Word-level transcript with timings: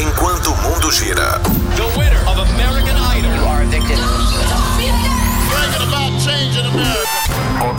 enquanto 0.00 0.50
o 0.50 0.56
mundo 0.56 0.90
gira. 0.90 1.49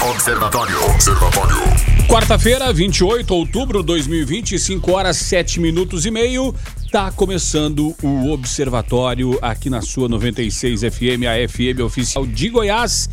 Observatório. 0.00 0.84
Observatório. 0.86 1.56
Quarta-feira, 2.08 2.72
28 2.72 3.26
de 3.26 3.32
outubro 3.32 3.80
de 3.80 3.86
2020, 3.86 4.58
5 4.58 4.92
horas 4.92 5.16
7 5.18 5.60
minutos 5.60 6.06
e 6.06 6.10
meio. 6.10 6.54
Tá 6.90 7.12
começando 7.12 7.94
o 8.02 8.30
Observatório 8.30 9.38
aqui 9.42 9.68
na 9.70 9.80
sua 9.82 10.08
96 10.08 10.80
FM, 10.80 11.24
a 11.28 11.48
FM 11.48 11.80
oficial 11.84 12.26
de 12.26 12.48
Goiás. 12.48 13.08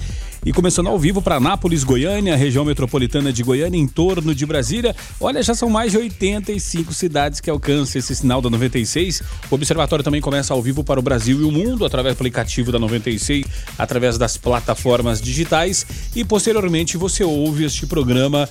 E 0.46 0.54
começando 0.54 0.88
ao 0.88 0.98
vivo 0.98 1.22
para 1.22 1.36
Anápolis, 1.36 1.84
Goiânia, 1.84 2.36
região 2.36 2.64
metropolitana 2.64 3.32
de 3.32 3.44
Goiânia, 3.44 3.78
em 3.78 3.86
torno 3.86 4.34
de 4.34 4.46
Brasília. 4.46 4.96
Olha, 5.20 5.44
já 5.44 5.54
são 5.54 5.70
mais 5.70 5.92
de 5.92 5.98
85 5.98 6.94
cidades 6.94 7.42
que 7.42 7.50
alcançam 7.50 8.00
esse 8.00 8.16
sinal 8.16 8.42
da 8.42 8.50
96. 8.50 9.22
O 9.52 9.56
Observatório 9.56 10.04
também 10.04 10.22
começa 10.22 10.54
ao 10.54 10.62
vivo 10.62 10.82
para 10.82 10.98
o 11.00 11.04
Brasil 11.04 11.42
e 11.42 11.44
o 11.44 11.52
mundo, 11.52 11.86
através 11.86 12.16
do 12.16 12.20
aplicativo 12.20 12.72
da 12.72 12.80
96, 12.80 13.46
através 13.78 14.18
das 14.18 14.38
plataformas 14.38 15.22
digitais. 15.22 15.86
E 16.16 16.24
posteriormente 16.24 16.96
você 16.96 17.24
ouve 17.24 17.66
este 17.66 17.86
programa 17.86 18.48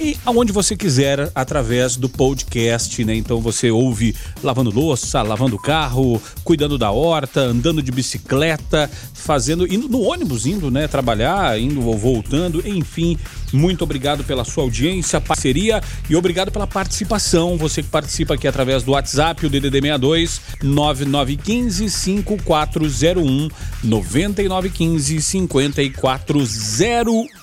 e 0.00 0.16
aonde 0.24 0.50
você 0.50 0.74
quiser 0.74 1.30
através 1.34 1.94
do 1.94 2.08
podcast, 2.08 3.04
né? 3.04 3.14
Então 3.14 3.38
você 3.40 3.70
ouve 3.70 4.16
lavando 4.42 4.70
louça, 4.70 5.20
lavando 5.20 5.58
carro, 5.58 6.20
cuidando 6.42 6.78
da 6.78 6.90
horta, 6.90 7.40
andando 7.40 7.82
de 7.82 7.92
bicicleta, 7.92 8.90
fazendo 9.12 9.70
indo 9.70 9.90
no 9.90 10.00
ônibus, 10.00 10.46
indo, 10.46 10.70
né, 10.70 10.88
trabalhar, 10.88 11.60
indo 11.60 11.86
ou 11.86 11.98
voltando, 11.98 12.66
enfim. 12.66 13.18
Muito 13.52 13.84
obrigado 13.84 14.24
pela 14.24 14.42
sua 14.42 14.64
audiência, 14.64 15.20
parceria 15.20 15.82
e 16.08 16.16
obrigado 16.16 16.50
pela 16.50 16.66
participação. 16.66 17.58
Você 17.58 17.82
que 17.82 17.90
participa 17.90 18.34
aqui 18.34 18.48
através 18.48 18.82
do 18.82 18.92
WhatsApp, 18.92 19.44
o 19.44 19.50
DDD 19.50 19.82
62 19.82 20.40
9915 20.62 21.90
5401 21.90 23.50
9915 23.84 25.20
5401. 25.20 27.39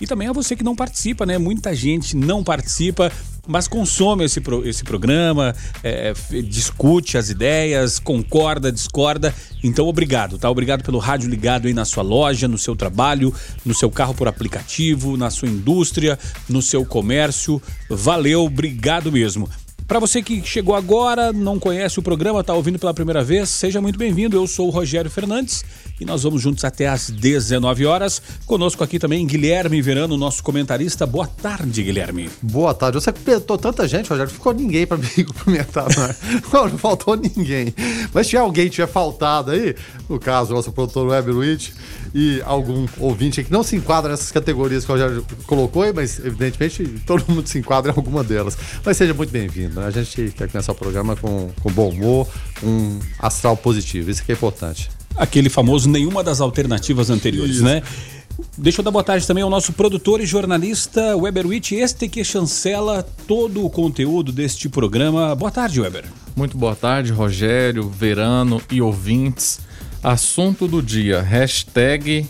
E 0.00 0.06
também 0.06 0.28
a 0.28 0.32
você 0.32 0.56
que 0.56 0.64
não 0.64 0.74
participa, 0.74 1.26
né? 1.26 1.38
Muita 1.38 1.74
gente 1.74 2.16
não 2.16 2.42
participa 2.42 3.12
mas 3.48 3.66
consome 3.66 4.26
esse, 4.26 4.42
pro, 4.42 4.68
esse 4.68 4.84
programa, 4.84 5.56
é, 5.82 6.12
discute 6.44 7.16
as 7.16 7.30
ideias, 7.30 7.98
concorda, 7.98 8.70
discorda. 8.70 9.34
Então, 9.64 9.86
obrigado, 9.88 10.38
tá? 10.38 10.50
Obrigado 10.50 10.84
pelo 10.84 10.98
rádio 10.98 11.30
ligado 11.30 11.66
aí 11.66 11.72
na 11.72 11.86
sua 11.86 12.02
loja, 12.02 12.46
no 12.46 12.58
seu 12.58 12.76
trabalho, 12.76 13.32
no 13.64 13.74
seu 13.74 13.90
carro 13.90 14.12
por 14.12 14.28
aplicativo, 14.28 15.16
na 15.16 15.30
sua 15.30 15.48
indústria, 15.48 16.18
no 16.46 16.60
seu 16.60 16.84
comércio. 16.84 17.60
Valeu, 17.88 18.44
obrigado 18.44 19.10
mesmo. 19.10 19.48
Para 19.88 19.98
você 19.98 20.20
que 20.20 20.42
chegou 20.44 20.74
agora, 20.74 21.32
não 21.32 21.58
conhece 21.58 21.98
o 21.98 22.02
programa, 22.02 22.40
está 22.40 22.52
ouvindo 22.52 22.78
pela 22.78 22.92
primeira 22.92 23.24
vez, 23.24 23.48
seja 23.48 23.80
muito 23.80 23.98
bem-vindo. 23.98 24.36
Eu 24.36 24.46
sou 24.46 24.66
o 24.68 24.70
Rogério 24.70 25.10
Fernandes 25.10 25.64
e 26.00 26.04
nós 26.04 26.22
vamos 26.22 26.40
juntos 26.40 26.64
até 26.64 26.88
às 26.88 27.10
19 27.10 27.86
horas. 27.86 28.22
Conosco 28.46 28.82
aqui 28.84 28.98
também 28.98 29.26
Guilherme 29.26 29.80
Verano, 29.82 30.16
nosso 30.16 30.42
comentarista. 30.42 31.06
Boa 31.06 31.26
tarde, 31.26 31.82
Guilherme. 31.82 32.30
Boa 32.42 32.74
tarde. 32.74 33.00
Você 33.00 33.10
apertou 33.10 33.58
tanta 33.58 33.86
gente, 33.88 34.08
Rogério, 34.08 34.32
ficou 34.32 34.52
ninguém 34.52 34.86
para 34.86 34.96
me 34.96 35.08
cumprimentar, 35.24 35.86
não, 36.52 36.68
não 36.68 36.78
faltou 36.78 37.16
ninguém. 37.16 37.74
Mas 38.12 38.26
se 38.26 38.36
alguém 38.36 38.68
tiver 38.68 38.86
faltado 38.86 39.50
aí, 39.50 39.74
no 40.08 40.18
caso, 40.18 40.54
nosso 40.54 40.72
produtor 40.72 41.08
Weber 41.08 41.36
Witt 41.36 41.74
e 42.14 42.40
algum 42.44 42.86
ouvinte 42.98 43.42
que 43.44 43.52
não 43.52 43.62
se 43.62 43.76
enquadra 43.76 44.10
nessas 44.10 44.30
categorias 44.30 44.84
que 44.84 44.90
o 44.90 44.94
Rogério 44.94 45.26
colocou, 45.46 45.84
mas 45.94 46.18
evidentemente 46.18 46.84
todo 47.06 47.24
mundo 47.28 47.46
se 47.46 47.58
enquadra 47.58 47.92
em 47.92 47.94
alguma 47.96 48.24
delas. 48.24 48.56
Mas 48.84 48.96
seja 48.96 49.14
muito 49.14 49.30
bem-vindo. 49.30 49.80
Né? 49.80 49.86
A 49.86 49.90
gente 49.90 50.32
quer 50.36 50.48
começar 50.48 50.72
o 50.72 50.74
programa 50.74 51.16
com, 51.16 51.50
com 51.60 51.70
bom 51.70 51.90
humor, 51.90 52.28
um 52.62 52.98
astral 53.18 53.56
positivo. 53.56 54.10
Isso 54.10 54.24
que 54.24 54.32
é 54.32 54.34
importante. 54.34 54.97
Aquele 55.18 55.48
famoso 55.50 55.88
nenhuma 55.90 56.22
das 56.22 56.40
alternativas 56.40 57.10
anteriores, 57.10 57.56
Isso. 57.56 57.64
né? 57.64 57.82
Deixa 58.56 58.80
eu 58.80 58.84
dar 58.84 58.92
boa 58.92 59.02
tarde 59.02 59.26
também 59.26 59.42
ao 59.42 59.50
nosso 59.50 59.72
produtor 59.72 60.20
e 60.20 60.26
jornalista 60.26 61.16
Weber 61.16 61.46
Witt, 61.46 61.74
este 61.74 62.08
que 62.08 62.22
chancela 62.22 63.02
todo 63.26 63.64
o 63.64 63.70
conteúdo 63.70 64.30
deste 64.30 64.68
programa. 64.68 65.34
Boa 65.34 65.50
tarde, 65.50 65.80
Weber. 65.80 66.04
Muito 66.36 66.56
boa 66.56 66.76
tarde, 66.76 67.12
Rogério, 67.12 67.88
Verano 67.88 68.62
e 68.70 68.80
ouvintes. 68.80 69.60
Assunto 70.02 70.68
do 70.68 70.80
dia, 70.80 71.20
hashtag 71.20 72.26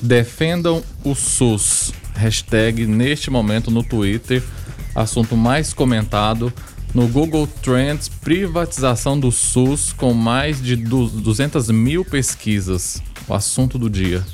defendam 0.00 0.82
o 1.04 1.14
SUS. 1.14 1.92
Hashtag 2.14 2.86
neste 2.86 3.30
momento 3.30 3.70
no 3.70 3.82
Twitter, 3.82 4.42
assunto 4.94 5.36
mais 5.36 5.72
comentado 5.72 6.52
no 6.94 7.08
Google 7.08 7.46
Trends, 7.46 8.08
privatização 8.08 9.18
do 9.18 9.30
SUS 9.32 9.92
com 9.92 10.12
mais 10.12 10.62
de 10.62 10.76
200 10.76 11.70
mil 11.70 12.04
pesquisas. 12.04 13.02
O 13.26 13.34
assunto 13.34 13.78
do 13.78 13.88
dia. 13.88 14.24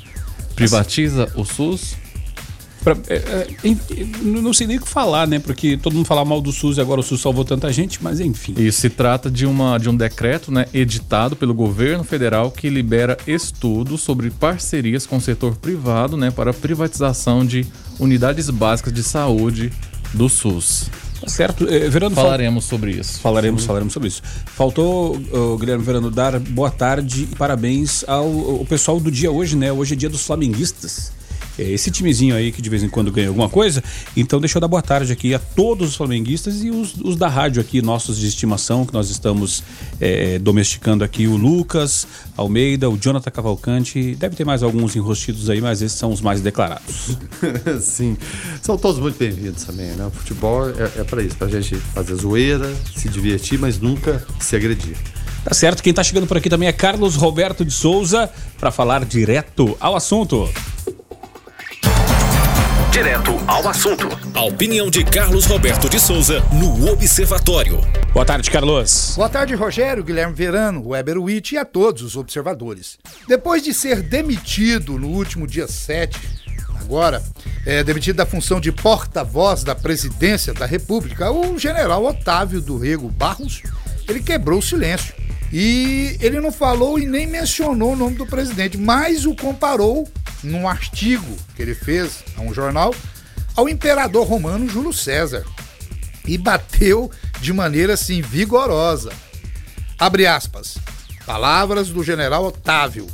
Privatiza 0.55 1.31
o 1.35 1.45
SUS? 1.45 1.95
Pra, 2.83 2.97
é, 3.07 3.15
é, 3.15 3.47
não 4.21 4.53
sei 4.53 4.65
nem 4.65 4.77
o 4.77 4.81
que 4.81 4.87
falar, 4.87 5.27
né? 5.27 5.37
Porque 5.37 5.77
todo 5.77 5.93
mundo 5.93 6.05
fala 6.05 6.23
mal 6.23 6.39
do 6.41 6.51
SUS 6.51 6.77
e 6.77 6.81
agora 6.81 7.01
o 7.01 7.03
SUS 7.03 7.21
salvou 7.21 7.43
tanta 7.43 7.71
gente, 7.71 8.01
mas 8.01 8.19
enfim. 8.19 8.53
Isso 8.57 8.81
se 8.81 8.89
trata 8.89 9.29
de, 9.29 9.45
uma, 9.45 9.77
de 9.77 9.89
um 9.89 9.95
decreto 9.95 10.51
né, 10.51 10.65
editado 10.73 11.35
pelo 11.35 11.53
governo 11.53 12.03
federal 12.03 12.51
que 12.51 12.69
libera 12.69 13.17
estudos 13.27 14.01
sobre 14.01 14.29
parcerias 14.31 15.05
com 15.05 15.17
o 15.17 15.21
setor 15.21 15.55
privado 15.55 16.15
né, 16.15 16.31
para 16.31 16.53
privatização 16.53 17.45
de 17.45 17.65
unidades 17.99 18.49
básicas 18.49 18.93
de 18.93 19.03
saúde 19.03 19.71
do 20.13 20.29
SUS. 20.29 20.89
Certo. 21.27 21.67
Eh, 21.67 21.89
Verano, 21.89 22.15
falaremos 22.15 22.65
fal... 22.65 22.77
sobre 22.77 22.91
isso. 22.91 23.19
Falaremos, 23.19 23.65
falaremos 23.65 23.93
sobre 23.93 24.07
isso. 24.07 24.21
Faltou, 24.45 25.15
uh, 25.15 25.57
Guilherme 25.57 25.83
Verano, 25.83 26.09
dar 26.09 26.39
boa 26.39 26.71
tarde 26.71 27.27
e 27.31 27.35
parabéns 27.35 28.03
ao, 28.07 28.25
ao 28.59 28.65
pessoal 28.65 28.99
do 28.99 29.11
dia 29.11 29.31
hoje, 29.31 29.55
né? 29.55 29.71
Hoje 29.71 29.93
é 29.93 29.97
dia 29.97 30.09
dos 30.09 30.25
flamenguistas 30.25 31.18
esse 31.61 31.91
timezinho 31.91 32.35
aí 32.35 32.51
que 32.51 32.61
de 32.61 32.69
vez 32.69 32.83
em 32.83 32.89
quando 32.89 33.11
ganha 33.11 33.27
alguma 33.27 33.49
coisa. 33.49 33.83
Então 34.15 34.39
deixa 34.39 34.57
eu 34.57 34.61
dar 34.61 34.67
boa 34.67 34.81
tarde 34.81 35.11
aqui 35.11 35.33
a 35.33 35.39
todos 35.39 35.89
os 35.89 35.95
flamenguistas 35.95 36.63
e 36.63 36.69
os, 36.69 36.95
os 37.03 37.15
da 37.15 37.27
rádio 37.27 37.61
aqui, 37.61 37.81
nossos 37.81 38.17
de 38.17 38.27
estimação, 38.27 38.85
que 38.85 38.93
nós 38.93 39.09
estamos 39.09 39.63
é, 39.99 40.39
domesticando 40.39 41.03
aqui, 41.03 41.27
o 41.27 41.35
Lucas 41.35 42.07
Almeida, 42.37 42.89
o 42.89 42.97
Jonathan 42.97 43.31
Cavalcante, 43.31 44.15
deve 44.15 44.35
ter 44.35 44.45
mais 44.45 44.63
alguns 44.63 44.95
enrostidos 44.95 45.49
aí, 45.49 45.61
mas 45.61 45.81
esses 45.81 45.97
são 45.97 46.11
os 46.11 46.21
mais 46.21 46.41
declarados. 46.41 47.17
Sim, 47.81 48.17
são 48.61 48.77
todos 48.77 48.99
muito 48.99 49.17
bem-vindos 49.17 49.63
também, 49.63 49.87
né? 49.87 50.05
O 50.05 50.11
futebol 50.11 50.69
é, 50.69 51.01
é 51.01 51.03
para 51.03 51.21
isso, 51.21 51.35
pra 51.35 51.47
gente 51.47 51.75
fazer 51.75 52.15
zoeira, 52.15 52.73
se 52.95 53.09
divertir, 53.09 53.59
mas 53.59 53.79
nunca 53.79 54.25
se 54.39 54.55
agredir. 54.55 54.95
Tá 55.43 55.53
certo, 55.53 55.81
quem 55.81 55.93
tá 55.93 56.03
chegando 56.03 56.27
por 56.27 56.37
aqui 56.37 56.49
também 56.49 56.67
é 56.67 56.73
Carlos 56.73 57.15
Roberto 57.15 57.63
de 57.63 57.71
Souza 57.71 58.29
para 58.59 58.71
falar 58.71 59.05
direto 59.05 59.75
ao 59.79 59.95
assunto. 59.95 60.49
Direto 62.91 63.31
ao 63.45 63.67
assunto. 63.69 64.07
A 64.33 64.43
opinião 64.43 64.89
de 64.89 65.03
Carlos 65.03 65.45
Roberto 65.45 65.87
de 65.87 65.99
Souza 65.99 66.43
no 66.51 66.91
Observatório. 66.91 67.79
Boa 68.11 68.25
tarde, 68.25 68.49
Carlos. 68.49 69.13
Boa 69.15 69.29
tarde, 69.29 69.53
Rogério, 69.53 70.03
Guilherme 70.03 70.33
Verano, 70.33 70.87
Weber 70.87 71.21
Witt 71.21 71.53
e 71.53 71.57
a 71.59 71.63
todos 71.63 72.01
os 72.01 72.15
observadores. 72.15 72.97
Depois 73.27 73.61
de 73.61 73.75
ser 73.75 74.01
demitido 74.01 74.97
no 74.97 75.09
último 75.09 75.45
dia 75.45 75.67
7, 75.67 76.19
agora, 76.81 77.21
é, 77.63 77.83
demitido 77.83 78.15
da 78.15 78.25
função 78.25 78.59
de 78.59 78.71
porta-voz 78.71 79.63
da 79.63 79.75
presidência 79.75 80.51
da 80.51 80.65
República, 80.65 81.31
o 81.31 81.59
general 81.59 82.03
Otávio 82.03 82.59
do 82.59 82.77
Rego 82.77 83.07
Barros, 83.07 83.61
ele 84.07 84.19
quebrou 84.19 84.59
o 84.59 84.63
silêncio. 84.63 85.13
E 85.53 86.17
ele 86.21 86.39
não 86.39 86.51
falou 86.51 86.99
e 86.99 87.05
nem 87.05 87.27
mencionou 87.27 87.93
o 87.93 87.95
nome 87.95 88.15
do 88.15 88.25
presidente, 88.25 88.77
mas 88.77 89.25
o 89.25 89.35
comparou 89.35 90.07
num 90.43 90.67
artigo 90.67 91.37
que 91.55 91.61
ele 91.61 91.75
fez 91.75 92.23
a 92.37 92.41
um 92.41 92.53
jornal 92.53 92.93
ao 93.55 93.67
imperador 93.67 94.27
romano 94.27 94.67
Júlio 94.67 94.93
César 94.93 95.45
e 96.25 96.37
bateu 96.37 97.11
de 97.41 97.51
maneira 97.51 97.93
assim 97.93 98.21
vigorosa. 98.21 99.11
Abre 99.97 100.25
aspas. 100.27 100.77
Palavras 101.25 101.89
do 101.89 102.03
general 102.03 102.45
Otávio. 102.45 103.07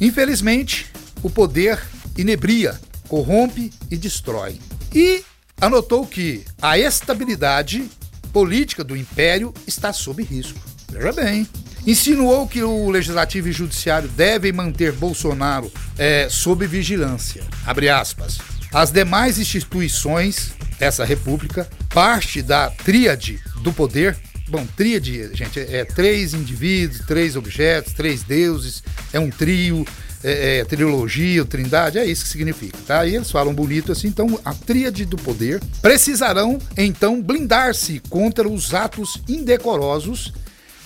Infelizmente, 0.00 0.86
o 1.22 1.28
poder 1.28 1.80
inebria, 2.16 2.80
corrompe 3.08 3.72
e 3.90 3.96
destrói. 3.96 4.58
E 4.94 5.24
anotou 5.60 6.06
que 6.06 6.44
a 6.60 6.78
estabilidade 6.78 7.90
política 8.32 8.84
do 8.84 8.96
império 8.96 9.52
está 9.66 9.92
sob 9.92 10.22
risco. 10.22 10.58
Veja 10.90 11.12
bem, 11.12 11.46
insinuou 11.86 12.46
que 12.46 12.62
o 12.62 12.90
Legislativo 12.90 13.48
e 13.48 13.52
Judiciário 13.52 14.08
devem 14.08 14.52
manter 14.52 14.92
Bolsonaro 14.92 15.70
é, 15.98 16.28
sob 16.28 16.66
vigilância. 16.66 17.42
Abre 17.66 17.88
aspas. 17.88 18.38
As 18.72 18.90
demais 18.90 19.38
instituições 19.38 20.52
dessa 20.78 21.04
república, 21.04 21.68
parte 21.88 22.40
da 22.42 22.70
tríade 22.70 23.40
do 23.62 23.72
poder, 23.72 24.16
Bom, 24.50 24.66
tríade, 24.76 25.30
gente, 25.32 25.60
é, 25.60 25.76
é 25.76 25.84
três 25.84 26.34
indivíduos, 26.34 27.06
três 27.06 27.36
objetos, 27.36 27.92
três 27.92 28.24
deuses, 28.24 28.82
é 29.12 29.20
um 29.20 29.30
trio, 29.30 29.86
é, 30.24 30.58
é, 30.58 30.64
trilogia, 30.64 31.44
trindade, 31.44 31.98
é 31.98 32.04
isso 32.04 32.24
que 32.24 32.30
significa, 32.30 32.76
tá? 32.84 33.06
E 33.06 33.14
eles 33.14 33.30
falam 33.30 33.54
bonito 33.54 33.92
assim, 33.92 34.08
então 34.08 34.40
a 34.44 34.52
tríade 34.52 35.04
do 35.04 35.16
poder 35.16 35.60
precisarão 35.80 36.58
então 36.76 37.22
blindar-se 37.22 38.02
contra 38.10 38.48
os 38.48 38.74
atos 38.74 39.22
indecorosos 39.28 40.32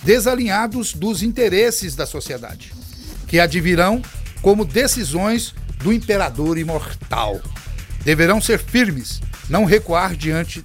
desalinhados 0.04 0.92
dos 0.92 1.22
interesses 1.22 1.96
da 1.96 2.06
sociedade, 2.06 2.72
que 3.26 3.40
advirão 3.40 4.02
como 4.42 4.64
decisões 4.64 5.54
do 5.82 5.92
imperador 5.92 6.58
imortal. 6.58 7.40
Deverão 8.04 8.40
ser 8.40 8.58
firmes, 8.58 9.20
não 9.48 9.64
recuar 9.64 10.14
diante 10.14 10.62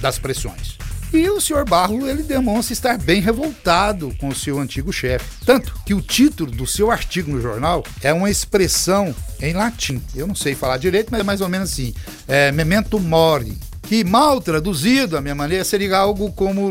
das 0.00 0.18
pressões. 0.18 0.76
E 1.12 1.28
o 1.30 1.40
senhor 1.40 1.64
Barro 1.64 2.08
ele 2.08 2.22
demonstra 2.22 2.72
estar 2.72 2.98
bem 2.98 3.20
revoltado 3.20 4.14
com 4.18 4.28
o 4.28 4.34
seu 4.34 4.58
antigo 4.58 4.92
chefe. 4.92 5.24
Tanto 5.44 5.72
que 5.84 5.94
o 5.94 6.02
título 6.02 6.50
do 6.50 6.66
seu 6.66 6.90
artigo 6.90 7.30
no 7.30 7.40
jornal 7.40 7.84
é 8.02 8.12
uma 8.12 8.30
expressão 8.30 9.14
em 9.40 9.52
latim. 9.52 10.02
Eu 10.14 10.26
não 10.26 10.34
sei 10.34 10.54
falar 10.54 10.78
direito, 10.78 11.08
mas 11.10 11.20
é 11.20 11.22
mais 11.24 11.40
ou 11.40 11.48
menos 11.48 11.72
assim: 11.72 11.94
é, 12.26 12.50
memento 12.50 12.98
mori. 12.98 13.56
Que 13.86 14.02
mal 14.02 14.40
traduzido, 14.40 15.16
a 15.16 15.20
minha 15.20 15.34
maneira, 15.34 15.64
seria 15.64 15.96
algo 15.96 16.32
como 16.32 16.68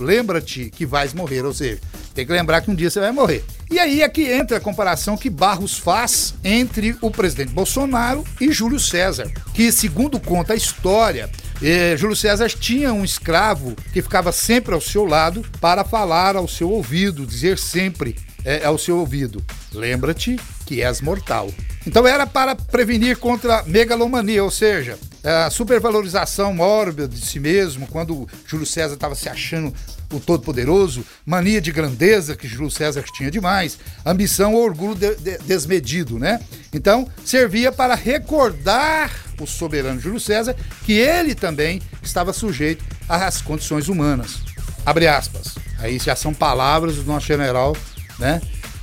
lembra-te 0.00 0.68
que 0.68 0.84
vais 0.84 1.14
morrer. 1.14 1.44
Ou 1.44 1.54
seja, 1.54 1.80
tem 2.12 2.26
que 2.26 2.32
lembrar 2.32 2.60
que 2.60 2.70
um 2.70 2.74
dia 2.74 2.90
você 2.90 2.98
vai 2.98 3.12
morrer. 3.12 3.44
E 3.70 3.78
aí 3.78 4.02
é 4.02 4.08
que 4.08 4.22
entra 4.32 4.56
a 4.56 4.60
comparação 4.60 5.16
que 5.16 5.30
Barros 5.30 5.78
faz 5.78 6.34
entre 6.42 6.96
o 7.00 7.08
presidente 7.08 7.52
Bolsonaro 7.52 8.24
e 8.40 8.50
Júlio 8.50 8.80
César, 8.80 9.30
que, 9.54 9.70
segundo 9.70 10.18
conta 10.18 10.54
a 10.54 10.56
história, 10.56 11.30
eh, 11.62 11.96
Júlio 11.96 12.16
César 12.16 12.48
tinha 12.48 12.92
um 12.92 13.04
escravo 13.04 13.76
que 13.92 14.02
ficava 14.02 14.32
sempre 14.32 14.74
ao 14.74 14.80
seu 14.80 15.04
lado 15.04 15.44
para 15.60 15.84
falar 15.84 16.34
ao 16.34 16.48
seu 16.48 16.70
ouvido, 16.70 17.24
dizer 17.24 17.58
sempre 17.58 18.16
eh, 18.44 18.64
ao 18.64 18.76
seu 18.76 18.98
ouvido: 18.98 19.40
lembra-te 19.72 20.36
que 20.64 20.82
és 20.82 21.00
mortal. 21.00 21.48
Então 21.86 22.06
era 22.06 22.26
para 22.26 22.56
prevenir 22.56 23.16
contra 23.16 23.62
megalomania, 23.62 24.42
ou 24.42 24.50
seja, 24.50 24.98
a 25.22 25.48
supervalorização 25.50 26.52
mórbida 26.52 27.06
de 27.06 27.20
si 27.24 27.38
mesmo, 27.38 27.86
quando 27.86 28.28
Júlio 28.46 28.66
César 28.66 28.94
estava 28.94 29.14
se 29.14 29.28
achando 29.28 29.72
o 30.12 30.20
Todo-Poderoso, 30.20 31.04
mania 31.24 31.60
de 31.60 31.72
grandeza 31.72 32.36
que 32.36 32.48
Júlio 32.48 32.70
César 32.70 33.04
tinha 33.14 33.30
demais, 33.30 33.78
ambição 34.04 34.54
ou 34.54 34.64
orgulho 34.64 34.94
de, 34.94 35.14
de, 35.16 35.38
desmedido, 35.38 36.18
né? 36.18 36.40
Então, 36.72 37.08
servia 37.24 37.72
para 37.72 37.94
recordar 37.94 39.10
o 39.40 39.46
soberano 39.46 40.00
Júlio 40.00 40.20
César 40.20 40.56
que 40.84 40.92
ele 40.92 41.34
também 41.34 41.80
estava 42.02 42.32
sujeito 42.32 42.84
às 43.08 43.40
condições 43.40 43.88
humanas. 43.88 44.42
Abre 44.84 45.06
aspas. 45.08 45.56
Aí 45.78 45.98
já 45.98 46.16
são 46.16 46.32
palavras 46.32 46.96
do 46.96 47.04
nosso 47.04 47.26
general, 47.26 47.76
né? 48.18 48.40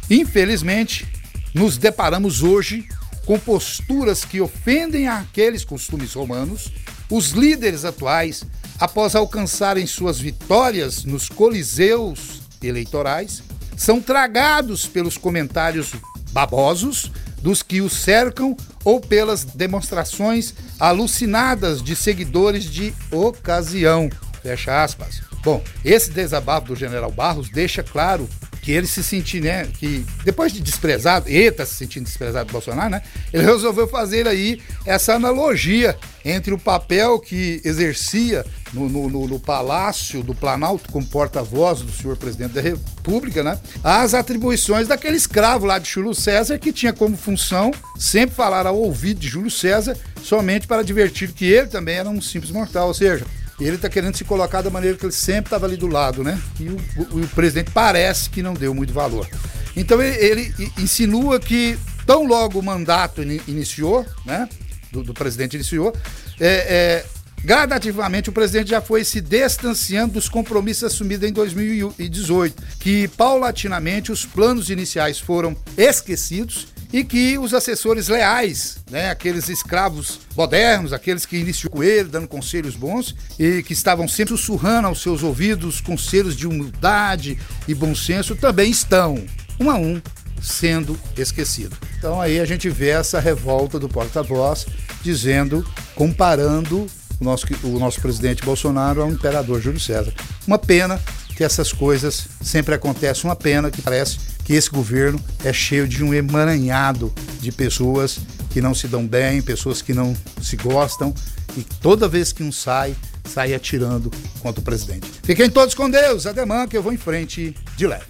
Infelizmente, 0.09 1.07
nos 1.53 1.77
deparamos 1.77 2.41
hoje 2.43 2.87
com 3.25 3.39
posturas 3.39 4.25
que 4.25 4.41
ofendem 4.41 5.07
aqueles 5.07 5.63
costumes 5.63 6.13
romanos, 6.13 6.71
os 7.09 7.31
líderes 7.31 7.85
atuais 7.85 8.43
após 8.79 9.15
alcançarem 9.15 9.87
suas 9.87 10.19
vitórias 10.19 11.05
nos 11.05 11.29
coliseus 11.29 12.41
eleitorais, 12.61 13.43
são 13.77 14.01
tragados 14.01 14.85
pelos 14.85 15.17
comentários 15.17 15.93
babosos 16.31 17.11
dos 17.41 17.61
que 17.61 17.81
os 17.81 17.93
cercam 17.93 18.55
ou 18.83 18.99
pelas 18.99 19.43
demonstrações 19.43 20.53
alucinadas 20.79 21.81
de 21.81 21.95
seguidores 21.95 22.65
de 22.65 22.93
ocasião. 23.11 24.09
Fecha 24.41 24.83
aspas. 24.83 25.21
Bom, 25.43 25.61
esse 25.83 26.09
desabafo 26.09 26.67
do 26.67 26.75
general 26.75 27.11
Barros 27.11 27.49
deixa 27.49 27.83
claro 27.83 28.29
que 28.63 28.71
ele 28.71 28.87
se 28.87 29.03
sentir, 29.03 29.41
né, 29.41 29.67
que 29.77 30.05
depois 30.23 30.53
de 30.53 30.61
desprezado, 30.61 31.29
ele 31.29 31.51
tá 31.51 31.65
se 31.65 31.75
sentindo 31.75 32.05
desprezado 32.05 32.47
do 32.47 32.53
Bolsonaro, 32.53 32.89
né, 32.89 33.01
ele 33.33 33.43
resolveu 33.43 33.87
fazer 33.87 34.25
aí 34.25 34.61
essa 34.85 35.13
analogia 35.13 35.97
entre 36.23 36.53
o 36.53 36.57
papel 36.57 37.19
que 37.19 37.61
exercia 37.65 38.45
no, 38.71 38.87
no, 38.87 39.27
no 39.27 39.37
Palácio 39.37 40.23
do 40.23 40.33
Planalto 40.33 40.89
como 40.91 41.05
porta-voz 41.05 41.81
do 41.81 41.91
senhor 41.91 42.15
presidente 42.15 42.53
da 42.53 42.61
República, 42.61 43.43
né, 43.43 43.59
as 43.83 44.13
atribuições 44.13 44.87
daquele 44.87 45.17
escravo 45.17 45.65
lá 45.65 45.77
de 45.77 45.89
Júlio 45.89 46.15
César 46.15 46.57
que 46.57 46.71
tinha 46.71 46.93
como 46.93 47.17
função 47.17 47.71
sempre 47.99 48.33
falar 48.33 48.65
ao 48.65 48.77
ouvido 48.77 49.19
de 49.19 49.27
Júlio 49.27 49.51
César 49.51 49.97
somente 50.23 50.67
para 50.67 50.83
divertir 50.83 51.33
que 51.33 51.45
ele 51.45 51.67
também 51.67 51.97
era 51.97 52.09
um 52.09 52.21
simples 52.21 52.49
mortal, 52.49 52.87
ou 52.87 52.93
seja, 52.93 53.25
ele 53.65 53.75
está 53.75 53.89
querendo 53.89 54.15
se 54.15 54.23
colocar 54.23 54.61
da 54.61 54.69
maneira 54.69 54.97
que 54.97 55.05
ele 55.05 55.13
sempre 55.13 55.47
estava 55.47 55.65
ali 55.65 55.77
do 55.77 55.87
lado, 55.87 56.23
né? 56.23 56.39
E 56.59 56.69
o, 56.69 56.77
o, 56.97 57.23
o, 57.23 57.27
presidente 57.29 57.71
parece 57.71 58.29
que 58.29 58.41
não 58.41 58.53
deu 58.53 58.73
muito 58.73 58.93
valor. 58.93 59.27
Então 59.75 60.01
ele, 60.01 60.51
ele 60.51 60.71
insinua 60.77 61.39
que 61.39 61.77
tão 62.05 62.25
logo 62.25 62.59
o 62.59 62.63
mandato 62.63 63.21
in, 63.21 63.39
iniciou, 63.47 64.05
né? 64.25 64.47
Do, 64.91 65.03
do, 65.03 65.13
presidente 65.13 65.55
iniciou, 65.55 65.95
é, 66.39 66.45
é, 66.45 67.05
gradativamente 67.43 68.29
o 68.29 68.33
presidente 68.33 68.69
já 68.69 68.81
foi 68.81 69.03
se 69.03 69.19
distanciando 69.19 70.13
dos 70.13 70.29
compromissos 70.29 70.83
assumidos 70.83 71.27
em 71.27 71.33
2018, 71.33 72.61
que 72.79 73.07
paulatinamente 73.07 74.11
os 74.11 74.25
planos 74.25 74.69
iniciais 74.69 75.19
foram 75.19 75.55
esquecidos 75.75 76.72
e 76.93 77.03
que 77.03 77.39
os 77.39 77.55
assessores 77.55 78.07
leais, 78.07 78.77
né, 78.89 79.09
aqueles 79.09 79.49
escravos 79.49 80.19
modernos, 80.37 80.93
aqueles 80.93 81.25
que 81.25 81.35
iniciou 81.35 81.71
com 81.71 81.83
ele, 81.83 82.07
dando 82.07 82.27
conselhos 82.27 82.75
bons 82.75 83.15
e 83.39 83.63
que 83.63 83.73
estavam 83.73 84.07
sempre 84.07 84.37
sussurrando 84.37 84.87
aos 84.87 85.01
seus 85.01 85.23
ouvidos 85.23 85.81
conselhos 85.81 86.37
de 86.37 86.47
humildade 86.47 87.39
e 87.67 87.73
bom 87.73 87.95
senso, 87.95 88.35
também 88.35 88.69
estão, 88.69 89.25
um 89.59 89.71
a 89.71 89.75
um, 89.75 89.99
sendo 90.39 90.99
esquecidos. 91.17 91.79
Então 91.97 92.21
aí 92.21 92.39
a 92.39 92.45
gente 92.45 92.69
vê 92.69 92.89
essa 92.89 93.19
revolta 93.19 93.79
do 93.79 93.89
porta-voz 93.89 94.67
dizendo, 95.01 95.65
comparando 95.95 96.85
o 97.19 97.23
nosso, 97.23 97.47
o 97.63 97.79
nosso 97.79 97.99
presidente 98.01 98.43
Bolsonaro 98.43 99.01
ao 99.01 99.09
imperador 99.09 99.59
Júlio 99.59 99.79
César. 99.79 100.13
Uma 100.45 100.59
pena 100.59 101.01
que 101.35 101.43
essas 101.43 101.73
coisas 101.73 102.27
sempre 102.41 102.75
acontecem, 102.75 103.23
uma 103.23 103.35
pena 103.35 103.71
que 103.71 103.81
parece 103.81 104.32
que 104.43 104.53
esse 104.53 104.69
governo 104.69 105.19
é 105.43 105.53
cheio 105.53 105.87
de 105.87 106.03
um 106.03 106.13
emaranhado 106.13 107.13
de 107.39 107.51
pessoas 107.51 108.19
que 108.49 108.61
não 108.61 108.75
se 108.75 108.87
dão 108.87 109.05
bem, 109.05 109.41
pessoas 109.41 109.81
que 109.81 109.93
não 109.93 110.15
se 110.41 110.55
gostam 110.57 111.13
e 111.57 111.63
toda 111.81 112.07
vez 112.07 112.31
que 112.31 112.43
um 112.43 112.51
sai, 112.51 112.95
sai 113.23 113.53
atirando 113.53 114.11
contra 114.41 114.61
o 114.61 114.63
presidente. 114.63 115.07
Fiquem 115.23 115.49
todos 115.49 115.73
com 115.73 115.89
Deus, 115.89 116.25
ademã 116.25 116.67
que 116.67 116.77
eu 116.77 116.83
vou 116.83 116.93
em 116.93 116.97
frente 116.97 117.55
de 117.75 117.87
leve. 117.87 118.05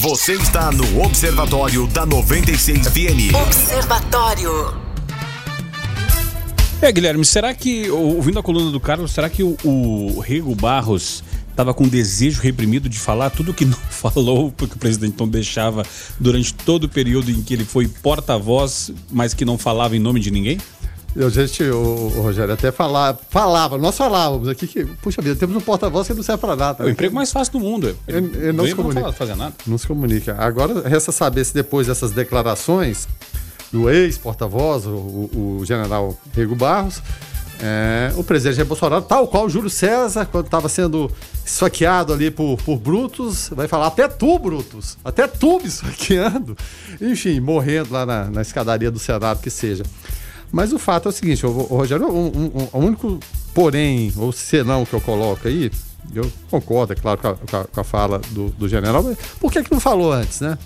Você 0.00 0.32
está 0.32 0.72
no 0.72 1.02
Observatório 1.02 1.86
da 1.88 2.06
96 2.06 2.88
FM. 2.88 3.34
Observatório. 3.34 4.80
É, 6.80 6.90
Guilherme, 6.90 7.24
será 7.24 7.54
que, 7.54 7.88
ouvindo 7.90 8.40
a 8.40 8.42
coluna 8.42 8.72
do 8.72 8.80
Carlos, 8.80 9.12
será 9.12 9.28
que 9.28 9.42
o, 9.42 9.56
o 9.62 10.20
Rego 10.20 10.54
Barros 10.54 11.22
estava 11.52 11.72
com 11.72 11.86
desejo 11.86 12.40
reprimido 12.40 12.88
de 12.88 12.98
falar 12.98 13.30
tudo 13.30 13.54
que 13.54 13.64
não 13.64 13.78
falou, 13.88 14.50
porque 14.50 14.74
o 14.74 14.78
presidente 14.78 15.14
não 15.18 15.28
deixava 15.28 15.84
durante 16.18 16.52
todo 16.52 16.84
o 16.84 16.88
período 16.88 17.30
em 17.30 17.42
que 17.42 17.54
ele 17.54 17.64
foi 17.64 17.86
porta-voz, 17.86 18.90
mas 19.10 19.32
que 19.32 19.44
não 19.44 19.56
falava 19.56 19.94
em 19.94 20.00
nome 20.00 20.18
de 20.18 20.30
ninguém? 20.30 20.58
Eu, 21.14 21.28
gente, 21.28 21.62
o, 21.62 21.76
o 21.76 22.22
Rogério 22.22 22.54
até 22.54 22.72
falava, 22.72 23.18
falava, 23.28 23.76
nós 23.76 23.96
falávamos 23.96 24.48
aqui 24.48 24.66
que, 24.66 24.84
puxa 25.02 25.20
vida, 25.20 25.36
temos 25.36 25.54
um 25.54 25.60
porta-voz 25.60 26.06
que 26.06 26.14
não 26.14 26.22
serve 26.22 26.40
para 26.40 26.56
nada. 26.56 26.84
É 26.84 26.86
o 26.86 26.90
emprego 26.90 27.14
mais 27.14 27.30
fácil 27.30 27.52
do 27.52 27.60
mundo. 27.60 27.94
Ele, 28.08 28.30
ele 28.34 28.52
não 28.52 28.66
se 28.66 28.74
comunica. 28.74 29.02
Não 29.02 29.12
fazer 29.12 29.36
nada. 29.36 29.54
Não 29.66 29.76
se 29.76 29.86
comunica. 29.86 30.34
Agora, 30.38 30.88
resta 30.88 31.12
saber 31.12 31.44
se 31.44 31.52
depois 31.52 31.86
dessas 31.86 32.12
declarações 32.12 33.06
do 33.70 33.90
ex-porta-voz, 33.90 34.86
o, 34.86 34.90
o, 34.90 35.58
o 35.60 35.66
general 35.66 36.18
Rego 36.34 36.54
Barros, 36.54 37.02
é, 37.64 38.12
o 38.16 38.24
presidente 38.24 38.56
Jair 38.56 38.66
Bolsonaro, 38.66 39.02
tal 39.02 39.28
qual 39.28 39.48
Júlio 39.48 39.70
César, 39.70 40.26
quando 40.26 40.46
estava 40.46 40.68
sendo 40.68 41.08
esfaqueado 41.46 42.12
ali 42.12 42.28
por, 42.28 42.56
por 42.58 42.76
Brutus, 42.76 43.50
vai 43.54 43.68
falar 43.68 43.86
até 43.86 44.08
tu, 44.08 44.36
Brutus, 44.36 44.98
até 45.04 45.28
tu 45.28 45.60
me 45.60 45.68
esfaqueando. 45.68 46.56
Enfim, 47.00 47.38
morrendo 47.38 47.92
lá 47.92 48.04
na, 48.04 48.24
na 48.24 48.42
escadaria 48.42 48.90
do 48.90 48.98
Senado, 48.98 49.40
que 49.40 49.48
seja. 49.48 49.84
Mas 50.50 50.72
o 50.72 50.78
fato 50.78 51.08
é 51.08 51.10
o 51.10 51.12
seguinte, 51.12 51.46
o, 51.46 51.50
Rogério, 51.50 52.08
o 52.08 52.12
um, 52.12 52.68
um, 52.74 52.84
único 52.86 53.20
porém, 53.54 54.12
ou 54.16 54.32
senão 54.32 54.84
que 54.84 54.92
eu 54.92 55.00
coloco 55.00 55.46
aí, 55.46 55.70
eu 56.12 56.30
concordo, 56.50 56.94
é 56.94 56.96
claro, 56.96 57.20
com 57.20 57.56
a, 57.56 57.64
com 57.64 57.80
a 57.80 57.84
fala 57.84 58.20
do, 58.30 58.50
do, 58.50 58.68
general, 58.68 59.04
mas 59.04 59.16
por 59.40 59.52
que, 59.52 59.62
que 59.62 59.70
não 59.70 59.78
falou 59.78 60.12
antes, 60.12 60.40
né? 60.40 60.58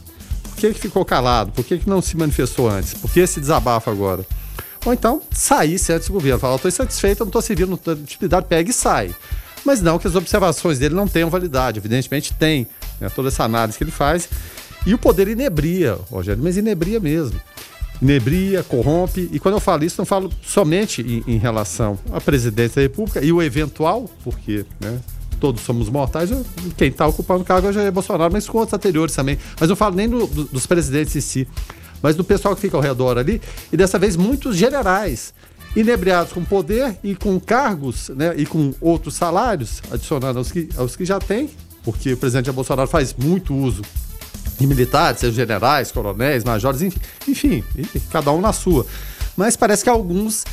Por 0.43 0.57
que, 0.57 0.73
que 0.73 0.81
ficou 0.81 1.05
calado? 1.05 1.53
Por 1.53 1.63
que, 1.63 1.77
que 1.77 1.89
não 1.89 2.01
se 2.01 2.17
manifestou 2.17 2.71
antes? 2.71 2.95
Por 2.95 3.11
que 3.11 3.21
esse 3.21 3.39
desabafo 3.39 3.91
agora? 3.91 4.25
Ou 4.87 4.93
então 4.95 5.21
saísse 5.33 5.93
antes 5.93 6.07
do 6.09 6.15
governo. 6.15 6.39
Falar, 6.39 6.55
estou 6.57 6.69
insatisfeito, 6.69 7.21
não 7.25 7.29
estou 7.29 7.43
servindo, 7.43 7.69
não 7.69 7.75
estou 7.75 7.93
atividade, 7.93 8.47
pega 8.49 8.71
e 8.71 8.73
sai. 8.73 9.15
Mas 9.65 9.83
não 9.83 9.99
que 9.99 10.07
as 10.07 10.15
observações 10.15 10.79
dele 10.79 10.95
não 10.95 11.09
tenham 11.09 11.29
validade. 11.29 11.79
Evidentemente 11.79 12.33
tem 12.35 12.67
né? 13.01 13.09
toda 13.11 13.29
essa 13.29 13.43
análise 13.45 13.77
que 13.77 13.83
ele 13.85 13.91
faz. 13.91 14.29
E 14.87 14.95
o 14.95 14.99
poder 14.99 15.27
inebria, 15.27 15.99
Rogério, 16.09 16.41
mas 16.43 16.57
inebria 16.57 17.01
mesmo. 17.01 17.39
Inebria, 18.01 18.63
corrompe, 18.63 19.29
e 19.33 19.41
quando 19.41 19.55
eu 19.55 19.61
falo 19.61 19.83
isso, 19.83 19.97
não 19.99 20.05
falo 20.05 20.31
somente 20.43 21.01
em, 21.03 21.35
em 21.35 21.39
relação 21.39 21.99
à 22.13 22.21
presidência 22.21 22.77
da 22.77 22.83
República 22.83 23.25
e 23.25 23.33
o 23.33 23.43
eventual, 23.43 24.09
porque 24.23 24.67
né, 24.79 24.99
todos 25.41 25.63
somos 25.63 25.89
mortais, 25.89 26.31
quem 26.77 26.89
está 26.89 27.07
ocupando 27.07 27.41
o 27.41 27.45
cargo 27.45 27.67
é 27.69 27.91
Bolsonaro, 27.91 28.31
mas 28.33 28.47
com 28.49 28.59
outros 28.59 28.75
anteriores 28.75 29.15
também. 29.15 29.39
Mas 29.59 29.69
não 29.71 29.75
falo 29.77 29.97
nem 29.97 30.09
do- 30.09 30.27
do- 30.27 30.45
dos 30.45 30.67
presidentes 30.67 31.17
em 31.17 31.21
si, 31.23 31.49
mas 32.07 32.15
do 32.15 32.23
pessoal 32.23 32.55
que 32.55 32.61
fica 32.61 32.77
ao 32.77 32.81
redor 32.81 33.19
ali, 33.19 33.43
e 33.73 33.77
dessa 33.77 33.99
vez 33.99 34.15
muitos 34.15 34.57
generais, 34.57 35.35
inebriados 35.75 36.33
com 36.33 36.45
poder 36.45 36.97
e 37.03 37.17
com 37.17 37.41
cargos, 37.41 38.11
né, 38.11 38.33
e 38.37 38.47
com 38.47 38.73
outros 38.81 39.15
salários, 39.15 39.83
adicionando 39.91 40.39
aos 40.39 40.53
que, 40.53 40.69
aos 40.77 40.95
que 40.95 41.05
já 41.05 41.19
tem, 41.19 41.51
porque 41.83 42.13
o 42.13 42.17
presidente 42.17 42.53
Bolsonaro 42.53 42.89
faz 42.89 43.13
muito 43.13 43.53
uso 43.53 43.83
de 44.57 44.69
militares, 44.69 45.19
sejam 45.19 45.35
generais, 45.35 45.91
coronéis, 45.91 46.45
majores, 46.45 46.81
enfim, 46.81 47.65
enfim, 47.77 48.01
cada 48.09 48.31
um 48.31 48.41
na 48.41 48.53
sua. 48.53 48.87
Mas 49.37 49.57
parece 49.57 49.83
que 49.83 49.91
alguns 49.91 50.45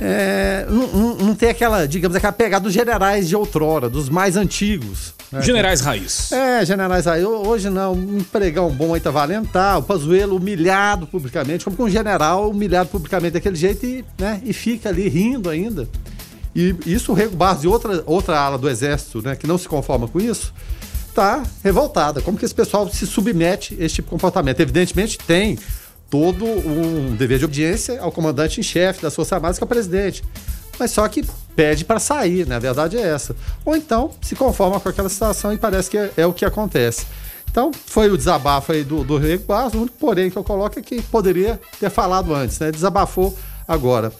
é, 0.00 0.66
não, 0.68 0.86
não, 0.88 1.14
não 1.16 1.34
tem 1.34 1.48
aquela, 1.50 1.86
digamos, 1.86 2.16
aquela 2.16 2.32
pegada 2.32 2.64
dos 2.64 2.72
generais 2.72 3.28
de 3.28 3.36
outrora, 3.36 3.88
dos 3.88 4.08
mais 4.08 4.36
antigos. 4.36 5.14
né? 5.30 5.40
Generais 5.42 5.80
Raiz. 5.80 6.32
É, 6.32 6.64
generais 6.66 7.06
ho- 7.06 7.46
hoje 7.46 7.70
não, 7.70 7.92
um 7.92 8.22
pregão 8.24 8.70
bom 8.70 8.94
aí 8.94 9.00
tá 9.00 9.10
valendo, 9.10 9.48
tá, 9.48 9.78
o 9.78 9.82
Pazuello 9.82 10.36
humilhado 10.36 11.06
publicamente, 11.06 11.64
como 11.64 11.76
que 11.76 11.82
um 11.82 11.88
general 11.90 12.50
humilhado 12.50 12.88
publicamente 12.90 13.32
daquele 13.34 13.56
jeito 13.56 13.86
e, 13.86 14.04
né, 14.18 14.40
e 14.44 14.52
fica 14.52 14.88
ali 14.88 15.08
rindo 15.08 15.48
ainda. 15.48 15.88
E 16.56 16.74
isso 16.86 17.12
o 17.12 17.14
Rego 17.14 17.34
Barros 17.36 17.64
e 17.64 17.68
outra, 17.68 18.02
outra 18.06 18.38
ala 18.38 18.58
do 18.58 18.68
exército, 18.68 19.22
né, 19.22 19.34
que 19.36 19.46
não 19.46 19.58
se 19.58 19.68
conforma 19.68 20.06
com 20.08 20.20
isso, 20.20 20.52
tá 21.14 21.42
revoltada. 21.62 22.20
Como 22.20 22.36
que 22.36 22.44
esse 22.44 22.54
pessoal 22.54 22.88
se 22.90 23.06
submete 23.06 23.76
a 23.80 23.84
esse 23.84 23.96
tipo 23.96 24.06
de 24.06 24.10
comportamento? 24.10 24.58
Evidentemente 24.60 25.18
tem 25.18 25.56
todo 26.10 26.44
um 26.44 27.16
dever 27.16 27.38
de 27.38 27.44
obediência 27.44 28.00
ao 28.00 28.12
comandante 28.12 28.60
em 28.60 28.62
chefe 28.62 29.02
das 29.02 29.14
Forças 29.14 29.32
Armadas, 29.32 29.58
que 29.58 29.64
é 29.64 29.66
o 29.66 29.68
presidente. 29.68 30.22
Mas 30.78 30.90
só 30.90 31.06
que 31.08 31.24
pede 31.54 31.84
para 31.84 32.00
sair, 32.00 32.46
né? 32.46 32.56
A 32.56 32.58
verdade 32.58 32.96
é 32.96 33.02
essa. 33.02 33.36
Ou 33.64 33.76
então 33.76 34.10
se 34.20 34.34
conforma 34.34 34.80
com 34.80 34.88
aquela 34.88 35.08
situação 35.08 35.52
e 35.52 35.58
parece 35.58 35.90
que 35.90 35.98
é, 35.98 36.10
é 36.16 36.26
o 36.26 36.32
que 36.32 36.44
acontece. 36.44 37.06
Então, 37.50 37.70
foi 37.86 38.10
o 38.10 38.16
desabafo 38.16 38.72
aí 38.72 38.82
do, 38.82 39.04
do 39.04 39.16
Rego 39.16 39.44
Barros. 39.44 39.74
O 39.74 39.78
único 39.78 39.96
porém 39.98 40.28
que 40.28 40.36
eu 40.36 40.42
coloco 40.42 40.78
é 40.78 40.82
que 40.82 41.00
poderia 41.02 41.60
ter 41.78 41.90
falado 41.90 42.34
antes, 42.34 42.58
né? 42.58 42.72
Desabafou 42.72 43.36
agora. 43.68 44.12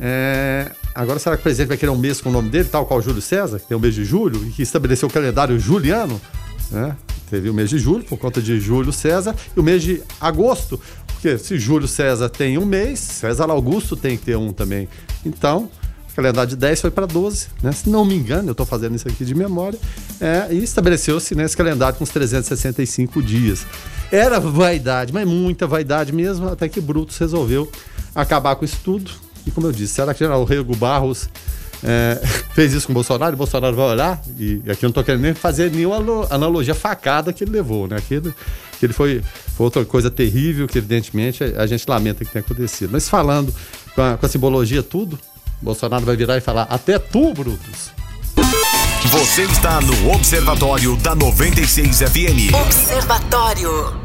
É, 0.00 0.72
Agora, 0.94 1.18
será 1.18 1.36
que 1.36 1.40
o 1.40 1.42
presidente 1.44 1.68
vai 1.68 1.76
querer 1.76 1.90
um 1.90 1.96
mês 1.96 2.20
com 2.20 2.28
o 2.30 2.32
nome 2.32 2.50
dele, 2.50 2.68
tal 2.68 2.84
qual 2.84 3.00
Júlio 3.00 3.22
César, 3.22 3.58
que 3.58 3.66
tem 3.66 3.76
o 3.76 3.80
mês 3.80 3.94
de 3.94 4.04
julho, 4.04 4.44
e 4.46 4.50
que 4.50 4.62
estabeleceu 4.62 5.08
o 5.08 5.12
calendário 5.12 5.58
juliano? 5.58 6.20
Né? 6.70 6.96
Teve 7.30 7.48
o 7.48 7.54
mês 7.54 7.70
de 7.70 7.78
julho, 7.78 8.02
por 8.04 8.18
conta 8.18 8.42
de 8.42 8.58
Júlio 8.58 8.92
César, 8.92 9.36
e 9.56 9.60
o 9.60 9.62
mês 9.62 9.82
de 9.82 10.02
agosto, 10.20 10.80
porque 11.20 11.36
se 11.36 11.58
Júlio 11.58 11.86
César 11.86 12.30
tem 12.30 12.56
um 12.56 12.64
mês, 12.64 12.98
César 12.98 13.50
Augusto 13.50 13.94
tem 13.94 14.16
que 14.16 14.24
ter 14.24 14.36
um 14.38 14.54
também. 14.54 14.88
Então, 15.22 15.68
o 16.10 16.16
calendário 16.16 16.48
de 16.48 16.56
10 16.56 16.80
foi 16.80 16.90
para 16.90 17.04
12, 17.04 17.48
né? 17.62 17.72
Se 17.72 17.90
não 17.90 18.06
me 18.06 18.14
engano, 18.14 18.48
eu 18.48 18.52
estou 18.52 18.64
fazendo 18.64 18.96
isso 18.96 19.06
aqui 19.06 19.22
de 19.22 19.34
memória. 19.34 19.78
É, 20.18 20.48
e 20.50 20.64
estabeleceu-se 20.64 21.34
nesse 21.34 21.54
calendário 21.54 21.98
com 21.98 22.04
os 22.04 22.08
365 22.08 23.22
dias. 23.22 23.66
Era 24.10 24.40
vaidade, 24.40 25.12
mas 25.12 25.28
muita 25.28 25.66
vaidade 25.66 26.10
mesmo, 26.10 26.48
até 26.48 26.70
que 26.70 26.80
Brutus 26.80 27.18
resolveu 27.18 27.70
acabar 28.14 28.56
com 28.56 28.64
isso 28.64 28.78
tudo. 28.82 29.10
E 29.46 29.50
como 29.50 29.66
eu 29.66 29.72
disse, 29.72 29.92
será 29.92 30.14
que 30.14 30.24
o 30.24 30.24
general 30.24 30.42
Rego 30.44 30.74
Barros 30.74 31.28
é, 31.82 32.20
fez 32.54 32.72
isso 32.72 32.86
com 32.86 32.92
o 32.92 32.94
Bolsonaro? 32.94 33.32
E 33.32 33.34
o 33.34 33.38
Bolsonaro 33.38 33.74
vai 33.76 33.86
olhar? 33.86 34.22
E 34.38 34.60
aqui 34.70 34.84
eu 34.84 34.88
não 34.88 34.90
estou 34.90 35.04
querendo 35.04 35.22
nem 35.22 35.34
fazer 35.34 35.70
nenhuma 35.70 35.96
alo- 35.96 36.26
analogia 36.30 36.74
facada 36.74 37.32
que 37.32 37.44
ele 37.44 37.50
levou, 37.52 37.86
né? 37.88 37.96
Aquilo, 37.96 38.34
que 38.78 38.86
ele 38.86 38.92
foi, 38.92 39.22
foi 39.56 39.64
outra 39.64 39.84
coisa 39.84 40.10
terrível 40.10 40.66
que, 40.66 40.78
evidentemente, 40.78 41.42
a, 41.44 41.62
a 41.62 41.66
gente 41.66 41.84
lamenta 41.88 42.24
que 42.24 42.30
tenha 42.30 42.42
acontecido. 42.44 42.90
Mas 42.92 43.08
falando 43.08 43.54
com 43.94 44.02
a, 44.02 44.16
com 44.16 44.26
a 44.26 44.28
simbologia 44.28 44.82
tudo, 44.82 45.18
Bolsonaro 45.60 46.04
vai 46.04 46.16
virar 46.16 46.36
e 46.36 46.40
falar: 46.40 46.62
até 46.70 46.98
tu, 46.98 47.32
Brutus. 47.34 47.90
Você 49.10 49.42
está 49.42 49.80
no 49.80 50.12
Observatório 50.12 50.94
da 50.96 51.14
96 51.14 51.98
FM. 51.98 52.54
Observatório. 52.64 53.98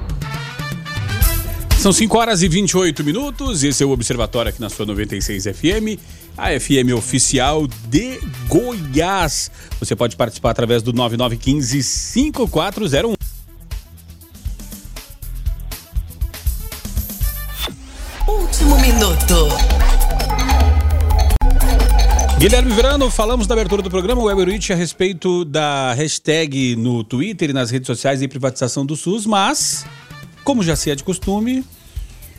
São 1.79 1.93
5 1.93 2.17
horas 2.17 2.41
e 2.41 2.47
28 2.47 3.03
minutos. 3.03 3.63
Esse 3.63 3.83
é 3.83 3.85
o 3.85 3.91
Observatório 3.91 4.49
aqui 4.49 4.59
na 4.59 4.69
sua 4.69 4.85
96 4.85 5.43
FM, 5.43 5.99
a 6.37 6.59
FM 6.59 6.93
oficial 6.95 7.67
de 7.87 8.19
Goiás. 8.47 9.49
Você 9.79 9.95
pode 9.95 10.15
participar 10.15 10.51
através 10.51 10.83
do 10.83 10.91
9915 10.91 11.81
5401. 11.83 13.15
Último 18.27 18.79
minuto. 18.79 19.49
Guilherme 22.37 22.73
Verano, 22.73 23.09
falamos 23.09 23.47
da 23.47 23.53
abertura 23.53 23.81
do 23.81 23.89
programa 23.89 24.21
Weberwitch 24.21 24.69
a 24.71 24.75
respeito 24.75 25.45
da 25.45 25.93
hashtag 25.93 26.75
no 26.75 27.01
Twitter 27.03 27.49
e 27.49 27.53
nas 27.53 27.71
redes 27.71 27.87
sociais 27.87 28.19
de 28.19 28.27
privatização 28.27 28.85
do 28.85 28.95
SUS, 28.95 29.25
mas, 29.25 29.85
como 30.43 30.61
já 30.61 30.75
se 30.75 30.91
é 30.91 30.95
de 30.95 31.03
costume, 31.03 31.63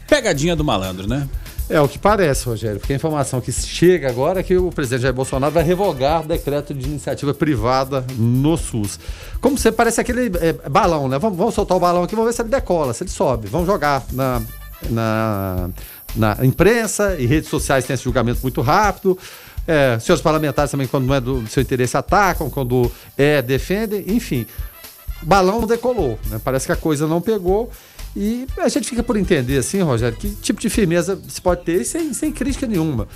pegadinha 0.06 0.54
do 0.54 0.62
malandro, 0.62 1.08
né? 1.08 1.26
É 1.68 1.80
o 1.80 1.88
que 1.88 1.99
parece, 1.99 2.46
Rogério, 2.46 2.78
porque 2.78 2.92
a 2.92 2.96
informação 2.96 3.40
que 3.40 3.50
chega 3.50 4.08
agora 4.08 4.38
é 4.38 4.42
que 4.42 4.56
o 4.56 4.70
presidente 4.70 5.02
Jair 5.02 5.14
Bolsonaro 5.14 5.52
vai 5.52 5.64
revogar 5.64 6.23
o 6.23 6.28
decreto 6.28 6.73
de 6.73 6.87
iniciativa 6.87 7.35
privada 7.35 8.04
no 8.16 8.56
SUS. 8.56 9.00
Como 9.40 9.58
você 9.58 9.73
parece 9.73 10.00
aquele 10.00 10.30
é, 10.40 10.52
balão, 10.68 11.08
né? 11.08 11.18
Vamos, 11.18 11.37
vamos 11.37 11.54
soltar 11.54 11.76
o 11.76 11.80
balão 11.80 12.04
aqui, 12.04 12.14
vamos 12.14 12.30
ver 12.30 12.37
se 12.37 12.42
ele 12.42 12.50
decola, 12.50 12.94
se 12.94 13.02
ele 13.02 13.11
sobe. 13.11 13.49
Vamos 13.49 13.66
jogar 13.66 14.04
na, 14.12 14.40
na, 14.88 15.70
na 16.14 16.38
imprensa 16.46 17.16
e 17.18 17.26
redes 17.26 17.50
sociais 17.50 17.85
tem 17.85 17.94
esse 17.94 18.04
julgamento 18.04 18.40
muito 18.42 18.61
rápido. 18.61 19.18
É, 19.66 19.99
senhores 19.99 20.23
parlamentares 20.23 20.70
também, 20.70 20.87
quando 20.87 21.06
não 21.06 21.14
é 21.16 21.20
do 21.20 21.49
seu 21.49 21.61
interesse, 21.61 21.96
atacam, 21.96 22.49
quando 22.49 22.90
é, 23.18 23.42
defendem, 23.42 24.04
enfim. 24.06 24.46
Balão 25.20 25.66
decolou, 25.66 26.16
né? 26.28 26.40
Parece 26.44 26.66
que 26.66 26.73
a 26.73 26.76
coisa 26.76 27.08
não 27.08 27.20
pegou. 27.20 27.73
E 28.16 28.46
a 28.56 28.68
gente 28.68 28.88
fica 28.88 29.02
por 29.02 29.16
entender, 29.16 29.58
assim, 29.58 29.82
Rogério, 29.82 30.16
que 30.16 30.30
tipo 30.37 30.58
de 30.61 30.70
firmeza 30.70 31.18
se 31.28 31.40
pode 31.40 31.62
ter 31.64 31.85
sem, 31.85 32.14
sem 32.14 32.32
crítica 32.32 32.66
nenhuma. 32.66 33.06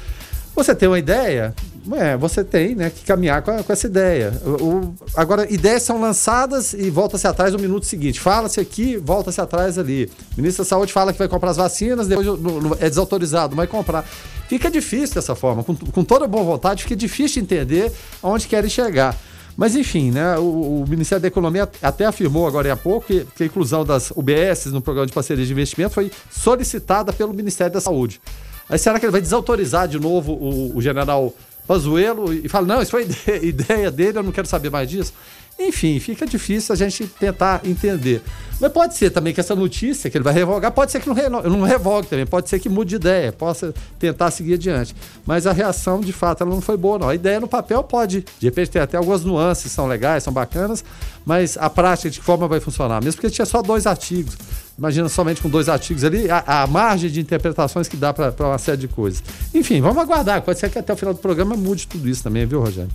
Você 0.54 0.74
tem 0.74 0.88
uma 0.88 0.98
ideia, 0.98 1.54
é, 1.92 2.16
você 2.16 2.42
tem 2.44 2.74
né, 2.74 2.90
que 2.90 3.04
caminhar 3.06 3.40
com, 3.40 3.50
a- 3.52 3.62
com 3.62 3.72
essa 3.72 3.86
ideia. 3.86 4.32
O- 4.44 4.64
o- 4.64 4.94
agora, 5.16 5.50
ideias 5.50 5.84
são 5.84 5.98
lançadas 6.00 6.74
e 6.74 6.90
volta-se 6.90 7.26
atrás 7.26 7.52
no 7.52 7.58
minuto 7.58 7.86
seguinte. 7.86 8.20
Fala-se 8.20 8.60
aqui, 8.60 8.96
volta-se 8.98 9.40
atrás 9.40 9.78
ali. 9.78 10.10
O 10.36 10.40
ministro 10.40 10.64
da 10.64 10.68
Saúde 10.68 10.92
fala 10.92 11.12
que 11.12 11.18
vai 11.18 11.28
comprar 11.28 11.50
as 11.50 11.56
vacinas, 11.56 12.08
depois 12.08 12.26
no- 12.26 12.36
no- 12.36 12.74
é 12.80 12.88
desautorizado, 12.90 13.54
vai 13.56 13.66
comprar. 13.68 14.04
Fica 14.48 14.68
difícil 14.70 15.14
dessa 15.14 15.34
forma. 15.36 15.62
Com, 15.62 15.74
com 15.76 16.04
toda 16.04 16.26
boa 16.26 16.42
vontade, 16.44 16.82
fica 16.82 16.96
difícil 16.96 17.40
de 17.40 17.54
entender 17.54 17.92
aonde 18.20 18.48
querem 18.48 18.68
chegar. 18.68 19.16
Mas 19.56 19.76
enfim, 19.76 20.10
né, 20.10 20.38
o, 20.38 20.82
o 20.82 20.84
Ministério 20.88 21.20
da 21.20 21.28
Economia 21.28 21.68
até 21.82 22.06
afirmou 22.06 22.46
agora 22.46 22.72
há 22.72 22.76
pouco 22.76 23.06
que, 23.06 23.26
que 23.36 23.42
a 23.42 23.46
inclusão 23.46 23.84
das 23.84 24.10
UBS 24.10 24.66
no 24.66 24.80
programa 24.80 25.06
de 25.06 25.12
parceria 25.12 25.44
de 25.44 25.52
investimento 25.52 25.94
foi 25.94 26.10
solicitada 26.30 27.12
pelo 27.12 27.34
Ministério 27.34 27.72
da 27.72 27.80
Saúde. 27.80 28.20
Aí 28.68 28.78
será 28.78 28.98
que 28.98 29.04
ele 29.04 29.12
vai 29.12 29.20
desautorizar 29.20 29.86
de 29.88 29.98
novo 29.98 30.32
o, 30.32 30.76
o 30.76 30.80
general 30.80 31.34
Pazuello 31.66 32.32
e 32.32 32.48
fala, 32.48 32.66
não, 32.66 32.82
isso 32.82 32.90
foi 32.90 33.02
ide- 33.02 33.46
ideia 33.46 33.90
dele, 33.90 34.18
eu 34.18 34.22
não 34.22 34.32
quero 34.32 34.46
saber 34.48 34.70
mais 34.70 34.88
disso? 34.88 35.12
Enfim, 35.58 36.00
fica 36.00 36.26
difícil 36.26 36.72
a 36.72 36.76
gente 36.76 37.06
tentar 37.06 37.60
entender. 37.64 38.22
Mas 38.58 38.72
pode 38.72 38.94
ser 38.94 39.10
também 39.10 39.32
que 39.32 39.40
essa 39.40 39.54
notícia 39.54 40.10
que 40.10 40.16
ele 40.18 40.24
vai 40.24 40.34
revogar, 40.34 40.70
pode 40.72 40.92
ser 40.92 41.00
que 41.00 41.08
não, 41.08 41.14
reno- 41.14 41.42
não 41.42 41.62
revogue 41.62 42.06
também, 42.08 42.26
pode 42.26 42.48
ser 42.48 42.58
que 42.58 42.68
mude 42.68 42.90
de 42.90 42.96
ideia, 42.96 43.32
possa 43.32 43.74
tentar 43.98 44.30
seguir 44.30 44.54
adiante. 44.54 44.94
Mas 45.24 45.46
a 45.46 45.52
reação, 45.52 46.00
de 46.00 46.12
fato, 46.12 46.42
ela 46.42 46.50
não 46.50 46.60
foi 46.60 46.76
boa, 46.76 46.98
não. 46.98 47.08
A 47.08 47.14
ideia 47.14 47.40
no 47.40 47.48
papel 47.48 47.82
pode, 47.82 48.24
de 48.38 48.46
repente, 48.46 48.70
ter 48.70 48.80
até 48.80 48.96
algumas 48.98 49.24
nuances, 49.24 49.72
são 49.72 49.86
legais, 49.86 50.22
são 50.24 50.32
bacanas, 50.32 50.84
mas 51.24 51.56
a 51.58 51.70
prática, 51.70 52.10
de 52.10 52.18
que 52.20 52.24
forma 52.24 52.46
vai 52.48 52.60
funcionar? 52.60 53.02
Mesmo 53.02 53.20
porque 53.20 53.34
tinha 53.34 53.46
só 53.46 53.62
dois 53.62 53.86
artigos. 53.86 54.36
Imagina 54.78 55.08
somente 55.10 55.42
com 55.42 55.48
dois 55.48 55.68
artigos 55.68 56.04
ali, 56.04 56.30
a, 56.30 56.62
a 56.62 56.66
margem 56.66 57.10
de 57.10 57.20
interpretações 57.20 57.86
que 57.88 57.96
dá 57.96 58.12
para 58.12 58.34
uma 58.40 58.58
série 58.58 58.78
de 58.78 58.88
coisas. 58.88 59.22
Enfim, 59.54 59.80
vamos 59.80 60.02
aguardar. 60.02 60.40
Pode 60.42 60.58
ser 60.58 60.70
que 60.70 60.78
até 60.78 60.92
o 60.92 60.96
final 60.96 61.14
do 61.14 61.20
programa 61.20 61.54
mude 61.56 61.86
tudo 61.86 62.08
isso 62.08 62.22
também, 62.22 62.46
viu, 62.46 62.60
Rogério? 62.60 62.90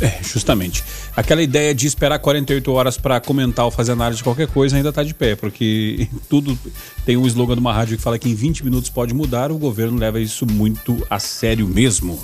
É, 0.00 0.22
justamente. 0.22 0.84
Aquela 1.16 1.42
ideia 1.42 1.74
de 1.74 1.86
esperar 1.86 2.18
48 2.18 2.72
horas 2.72 2.96
para 2.96 3.20
comentar 3.20 3.64
ou 3.64 3.70
fazer 3.70 3.92
análise 3.92 4.18
de 4.18 4.24
qualquer 4.24 4.46
coisa 4.46 4.76
ainda 4.76 4.90
está 4.90 5.02
de 5.02 5.12
pé, 5.12 5.34
porque 5.34 6.08
tudo 6.28 6.58
tem 7.04 7.16
um 7.16 7.26
slogan 7.26 7.54
de 7.54 7.60
uma 7.60 7.72
rádio 7.72 7.96
que 7.96 8.02
fala 8.02 8.18
que 8.18 8.28
em 8.28 8.34
20 8.34 8.64
minutos 8.64 8.90
pode 8.90 9.12
mudar, 9.12 9.50
o 9.50 9.58
governo 9.58 9.98
leva 9.98 10.20
isso 10.20 10.46
muito 10.46 11.04
a 11.10 11.18
sério 11.18 11.66
mesmo. 11.66 12.20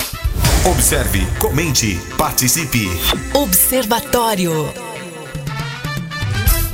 Observe, 0.64 1.21
comente, 1.38 1.99
participe. 2.16 2.88
Observatório. 3.35 4.94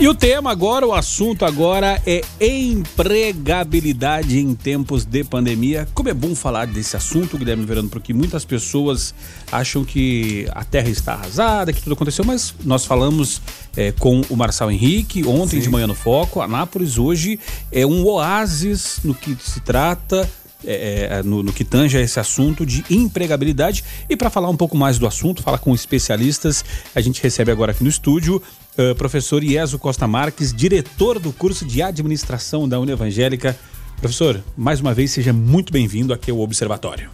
E 0.01 0.09
o 0.09 0.15
tema 0.15 0.51
agora, 0.51 0.87
o 0.87 0.95
assunto 0.95 1.45
agora 1.45 2.01
é 2.07 2.23
empregabilidade 2.41 4.39
em 4.39 4.55
tempos 4.55 5.05
de 5.05 5.23
pandemia. 5.23 5.87
Como 5.93 6.09
é 6.09 6.15
bom 6.15 6.35
falar 6.35 6.67
desse 6.67 6.97
assunto, 6.97 7.37
Guilherme 7.37 7.67
Verano, 7.67 7.91
porque 7.91 8.15
muitas 8.15 8.43
pessoas 8.43 9.15
acham 9.53 9.85
que 9.85 10.49
a 10.53 10.65
terra 10.65 10.89
está 10.89 11.13
arrasada, 11.13 11.71
que 11.71 11.83
tudo 11.83 11.93
aconteceu, 11.93 12.25
mas 12.25 12.55
nós 12.65 12.87
falamos 12.87 13.43
é, 13.77 13.93
com 13.93 14.23
o 14.31 14.37
Marçal 14.37 14.71
Henrique 14.71 15.23
ontem 15.27 15.59
Sim. 15.59 15.65
de 15.65 15.69
manhã 15.69 15.87
no 15.87 15.95
Foco. 15.95 16.41
Anápolis 16.41 16.97
hoje 16.97 17.39
é 17.71 17.85
um 17.85 18.03
oásis 18.07 19.01
no 19.05 19.15
que 19.15 19.37
se 19.39 19.61
trata 19.61 20.27
é, 20.65 21.09
é, 21.11 21.23
no, 21.23 21.43
no, 21.43 21.53
que 21.53 21.65
tange 21.65 21.97
a 21.97 22.01
esse 22.01 22.19
assunto 22.19 22.67
de 22.67 22.85
empregabilidade. 22.91 23.85
E 24.09 24.17
para 24.17 24.31
falar 24.31 24.49
um 24.49 24.57
pouco 24.57 24.77
mais 24.77 24.99
do 24.99 25.07
assunto, 25.07 25.43
falar 25.43 25.59
com 25.59 25.75
especialistas, 25.75 26.65
a 26.95 27.01
gente 27.01 27.23
recebe 27.23 27.51
agora 27.51 27.73
aqui 27.73 27.83
no 27.83 27.91
estúdio 27.91 28.43
uh, 28.79 28.95
professor 28.95 29.43
Ieso 29.43 29.79
Costa 29.79 30.07
Marques, 30.07 30.53
diretor 30.53 31.19
do 31.19 31.33
curso 31.33 31.65
de 31.65 31.83
administração 31.83 32.69
da 32.69 32.79
Unevangélica. 32.79 33.57
Professor, 34.01 34.43
mais 34.57 34.81
uma 34.81 34.95
vez 34.95 35.11
seja 35.11 35.33
muito 35.33 35.73
bem-vindo 35.73 36.13
aqui 36.13 36.31
ao 36.31 36.39
Observatório. 36.39 37.11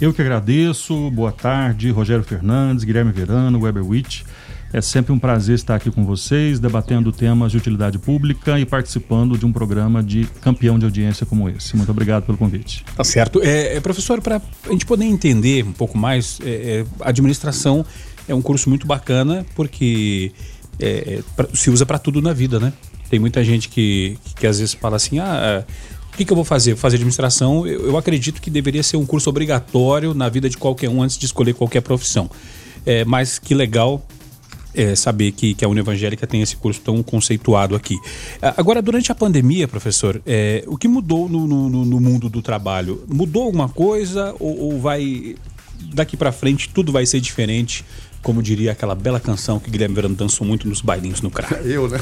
Eu 0.00 0.12
que 0.12 0.20
agradeço, 0.20 1.10
boa 1.10 1.32
tarde, 1.32 1.90
Rogério 1.90 2.22
Fernandes, 2.22 2.84
Guilherme 2.84 3.12
Verano, 3.12 3.60
Weber 3.60 3.86
Witt. 3.86 4.26
É 4.76 4.82
sempre 4.82 5.10
um 5.10 5.18
prazer 5.18 5.54
estar 5.54 5.74
aqui 5.74 5.90
com 5.90 6.04
vocês, 6.04 6.60
debatendo 6.60 7.10
temas 7.10 7.50
de 7.50 7.56
utilidade 7.56 7.98
pública 7.98 8.60
e 8.60 8.66
participando 8.66 9.38
de 9.38 9.46
um 9.46 9.50
programa 9.50 10.02
de 10.02 10.28
campeão 10.42 10.78
de 10.78 10.84
audiência 10.84 11.24
como 11.24 11.48
esse. 11.48 11.74
Muito 11.74 11.90
obrigado 11.90 12.24
pelo 12.24 12.36
convite. 12.36 12.84
Tá 12.94 13.02
certo. 13.02 13.40
É, 13.42 13.76
é 13.76 13.80
professor, 13.80 14.20
para 14.20 14.36
a 14.36 14.70
gente 14.70 14.84
poder 14.84 15.06
entender 15.06 15.64
um 15.64 15.72
pouco 15.72 15.96
mais, 15.96 16.38
é, 16.44 16.50
é, 16.50 16.84
administração 17.00 17.86
é 18.28 18.34
um 18.34 18.42
curso 18.42 18.68
muito 18.68 18.86
bacana 18.86 19.46
porque 19.54 20.30
é, 20.78 20.88
é 20.88 21.22
pra, 21.34 21.48
se 21.54 21.70
usa 21.70 21.86
para 21.86 21.98
tudo 21.98 22.20
na 22.20 22.34
vida, 22.34 22.60
né? 22.60 22.70
Tem 23.08 23.18
muita 23.18 23.42
gente 23.42 23.70
que, 23.70 24.18
que 24.38 24.46
às 24.46 24.58
vezes 24.58 24.74
fala 24.74 24.96
assim, 24.96 25.18
ah, 25.18 25.64
o 26.12 26.16
que, 26.18 26.22
que, 26.22 26.30
eu 26.30 26.36
vou 26.36 26.44
fazer? 26.44 26.74
Vou 26.74 26.80
fazer 26.82 26.96
administração. 26.96 27.66
Eu, 27.66 27.86
eu, 27.86 27.96
acredito 27.96 28.42
que 28.42 28.50
deveria 28.50 28.82
ser 28.82 28.98
um 28.98 29.06
curso 29.06 29.30
obrigatório 29.30 30.12
na 30.12 30.28
vida 30.28 30.50
de 30.50 30.58
qualquer 30.58 30.90
um 30.90 31.00
antes 31.02 31.16
de 31.16 31.24
escolher 31.24 31.54
qualquer 31.54 31.80
profissão. 31.80 32.30
É, 32.84 33.06
mas 33.06 33.38
que 33.38 33.54
legal 33.54 34.06
é, 34.76 34.94
saber 34.94 35.32
que, 35.32 35.54
que 35.54 35.64
a 35.64 35.68
Univangélica 35.68 36.26
tem 36.26 36.42
esse 36.42 36.54
curso 36.56 36.80
tão 36.82 37.02
conceituado 37.02 37.74
aqui. 37.74 37.96
Agora, 38.56 38.82
durante 38.82 39.10
a 39.10 39.14
pandemia, 39.14 39.66
professor, 39.66 40.20
é, 40.26 40.62
o 40.66 40.76
que 40.76 40.86
mudou 40.86 41.28
no, 41.28 41.46
no, 41.46 41.84
no, 41.84 42.00
mundo 42.00 42.28
do 42.28 42.42
trabalho? 42.42 43.02
Mudou 43.08 43.44
alguma 43.44 43.68
coisa 43.68 44.34
ou, 44.38 44.58
ou 44.58 44.80
vai 44.80 45.34
daqui 45.92 46.16
para 46.16 46.32
frente 46.32 46.68
tudo 46.68 46.92
vai 46.92 47.06
ser 47.06 47.20
diferente? 47.20 47.84
Como 48.22 48.42
diria 48.42 48.72
aquela 48.72 48.94
bela 48.94 49.20
canção 49.20 49.60
que 49.60 49.70
Guilherme 49.70 49.94
Verano 49.94 50.14
dançou 50.14 50.46
muito 50.46 50.68
nos 50.68 50.80
bailinhos 50.80 51.20
no 51.22 51.30
CRA. 51.30 51.58
Eu, 51.64 51.88
né? 51.88 51.98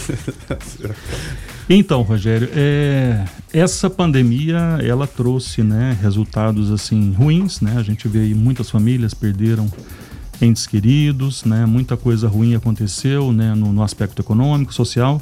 então, 1.68 2.02
Rogério, 2.02 2.48
é, 2.54 3.24
essa 3.52 3.90
pandemia 3.90 4.78
ela 4.82 5.06
trouxe 5.06 5.62
né, 5.62 5.98
resultados 6.00 6.70
assim 6.70 7.12
ruins, 7.12 7.60
né? 7.60 7.74
A 7.76 7.82
gente 7.82 8.08
vê 8.08 8.20
aí 8.20 8.34
muitas 8.34 8.70
famílias 8.70 9.12
perderam 9.12 9.70
entes 10.40 10.66
queridos, 10.66 11.44
né? 11.44 11.66
Muita 11.66 11.96
coisa 11.96 12.28
ruim 12.28 12.54
aconteceu, 12.54 13.32
né? 13.32 13.54
No, 13.54 13.72
no 13.72 13.82
aspecto 13.82 14.20
econômico, 14.20 14.72
social. 14.72 15.20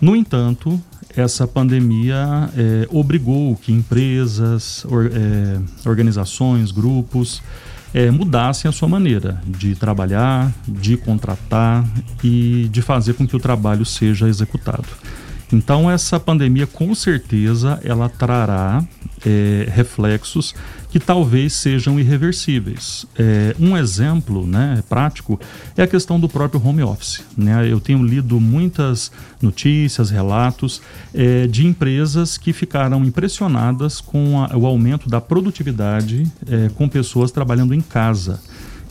No 0.00 0.16
entanto, 0.16 0.80
essa 1.16 1.46
pandemia 1.46 2.50
é, 2.56 2.88
obrigou 2.90 3.54
que 3.56 3.72
empresas, 3.72 4.84
or, 4.86 5.10
é, 5.12 5.88
organizações, 5.88 6.70
grupos 6.70 7.42
é, 7.94 8.10
mudassem 8.10 8.68
a 8.68 8.72
sua 8.72 8.88
maneira 8.88 9.40
de 9.46 9.74
trabalhar, 9.74 10.52
de 10.66 10.96
contratar 10.96 11.84
e 12.24 12.68
de 12.70 12.80
fazer 12.80 13.14
com 13.14 13.26
que 13.26 13.36
o 13.36 13.38
trabalho 13.38 13.84
seja 13.84 14.28
executado. 14.28 14.88
Então 15.52 15.90
essa 15.90 16.18
pandemia 16.18 16.66
com 16.66 16.94
certeza 16.94 17.78
ela 17.84 18.08
trará 18.08 18.82
é, 19.24 19.68
reflexos 19.70 20.54
que 20.92 21.00
talvez 21.00 21.54
sejam 21.54 21.98
irreversíveis. 21.98 23.06
É, 23.18 23.56
um 23.58 23.74
exemplo 23.74 24.46
né, 24.46 24.84
prático 24.90 25.40
é 25.74 25.82
a 25.82 25.86
questão 25.86 26.20
do 26.20 26.28
próprio 26.28 26.62
home 26.62 26.82
office. 26.82 27.24
Né? 27.34 27.66
Eu 27.66 27.80
tenho 27.80 28.04
lido 28.04 28.38
muitas 28.38 29.10
notícias, 29.40 30.10
relatos 30.10 30.82
é, 31.14 31.46
de 31.46 31.66
empresas 31.66 32.36
que 32.36 32.52
ficaram 32.52 33.02
impressionadas 33.06 34.02
com 34.02 34.38
a, 34.42 34.54
o 34.54 34.66
aumento 34.66 35.08
da 35.08 35.18
produtividade 35.18 36.30
é, 36.46 36.68
com 36.74 36.86
pessoas 36.86 37.30
trabalhando 37.30 37.72
em 37.72 37.80
casa. 37.80 38.38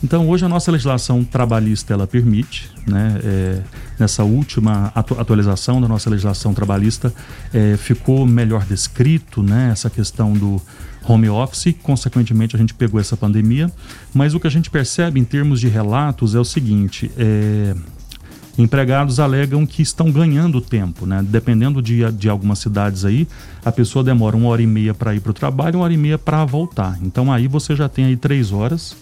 Então, 0.02 0.28
hoje 0.28 0.44
a 0.44 0.48
nossa 0.48 0.70
legislação 0.70 1.22
trabalhista 1.22 1.94
ela 1.94 2.08
permite, 2.08 2.68
né, 2.86 3.20
é, 3.22 3.62
nessa 3.98 4.24
última 4.24 4.90
atu 4.94 5.18
atualização 5.18 5.80
da 5.80 5.86
nossa 5.86 6.10
legislação 6.10 6.52
trabalhista, 6.52 7.14
é, 7.54 7.76
ficou 7.76 8.26
melhor 8.26 8.64
descrito 8.64 9.42
né, 9.42 9.70
essa 9.70 9.88
questão 9.88 10.32
do 10.32 10.60
home 11.04 11.28
office, 11.28 11.74
consequentemente 11.82 12.56
a 12.56 12.58
gente 12.58 12.74
pegou 12.74 13.00
essa 13.00 13.16
pandemia, 13.16 13.70
mas 14.12 14.34
o 14.34 14.40
que 14.40 14.46
a 14.46 14.50
gente 14.50 14.70
percebe 14.70 15.20
em 15.20 15.24
termos 15.24 15.60
de 15.60 15.68
relatos 15.68 16.34
é 16.34 16.40
o 16.40 16.44
seguinte: 16.44 17.08
é, 17.16 17.74
empregados 18.58 19.20
alegam 19.20 19.64
que 19.64 19.82
estão 19.82 20.10
ganhando 20.10 20.60
tempo, 20.60 21.06
né? 21.06 21.24
Dependendo 21.26 21.80
de, 21.80 22.10
de 22.12 22.28
algumas 22.28 22.58
cidades 22.58 23.04
aí, 23.04 23.26
a 23.64 23.70
pessoa 23.70 24.04
demora 24.04 24.36
uma 24.36 24.48
hora 24.48 24.62
e 24.62 24.66
meia 24.66 24.94
para 24.94 25.14
ir 25.14 25.20
para 25.20 25.30
o 25.30 25.34
trabalho, 25.34 25.78
uma 25.78 25.84
hora 25.84 25.94
e 25.94 25.96
meia 25.96 26.18
para 26.18 26.44
voltar. 26.44 26.98
Então 27.02 27.32
aí 27.32 27.46
você 27.46 27.76
já 27.76 27.88
tem 27.88 28.06
aí 28.06 28.16
três 28.16 28.52
horas 28.52 28.96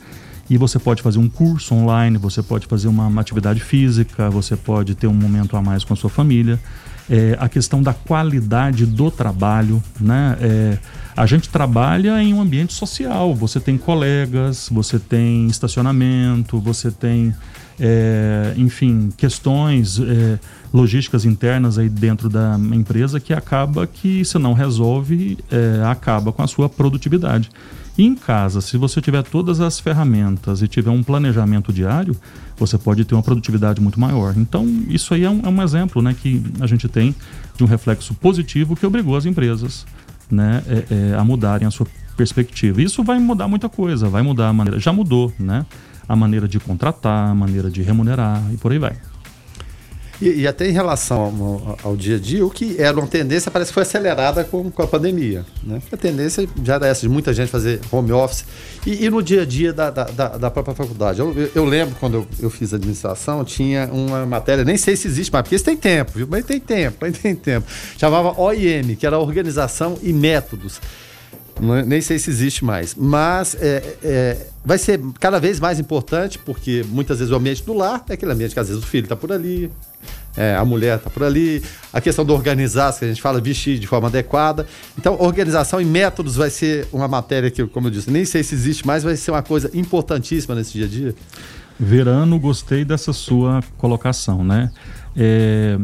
e 0.50 0.58
você 0.58 0.80
pode 0.80 1.00
fazer 1.00 1.20
um 1.20 1.28
curso 1.28 1.72
online, 1.72 2.18
você 2.18 2.42
pode 2.42 2.66
fazer 2.66 2.88
uma, 2.88 3.06
uma 3.06 3.20
atividade 3.20 3.60
física, 3.60 4.28
você 4.28 4.56
pode 4.56 4.96
ter 4.96 5.06
um 5.06 5.14
momento 5.14 5.56
a 5.56 5.62
mais 5.62 5.84
com 5.84 5.94
a 5.94 5.96
sua 5.96 6.10
família. 6.10 6.58
É, 7.08 7.36
a 7.40 7.48
questão 7.48 7.80
da 7.80 7.94
qualidade 7.94 8.84
do 8.84 9.10
trabalho, 9.12 9.80
né? 10.00 10.36
É, 10.40 10.78
a 11.16 11.24
gente 11.24 11.48
trabalha 11.48 12.20
em 12.22 12.34
um 12.34 12.40
ambiente 12.40 12.72
social. 12.72 13.34
Você 13.34 13.60
tem 13.60 13.78
colegas, 13.78 14.68
você 14.72 14.98
tem 14.98 15.46
estacionamento, 15.46 16.58
você 16.58 16.90
tem, 16.90 17.32
é, 17.78 18.54
enfim, 18.56 19.10
questões 19.16 20.00
é, 20.00 20.38
logísticas 20.72 21.24
internas 21.24 21.78
aí 21.78 21.88
dentro 21.88 22.28
da 22.28 22.58
empresa 22.72 23.20
que 23.20 23.32
acaba 23.32 23.86
que 23.86 24.24
se 24.24 24.38
não 24.38 24.52
resolve, 24.52 25.38
é, 25.50 25.84
acaba 25.84 26.32
com 26.32 26.42
a 26.42 26.46
sua 26.46 26.68
produtividade. 26.68 27.50
Em 28.02 28.14
casa, 28.14 28.62
se 28.62 28.78
você 28.78 28.98
tiver 28.98 29.22
todas 29.22 29.60
as 29.60 29.78
ferramentas 29.78 30.62
e 30.62 30.66
tiver 30.66 30.88
um 30.88 31.02
planejamento 31.02 31.70
diário, 31.70 32.16
você 32.56 32.78
pode 32.78 33.04
ter 33.04 33.14
uma 33.14 33.22
produtividade 33.22 33.78
muito 33.78 34.00
maior. 34.00 34.32
Então, 34.38 34.66
isso 34.88 35.12
aí 35.12 35.24
é 35.24 35.28
um, 35.28 35.42
é 35.44 35.48
um 35.50 35.62
exemplo 35.62 36.00
né, 36.00 36.16
que 36.18 36.42
a 36.60 36.66
gente 36.66 36.88
tem 36.88 37.14
de 37.58 37.62
um 37.62 37.66
reflexo 37.66 38.14
positivo 38.14 38.74
que 38.74 38.86
obrigou 38.86 39.18
as 39.18 39.26
empresas 39.26 39.84
né, 40.30 40.62
é, 40.66 41.10
é, 41.12 41.14
a 41.14 41.22
mudarem 41.22 41.68
a 41.68 41.70
sua 41.70 41.86
perspectiva. 42.16 42.80
Isso 42.80 43.04
vai 43.04 43.18
mudar 43.18 43.46
muita 43.48 43.68
coisa, 43.68 44.08
vai 44.08 44.22
mudar 44.22 44.48
a 44.48 44.52
maneira. 44.54 44.80
Já 44.80 44.94
mudou, 44.94 45.30
né? 45.38 45.66
A 46.08 46.16
maneira 46.16 46.48
de 46.48 46.58
contratar, 46.58 47.28
a 47.28 47.34
maneira 47.34 47.70
de 47.70 47.82
remunerar 47.82 48.42
e 48.50 48.56
por 48.56 48.72
aí 48.72 48.78
vai. 48.78 48.96
E, 50.20 50.42
e, 50.42 50.46
até 50.46 50.68
em 50.68 50.72
relação 50.72 51.18
ao, 51.82 51.90
ao, 51.90 51.96
dia 51.96 52.16
a 52.16 52.18
dia, 52.18 52.44
o 52.44 52.50
que 52.50 52.76
era 52.78 52.96
uma 52.96 53.06
tendência 53.06 53.50
parece 53.50 53.70
que 53.70 53.74
foi 53.74 53.84
acelerada 53.84 54.44
com, 54.44 54.70
com 54.70 54.82
a 54.82 54.86
pandemia. 54.86 55.46
Né? 55.62 55.80
A 55.90 55.96
tendência 55.96 56.46
já 56.62 56.74
era 56.74 56.86
essa, 56.88 57.02
de 57.02 57.08
muita 57.08 57.32
gente 57.32 57.48
fazer 57.48 57.80
home 57.90 58.12
office. 58.12 58.44
E, 58.86 59.04
e 59.04 59.10
no 59.10 59.22
dia 59.22 59.42
a 59.42 59.46
dia 59.46 59.72
da, 59.72 59.90
da, 59.90 60.04
da 60.36 60.50
própria 60.50 60.74
faculdade. 60.74 61.20
Eu, 61.20 61.32
eu, 61.34 61.50
eu 61.54 61.64
lembro 61.64 61.96
quando 61.98 62.14
eu, 62.14 62.26
eu, 62.38 62.50
fiz 62.50 62.74
administração, 62.74 63.44
tinha 63.44 63.88
uma 63.90 64.26
matéria, 64.26 64.62
nem 64.62 64.76
sei 64.76 64.94
se 64.94 65.08
existe 65.08 65.32
mais, 65.32 65.42
porque 65.42 65.56
isso 65.56 65.64
tem 65.64 65.76
tempo, 65.76 66.12
viu? 66.14 66.26
Mas 66.30 66.44
tem 66.44 66.60
tempo, 66.60 66.98
mas 67.00 67.18
tem 67.18 67.34
tempo. 67.34 67.66
Chamava 67.96 68.38
OIM, 68.38 68.94
que 68.96 69.06
era 69.06 69.18
Organização 69.18 69.98
e 70.02 70.12
Métodos. 70.12 70.80
É, 71.60 71.84
nem 71.84 72.00
sei 72.00 72.18
se 72.18 72.30
existe 72.30 72.64
mais. 72.64 72.94
Mas 72.94 73.56
é, 73.60 73.96
é, 74.02 74.36
vai 74.64 74.78
ser 74.78 75.00
cada 75.18 75.38
vez 75.38 75.60
mais 75.60 75.78
importante, 75.78 76.38
porque 76.38 76.84
muitas 76.88 77.18
vezes 77.18 77.32
o 77.32 77.36
ambiente 77.36 77.62
do 77.64 77.74
lar 77.74 78.04
é 78.08 78.14
aquele 78.14 78.32
ambiente 78.32 78.54
que 78.54 78.60
às 78.60 78.68
vezes 78.68 78.82
o 78.82 78.86
filho 78.86 79.04
está 79.04 79.16
por 79.16 79.32
ali, 79.32 79.70
é, 80.36 80.54
a 80.54 80.64
mulher 80.64 80.96
está 80.96 81.10
por 81.10 81.24
ali, 81.24 81.62
a 81.92 82.00
questão 82.00 82.24
do 82.24 82.32
organizar, 82.32 82.96
que 82.98 83.04
a 83.04 83.08
gente 83.08 83.20
fala, 83.20 83.40
vestir 83.40 83.78
de 83.78 83.86
forma 83.86 84.08
adequada. 84.08 84.66
Então, 84.96 85.16
organização 85.20 85.80
e 85.80 85.84
métodos 85.84 86.36
vai 86.36 86.50
ser 86.50 86.86
uma 86.92 87.08
matéria 87.08 87.50
que, 87.50 87.66
como 87.66 87.88
eu 87.88 87.90
disse, 87.90 88.10
nem 88.10 88.24
sei 88.24 88.42
se 88.42 88.54
existe 88.54 88.86
mais, 88.86 89.02
vai 89.02 89.16
ser 89.16 89.30
uma 89.30 89.42
coisa 89.42 89.70
importantíssima 89.74 90.54
nesse 90.54 90.72
dia 90.72 90.86
a 90.86 90.88
dia. 90.88 91.14
Verano, 91.78 92.38
gostei 92.38 92.84
dessa 92.84 93.12
sua 93.12 93.62
colocação, 93.78 94.44
né? 94.44 94.70
É, 95.16 95.78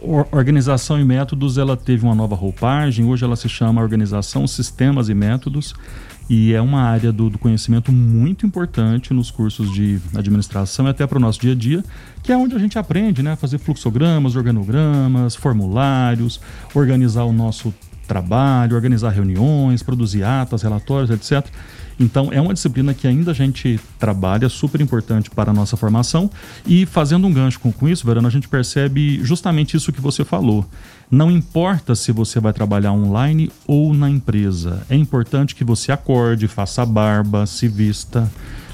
organização 0.00 1.00
e 1.00 1.04
métodos 1.04 1.58
ela 1.58 1.76
teve 1.76 2.04
uma 2.04 2.14
nova 2.14 2.34
roupagem, 2.34 3.04
hoje 3.04 3.24
ela 3.24 3.36
se 3.36 3.48
chama 3.48 3.80
Organização, 3.80 4.46
Sistemas 4.46 5.08
e 5.08 5.14
Métodos. 5.14 5.74
E 6.28 6.54
é 6.54 6.60
uma 6.60 6.80
área 6.80 7.12
do, 7.12 7.28
do 7.28 7.38
conhecimento 7.38 7.92
muito 7.92 8.46
importante 8.46 9.12
nos 9.12 9.30
cursos 9.30 9.70
de 9.70 10.00
administração 10.14 10.86
e 10.86 10.90
até 10.90 11.06
para 11.06 11.18
o 11.18 11.20
nosso 11.20 11.38
dia 11.38 11.52
a 11.52 11.54
dia, 11.54 11.84
que 12.22 12.32
é 12.32 12.36
onde 12.36 12.54
a 12.54 12.58
gente 12.58 12.78
aprende 12.78 13.22
né, 13.22 13.32
a 13.32 13.36
fazer 13.36 13.58
fluxogramas, 13.58 14.34
organogramas, 14.34 15.36
formulários, 15.36 16.40
organizar 16.74 17.24
o 17.24 17.32
nosso 17.32 17.74
trabalho, 18.08 18.74
organizar 18.74 19.10
reuniões, 19.10 19.82
produzir 19.82 20.22
atas, 20.22 20.62
relatórios, 20.62 21.10
etc. 21.10 21.46
Então, 21.98 22.30
é 22.32 22.40
uma 22.40 22.52
disciplina 22.52 22.92
que 22.92 23.06
ainda 23.06 23.30
a 23.30 23.34
gente 23.34 23.78
trabalha, 23.98 24.48
super 24.48 24.80
importante 24.80 25.30
para 25.30 25.50
a 25.50 25.54
nossa 25.54 25.76
formação. 25.76 26.30
E 26.66 26.86
fazendo 26.86 27.26
um 27.26 27.32
gancho 27.32 27.60
com, 27.60 27.70
com 27.70 27.88
isso, 27.88 28.06
Verano, 28.06 28.26
a 28.26 28.30
gente 28.30 28.48
percebe 28.48 29.20
justamente 29.22 29.76
isso 29.76 29.92
que 29.92 30.00
você 30.00 30.24
falou. 30.24 30.66
Não 31.10 31.30
importa 31.30 31.94
se 31.94 32.10
você 32.12 32.40
vai 32.40 32.52
trabalhar 32.52 32.92
online 32.92 33.50
ou 33.66 33.94
na 33.94 34.10
empresa, 34.10 34.82
é 34.88 34.96
importante 34.96 35.54
que 35.54 35.62
você 35.62 35.92
acorde, 35.92 36.48
faça 36.48 36.82
a 36.82 36.86
barba, 36.86 37.46
se 37.46 37.68
vista, 37.68 38.30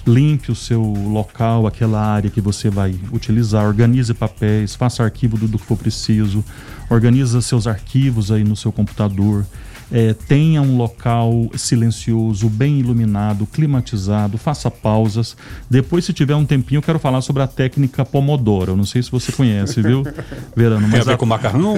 limpe 0.07 0.51
o 0.51 0.55
seu 0.55 0.83
local, 0.83 1.67
aquela 1.67 2.01
área 2.01 2.31
que 2.31 2.41
você 2.41 2.71
vai 2.71 2.99
utilizar, 3.13 3.67
organize 3.67 4.15
papéis, 4.15 4.75
faça 4.75 5.03
arquivo 5.03 5.37
do, 5.37 5.47
do 5.47 5.59
que 5.59 5.67
for 5.67 5.77
preciso, 5.77 6.45
organiza 6.89 7.41
seus 7.41 7.67
arquivos 7.67 8.31
aí 8.31 8.45
no 8.45 8.57
seu 8.57 8.73
computador 8.73 9.45
é, 9.93 10.15
tenha 10.15 10.63
um 10.63 10.77
local 10.77 11.51
silencioso, 11.55 12.49
bem 12.49 12.79
iluminado, 12.79 13.47
climatizado, 13.47 14.39
faça 14.39 14.71
pausas. 14.71 15.37
Depois, 15.69 16.05
se 16.05 16.13
tiver 16.13 16.37
um 16.37 16.45
tempinho, 16.45 16.79
eu 16.79 16.83
quero 16.83 16.99
falar 16.99 17.21
sobre 17.23 17.43
a 17.43 17.47
técnica 17.47 18.05
Pomodoro. 18.05 18.73
Eu 18.73 18.77
não 18.77 18.85
sei 18.85 19.03
se 19.03 19.11
você 19.11 19.33
conhece, 19.33 19.83
viu, 19.83 20.05
Verano? 20.55 20.83
Mas 20.83 20.93
Tem 20.93 21.01
a 21.01 21.05
ver 21.05 21.13
a... 21.15 21.17
com 21.17 21.27
macarrão? 21.27 21.77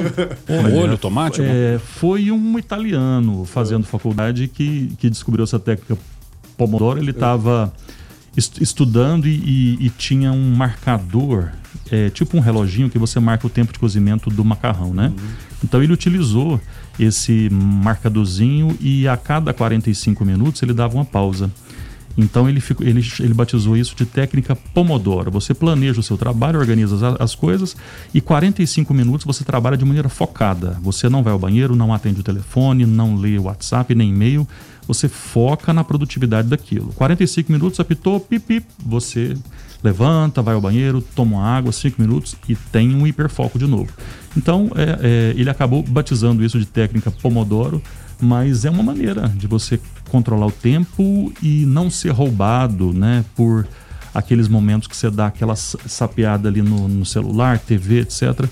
molho, 0.71 0.99
tomate? 0.99 1.41
É, 1.43 1.81
foi 1.83 2.31
um 2.31 2.59
italiano 2.59 3.45
fazendo 3.45 3.85
faculdade 3.85 4.49
que, 4.49 4.93
que 4.99 5.09
descobriu 5.09 5.45
essa 5.45 5.59
técnica 5.59 5.97
Pomodoro. 6.57 6.99
Ele 6.99 7.13
estava 7.13 7.73
estudando 8.37 9.27
e, 9.27 9.31
e, 9.31 9.87
e, 9.87 9.91
tinha 9.91 10.33
um 10.33 10.55
marcador, 10.55 11.51
é, 11.91 12.09
tipo 12.09 12.37
um 12.37 12.41
reloginho 12.41 12.89
que 12.89 12.99
você 12.99 13.21
marca 13.21 13.47
o 13.47 13.51
tempo 13.51 13.73
de 13.73 13.79
cozimento 13.79 14.31
do 14.31 14.45
macarrão, 14.45 14.95
né? 14.95 15.09
Uhum. 15.09 15.29
Então 15.65 15.83
ele 15.83 15.93
utilizou 15.93 16.61
esse 16.99 17.49
marcadorzinho 17.51 18.77
e 18.81 19.09
a 19.09 19.17
cada 19.17 19.53
45 19.53 20.25
minutos 20.25 20.63
ele 20.63 20.73
dava 20.73 20.95
uma 20.95 21.05
pausa. 21.05 21.51
Então 22.17 22.49
ele, 22.49 22.61
ficou, 22.61 22.87
ele, 22.87 23.03
ele 23.21 23.35
batizou 23.35 23.77
isso 23.77 23.97
de 23.97 24.05
técnica 24.05 24.55
Pomodoro. 24.55 25.31
Você 25.31 25.55
planeja 25.55 26.01
o 26.01 26.03
seu 26.03 26.19
trabalho, 26.19 26.59
organiza 26.59 26.95
as, 26.95 27.21
as, 27.21 27.35
coisas 27.35 27.77
e 28.13 28.21
45 28.21 28.93
minutos 28.93 29.25
você 29.25 29.45
trabalha 29.45 29.77
de 29.77 29.85
maneira 29.85 30.09
focada. 30.09 30.79
Você 30.83 31.09
não 31.09 31.23
vai 31.23 31.33
ao 31.33 31.39
banheiro, 31.39 31.75
não 31.75 31.93
atende 31.93 32.21
o 32.21 32.25
telefone, 32.25 32.85
não 32.85 33.17
lê 33.17 33.39
o 33.39 33.45
WhatsApp 33.45 33.95
nem 33.95 34.11
e-mail. 34.11 34.47
Você 34.87 35.09
foca 35.09 35.73
na 35.73 35.85
produtividade 35.85 36.49
daquilo. 36.49 36.93
45 36.95 37.51
minutos, 37.51 37.81
apitou, 37.81 38.21
pip, 38.21 38.45
pip, 38.45 38.67
você 38.85 39.35
levanta, 39.83 40.41
vai 40.43 40.55
ao 40.55 40.61
banheiro, 40.61 41.03
toma 41.15 41.39
uma 41.39 41.45
água, 41.45 41.73
cinco 41.73 42.01
minutos 42.01 42.37
e 42.49 42.55
tem 42.55 42.95
um 42.95 43.07
hiperfoco 43.07 43.59
de 43.59 43.67
novo. 43.67 43.91
Então, 44.37 44.71
é, 44.75 45.33
é, 45.33 45.35
ele 45.37 45.51
acabou 45.51 45.83
batizando 45.83 46.45
isso 46.45 46.59
de 46.59 46.67
técnica 46.67 47.11
Pomodoro, 47.11 47.83
mas 48.21 48.65
é 48.65 48.71
uma 48.71 48.83
maneira 48.83 49.29
de 49.29 49.47
você 49.47 49.81
controlar 50.09 50.47
o 50.47 50.53
tempo 50.53 51.33
e 51.43 51.67
não 51.67 51.91
ser 51.91 52.11
roubado 52.11 52.93
né, 52.93 53.25
por 53.35 53.67
aqueles 54.15 54.47
momentos 54.47 54.87
que 54.87 54.97
você 54.97 55.11
dá 55.11 55.27
aquela 55.27 55.57
sapeada 55.57 56.49
ali 56.49 56.63
no, 56.63 56.87
no 56.87 57.05
celular, 57.05 57.59
TV, 57.59 58.01
etc. 58.01 58.47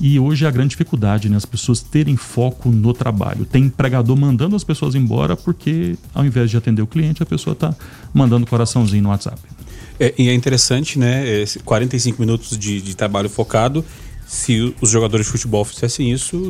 E 0.00 0.18
hoje 0.18 0.46
é 0.46 0.48
a 0.48 0.50
grande 0.50 0.70
dificuldade, 0.70 1.28
né? 1.28 1.36
As 1.36 1.44
pessoas 1.44 1.82
terem 1.82 2.16
foco 2.16 2.70
no 2.70 2.94
trabalho. 2.94 3.44
Tem 3.44 3.64
empregador 3.64 4.16
mandando 4.16 4.56
as 4.56 4.64
pessoas 4.64 4.94
embora 4.94 5.36
porque, 5.36 5.94
ao 6.14 6.24
invés 6.24 6.50
de 6.50 6.56
atender 6.56 6.80
o 6.80 6.86
cliente, 6.86 7.22
a 7.22 7.26
pessoa 7.26 7.52
está 7.52 7.74
mandando 8.14 8.46
coraçãozinho 8.46 9.02
no 9.02 9.08
WhatsApp. 9.10 9.38
É, 10.00 10.14
e 10.16 10.30
é 10.30 10.34
interessante, 10.34 10.98
né? 10.98 11.44
45 11.64 12.20
minutos 12.20 12.58
de, 12.58 12.80
de 12.80 12.96
trabalho 12.96 13.28
focado 13.28 13.84
se 14.30 14.72
os 14.80 14.88
jogadores 14.88 15.26
de 15.26 15.32
futebol 15.32 15.64
fizessem 15.64 16.12
isso, 16.12 16.40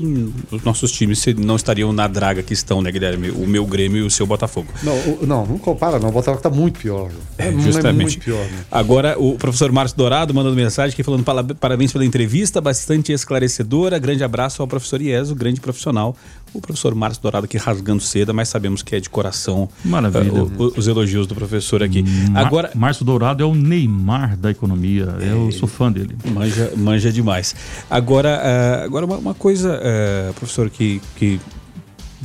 os 0.51 0.63
nossos 0.63 0.93
times 0.93 1.25
não 1.39 1.57
estariam 1.57 1.95
na 1.95 2.07
draga 2.07 2.43
que 2.43 2.53
estão, 2.53 2.83
né, 2.83 2.93
Guilherme? 2.93 3.31
O 3.31 3.47
meu 3.47 3.65
Grêmio 3.65 4.03
e 4.03 4.07
o 4.07 4.11
seu 4.11 4.27
Botafogo. 4.27 4.69
Não, 4.83 4.93
o, 4.93 5.27
não, 5.27 5.47
não 5.47 5.59
compara, 5.59 5.99
não. 5.99 6.11
O 6.11 6.13
Botafogo 6.13 6.37
está 6.37 6.51
muito 6.51 6.79
pior. 6.79 7.11
É, 7.39 7.49
é, 7.49 7.53
justamente. 7.53 7.89
É 7.89 7.93
muito 7.93 8.19
pior. 8.19 8.45
Né? 8.45 8.65
Agora, 8.71 9.19
o 9.19 9.35
professor 9.39 9.73
Márcio 9.73 9.97
Dourado 9.97 10.35
mandando 10.35 10.55
mensagem 10.55 10.93
aqui 10.93 11.03
falando 11.03 11.25
parabéns 11.59 11.91
pela 11.91 12.05
entrevista, 12.05 12.61
bastante 12.61 13.13
esclarecedora. 13.13 13.99
Grande 13.99 14.23
abraço 14.23 14.61
ao 14.61 14.69
professor 14.69 15.01
Ieso, 15.01 15.35
grande 15.35 15.59
profissional. 15.59 16.15
O 16.53 16.61
professor 16.61 16.95
Márcio 16.95 17.23
Dourado 17.23 17.45
aqui 17.45 17.57
rasgando 17.57 18.03
seda, 18.03 18.33
mas 18.33 18.49
sabemos 18.49 18.83
que 18.83 18.97
é 18.97 19.01
de 19.01 19.09
coração 19.09 19.69
Maravilha. 19.85 20.33
Uh, 20.33 20.73
os 20.77 20.89
elogios 20.89 21.27
do 21.27 21.35
professor 21.35 21.83
aqui. 21.83 22.05
Agora, 22.35 22.71
Márcio 22.75 23.05
Dourado 23.05 23.43
é 23.43 23.47
o 23.47 23.55
Neymar 23.55 24.37
da 24.37 24.51
economia. 24.51 25.15
É, 25.21 25.33
eu 25.33 25.53
sou 25.53 25.69
fã 25.69 25.93
dele. 25.93 26.17
Manja, 26.25 26.73
manja 26.77 27.13
demais. 27.13 27.55
Agora, 27.89 28.41
uh, 28.41 28.85
agora 28.85 29.07
uma, 29.07 29.17
uma 29.17 29.35
coisa, 29.35 29.81
uh, 29.81 30.35
professor, 30.35 30.69
que, 30.69 31.01
que 31.17 31.41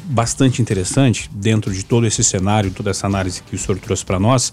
bastante 0.05 0.61
interessante 0.61 1.29
dentro 1.33 1.71
de 1.73 1.83
todo 1.83 2.05
esse 2.05 2.23
cenário, 2.23 2.71
toda 2.71 2.91
essa 2.91 3.07
análise 3.07 3.41
que 3.41 3.55
o 3.55 3.59
senhor 3.59 3.77
trouxe 3.79 4.05
para 4.05 4.19
nós, 4.19 4.51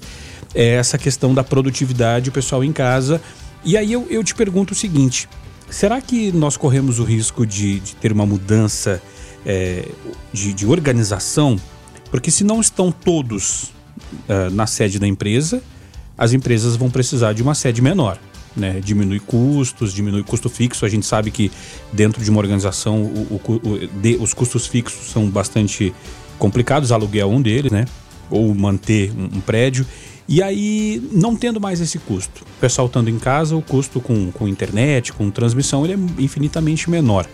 é 0.55 0.75
essa 0.75 0.99
questão 0.99 1.35
da 1.35 1.43
produtividade, 1.43 2.29
o 2.29 2.33
pessoal 2.33 2.63
em 2.63 2.73
casa. 2.73 3.21
E 3.65 3.77
aí 3.77 3.93
eu, 3.93 4.07
eu 4.11 4.23
te 4.23 4.35
pergunto 4.35 4.73
o 4.73 4.77
seguinte: 4.77 5.29
será 5.71 6.01
que 6.01 6.33
nós 6.33 6.57
corremos 6.57 6.99
o 6.99 7.05
risco 7.05 7.47
de, 7.47 7.81
de 7.81 7.95
ter 7.97 8.13
uma 8.13 8.27
mudança? 8.27 9.01
É, 9.45 9.89
de, 10.33 10.53
de, 10.53 10.67
organização, 10.67 11.59
porque 12.11 12.31
se 12.31 12.45
não 12.45 12.61
estão 12.61 12.93
todos 12.93 13.73
uh, 14.29 14.51
na 14.53 14.67
sede 14.67 14.99
da 14.99 15.07
empresa, 15.07 15.63
as 16.17 16.33
empresas 16.33 16.77
vão 16.77 16.91
precisar 16.91 17.33
de 17.33 17.43
uma 17.43 17.55
sede 17.55 17.83
menor. 17.83 18.19
Né? 18.55 18.81
Diminui 18.81 19.19
custos, 19.19 19.95
diminui 19.95 20.23
custo 20.23 20.49
fixo. 20.49 20.85
A 20.85 20.89
gente 20.89 21.07
sabe 21.07 21.31
que 21.31 21.51
dentro 21.93 22.23
de 22.23 22.31
uma 22.31 22.39
organização 22.39 23.03
o, 23.03 23.41
o, 23.47 23.53
o, 23.55 23.87
de, 24.01 24.17
os 24.17 24.35
custos 24.35 24.67
fixos 24.67 25.11
são 25.11 25.29
bastante 25.29 25.93
complicados, 26.39 26.93
aluguel 26.93 27.31
é 27.31 27.35
um 27.35 27.41
deles, 27.41 27.73
né? 27.73 27.87
Ou 28.31 28.55
manter 28.55 29.11
um, 29.13 29.39
um 29.39 29.41
prédio. 29.41 29.87
E 30.29 30.43
aí, 30.43 31.03
não 31.13 31.35
tendo 31.35 31.61
mais 31.61 31.81
esse 31.81 31.99
custo, 31.99 32.43
o 32.43 32.61
pessoal 32.61 32.87
estando 32.87 33.09
em 33.09 33.19
casa, 33.19 33.57
o 33.57 33.63
custo 33.63 34.01
com, 34.01 34.31
com 34.31 34.47
internet, 34.47 35.13
com 35.13 35.31
transmissão, 35.31 35.85
ele 35.85 35.95
é 35.95 36.23
infinitamente 36.23 36.89
menor. 36.89 37.27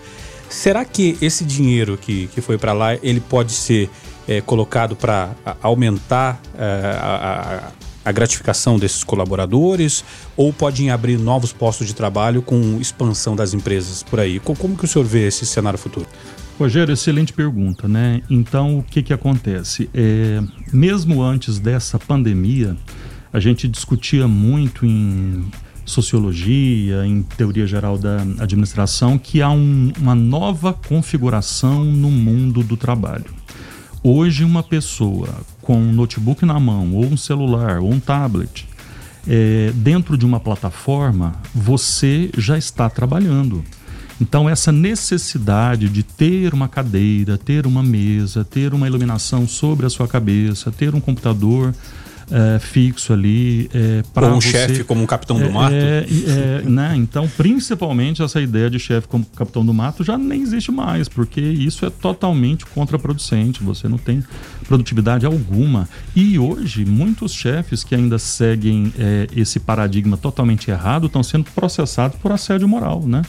Será 0.48 0.84
que 0.84 1.16
esse 1.20 1.44
dinheiro 1.44 1.96
que, 1.96 2.28
que 2.28 2.40
foi 2.40 2.56
para 2.56 2.72
lá, 2.72 2.94
ele 2.94 3.20
pode 3.20 3.52
ser 3.52 3.90
é, 4.26 4.40
colocado 4.40 4.96
para 4.96 5.30
aumentar 5.62 6.40
é, 6.56 6.62
a, 7.00 7.70
a, 8.04 8.08
a, 8.08 8.12
gratificação 8.12 8.78
desses 8.78 9.02
colaboradores 9.02 10.04
ou 10.36 10.52
podem 10.52 10.90
abrir 10.90 11.18
novos 11.18 11.52
postos 11.52 11.86
de 11.86 11.94
trabalho 11.94 12.42
com 12.42 12.78
expansão 12.80 13.34
das 13.34 13.54
empresas 13.54 14.02
por 14.02 14.20
aí? 14.20 14.38
Como, 14.40 14.58
como 14.58 14.76
que 14.76 14.84
o 14.84 14.88
senhor 14.88 15.04
vê 15.04 15.26
esse 15.26 15.46
cenário 15.46 15.78
futuro? 15.78 16.06
Rogério, 16.58 16.92
excelente 16.92 17.32
pergunta, 17.32 17.86
né? 17.86 18.20
Então, 18.28 18.78
o 18.78 18.82
que 18.82 19.02
que 19.02 19.12
acontece? 19.12 19.88
É, 19.94 20.42
mesmo 20.72 21.22
antes 21.22 21.58
dessa 21.58 21.98
pandemia, 21.98 22.76
a 23.32 23.38
gente 23.38 23.68
discutia 23.68 24.26
muito 24.26 24.84
em 24.84 25.48
sociologia, 25.88 27.06
em 27.06 27.22
teoria 27.22 27.66
geral 27.66 27.98
da 27.98 28.20
administração, 28.38 29.18
que 29.18 29.40
há 29.42 29.50
um, 29.50 29.90
uma 29.98 30.14
nova 30.14 30.72
configuração 30.72 31.84
no 31.84 32.10
mundo 32.10 32.62
do 32.62 32.76
trabalho. 32.76 33.24
Hoje, 34.02 34.44
uma 34.44 34.62
pessoa 34.62 35.28
com 35.62 35.76
um 35.78 35.92
notebook 35.92 36.44
na 36.44 36.60
mão, 36.60 36.94
ou 36.94 37.04
um 37.04 37.16
celular, 37.16 37.80
ou 37.80 37.90
um 37.90 37.98
tablet, 37.98 38.68
é, 39.26 39.72
dentro 39.74 40.16
de 40.16 40.24
uma 40.24 40.38
plataforma, 40.38 41.34
você 41.54 42.30
já 42.36 42.56
está 42.56 42.88
trabalhando. 42.88 43.64
Então, 44.20 44.48
essa 44.48 44.72
necessidade 44.72 45.88
de 45.88 46.02
ter 46.02 46.52
uma 46.52 46.68
cadeira, 46.68 47.38
ter 47.38 47.66
uma 47.66 47.82
mesa, 47.82 48.44
ter 48.44 48.74
uma 48.74 48.86
iluminação 48.86 49.46
sobre 49.46 49.86
a 49.86 49.90
sua 49.90 50.08
cabeça, 50.08 50.70
ter 50.70 50.94
um 50.94 51.00
computador 51.00 51.74
é, 52.30 52.58
fixo 52.58 53.12
ali. 53.12 53.70
É, 53.72 54.02
para 54.12 54.32
um 54.32 54.40
chefe 54.40 54.84
como 54.84 55.02
um 55.02 55.06
capitão 55.06 55.38
do 55.38 55.46
é, 55.46 55.50
mato. 55.50 55.74
É, 55.74 56.06
é, 56.06 56.62
né? 56.68 56.94
Então, 56.96 57.28
principalmente 57.36 58.22
essa 58.22 58.40
ideia 58.40 58.68
de 58.70 58.78
chefe 58.78 59.08
como 59.08 59.24
capitão 59.24 59.64
do 59.64 59.72
mato 59.72 60.04
já 60.04 60.16
nem 60.16 60.42
existe 60.42 60.70
mais, 60.70 61.08
porque 61.08 61.40
isso 61.40 61.84
é 61.86 61.90
totalmente 61.90 62.66
contraproducente. 62.66 63.62
Você 63.62 63.88
não 63.88 63.98
tem 63.98 64.22
produtividade 64.66 65.26
alguma. 65.26 65.88
E 66.14 66.38
hoje, 66.38 66.84
muitos 66.84 67.32
chefes 67.32 67.82
que 67.82 67.94
ainda 67.94 68.18
seguem 68.18 68.92
esse 69.34 69.60
paradigma 69.60 70.16
totalmente 70.16 70.70
errado 70.70 71.06
estão 71.06 71.22
sendo 71.22 71.44
processados 71.54 72.18
por 72.18 72.32
assédio 72.32 72.68
moral, 72.68 73.02
né? 73.06 73.22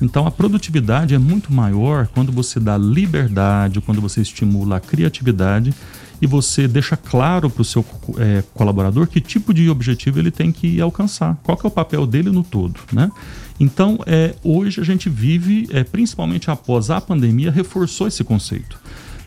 Então 0.00 0.26
a 0.26 0.30
produtividade 0.30 1.14
é 1.14 1.18
muito 1.18 1.52
maior 1.52 2.06
quando 2.08 2.30
você 2.30 2.60
dá 2.60 2.76
liberdade, 2.76 3.80
quando 3.80 4.00
você 4.00 4.20
estimula 4.20 4.76
a 4.76 4.80
criatividade 4.80 5.74
e 6.20 6.26
você 6.26 6.66
deixa 6.66 6.96
claro 6.96 7.50
para 7.50 7.62
o 7.62 7.64
seu 7.64 7.84
é, 8.18 8.42
colaborador 8.54 9.06
que 9.06 9.20
tipo 9.20 9.52
de 9.52 9.68
objetivo 9.68 10.18
ele 10.18 10.30
tem 10.30 10.50
que 10.50 10.80
alcançar, 10.80 11.38
qual 11.42 11.56
que 11.56 11.66
é 11.66 11.68
o 11.68 11.70
papel 11.70 12.06
dele 12.06 12.30
no 12.30 12.42
todo, 12.42 12.80
né? 12.92 13.10
Então, 13.58 13.98
é, 14.06 14.34
hoje 14.44 14.80
a 14.80 14.84
gente 14.84 15.08
vive, 15.08 15.66
é, 15.70 15.82
principalmente 15.82 16.50
após 16.50 16.90
a 16.90 17.00
pandemia, 17.00 17.50
reforçou 17.50 18.06
esse 18.06 18.22
conceito. 18.22 18.78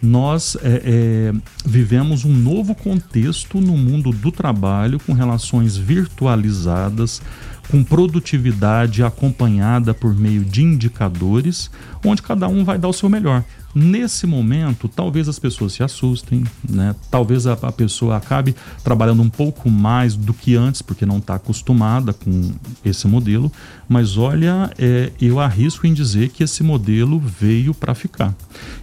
Nós 0.02 0.56
é, 0.62 0.82
é, 0.86 1.34
vivemos 1.66 2.24
um 2.24 2.34
novo 2.34 2.74
contexto 2.74 3.60
no 3.60 3.76
mundo 3.76 4.12
do 4.12 4.32
trabalho, 4.32 5.00
com 5.00 5.14
relações 5.14 5.76
virtualizadas, 5.76 7.22
com 7.70 7.84
produtividade 7.84 9.04
acompanhada 9.04 9.94
por 9.94 10.16
meio 10.16 10.46
de 10.46 10.64
indicadores, 10.64 11.70
onde 12.04 12.22
cada 12.22 12.48
um 12.48 12.64
vai 12.64 12.78
dar 12.78 12.88
o 12.88 12.94
seu 12.94 13.10
melhor. 13.10 13.44
Nesse 13.74 14.26
momento, 14.26 14.88
talvez 14.88 15.30
as 15.30 15.38
pessoas 15.38 15.74
se 15.74 15.84
assustem, 15.84 16.44
né? 16.68 16.96
Talvez 17.12 17.46
a, 17.46 17.54
a 17.54 17.72
pessoa 17.72 18.18
acabe 18.18 18.56
trabalhando 18.84 19.22
um 19.22 19.30
pouco 19.30 19.70
mais 19.70 20.16
do 20.16 20.34
que 20.34 20.56
antes, 20.56 20.82
porque 20.82 21.06
não 21.06 21.20
está 21.20 21.36
acostumada 21.36 22.12
com 22.12 22.52
esse 22.84 23.08
modelo. 23.08 23.52
Mas 23.88 24.18
olha, 24.18 24.72
é, 24.78 25.12
eu 25.22 25.40
arrisco 25.40 25.86
em 25.86 25.94
dizer 25.94 26.30
que 26.30 26.44
esse 26.44 26.64
modelo 26.64 27.20
veio 27.20 27.74
para 27.74 27.94
ficar. 27.94 28.34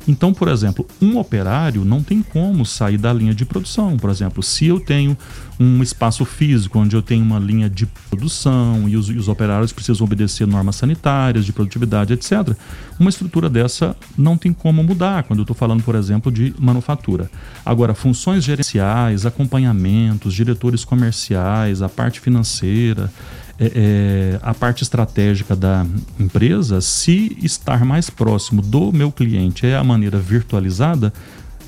Então, 0.07 0.33
por 0.33 0.49
exemplo, 0.49 0.87
um 1.03 1.18
operário 1.18 1.85
não 1.85 2.03
tem 2.03 2.22
como 2.22 2.64
sair 2.64 2.99
da 2.99 3.12
linha 3.12 3.35
de 3.35 3.44
produção. 3.44 3.96
Por 3.96 4.11
exemplo, 4.11 4.42
se 4.42 4.66
eu 4.66 4.79
tenho 4.79 5.16
um 5.59 5.83
espaço 5.83 6.25
físico 6.25 6.79
onde 6.79 6.95
eu 6.95 7.03
tenho 7.03 7.25
uma 7.25 7.38
linha 7.38 7.69
de 7.69 7.87
produção 7.87 8.88
e 8.88 8.97
os, 8.97 9.09
e 9.09 9.14
os 9.14 9.29
operários 9.29 9.73
precisam 9.73 10.05
obedecer 10.05 10.47
normas 10.47 10.77
sanitárias, 10.77 11.45
de 11.45 11.53
produtividade, 11.53 12.12
etc., 12.12 12.55
uma 12.99 13.11
estrutura 13.11 13.49
dessa 13.49 13.97
não 14.16 14.38
tem 14.38 14.53
como 14.53 14.83
mudar 14.83 15.23
quando 15.25 15.40
eu 15.40 15.42
estou 15.42 15.57
falando, 15.57 15.83
por 15.83 15.95
exemplo, 15.95 16.33
de 16.33 16.55
manufatura. 16.59 17.31
Agora, 17.64 17.95
funções 17.95 18.45
gerenciais, 18.45 19.27
acompanhamentos, 19.27 20.33
diretores 20.33 20.85
comerciais, 20.85 21.83
a 21.83 21.88
parte 21.88 22.21
financeira, 22.21 23.11
é, 23.59 23.73
é, 23.75 24.38
a 24.42 24.53
parte 24.53 24.83
estratégica 24.83 25.57
da 25.57 25.87
empresa, 26.21 26.81
se 26.83 27.37
estar 27.42 27.85
mais 27.87 28.11
próximo 28.11 28.61
do 28.61 28.92
meu 28.92 29.11
cliente 29.11 29.66
é 29.66 29.77
a 29.77 29.83
maneira 29.83 30.19
virtualizada, 30.19 31.12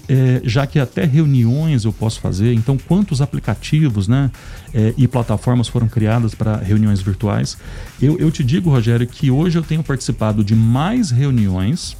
é, 0.08 0.40
já 0.42 0.66
que 0.66 0.78
até 0.78 1.04
reuniões 1.04 1.84
eu 1.84 1.92
posso 1.92 2.20
fazer, 2.20 2.54
então 2.54 2.78
quantos 2.78 3.20
aplicativos 3.20 4.08
né, 4.08 4.30
é, 4.72 4.94
e 4.96 5.06
plataformas 5.06 5.68
foram 5.68 5.86
criadas 5.86 6.34
para 6.34 6.56
reuniões 6.56 7.00
virtuais? 7.00 7.58
Eu, 8.00 8.18
eu 8.18 8.30
te 8.30 8.42
digo, 8.42 8.70
Rogério, 8.70 9.06
que 9.06 9.30
hoje 9.30 9.58
eu 9.58 9.62
tenho 9.62 9.82
participado 9.82 10.42
de 10.42 10.54
mais 10.54 11.10
reuniões 11.10 11.96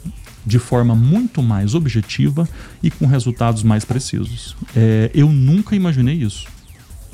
de 0.47 0.59
forma 0.59 0.95
muito 0.95 1.43
mais 1.43 1.75
objetiva 1.75 2.49
e 2.83 2.91
com 2.91 3.07
resultados 3.07 3.63
mais 3.63 3.85
precisos. 3.85 4.57
É, 4.75 5.11
eu 5.15 5.29
nunca 5.29 5.77
imaginei 5.77 6.15
isso. 6.15 6.47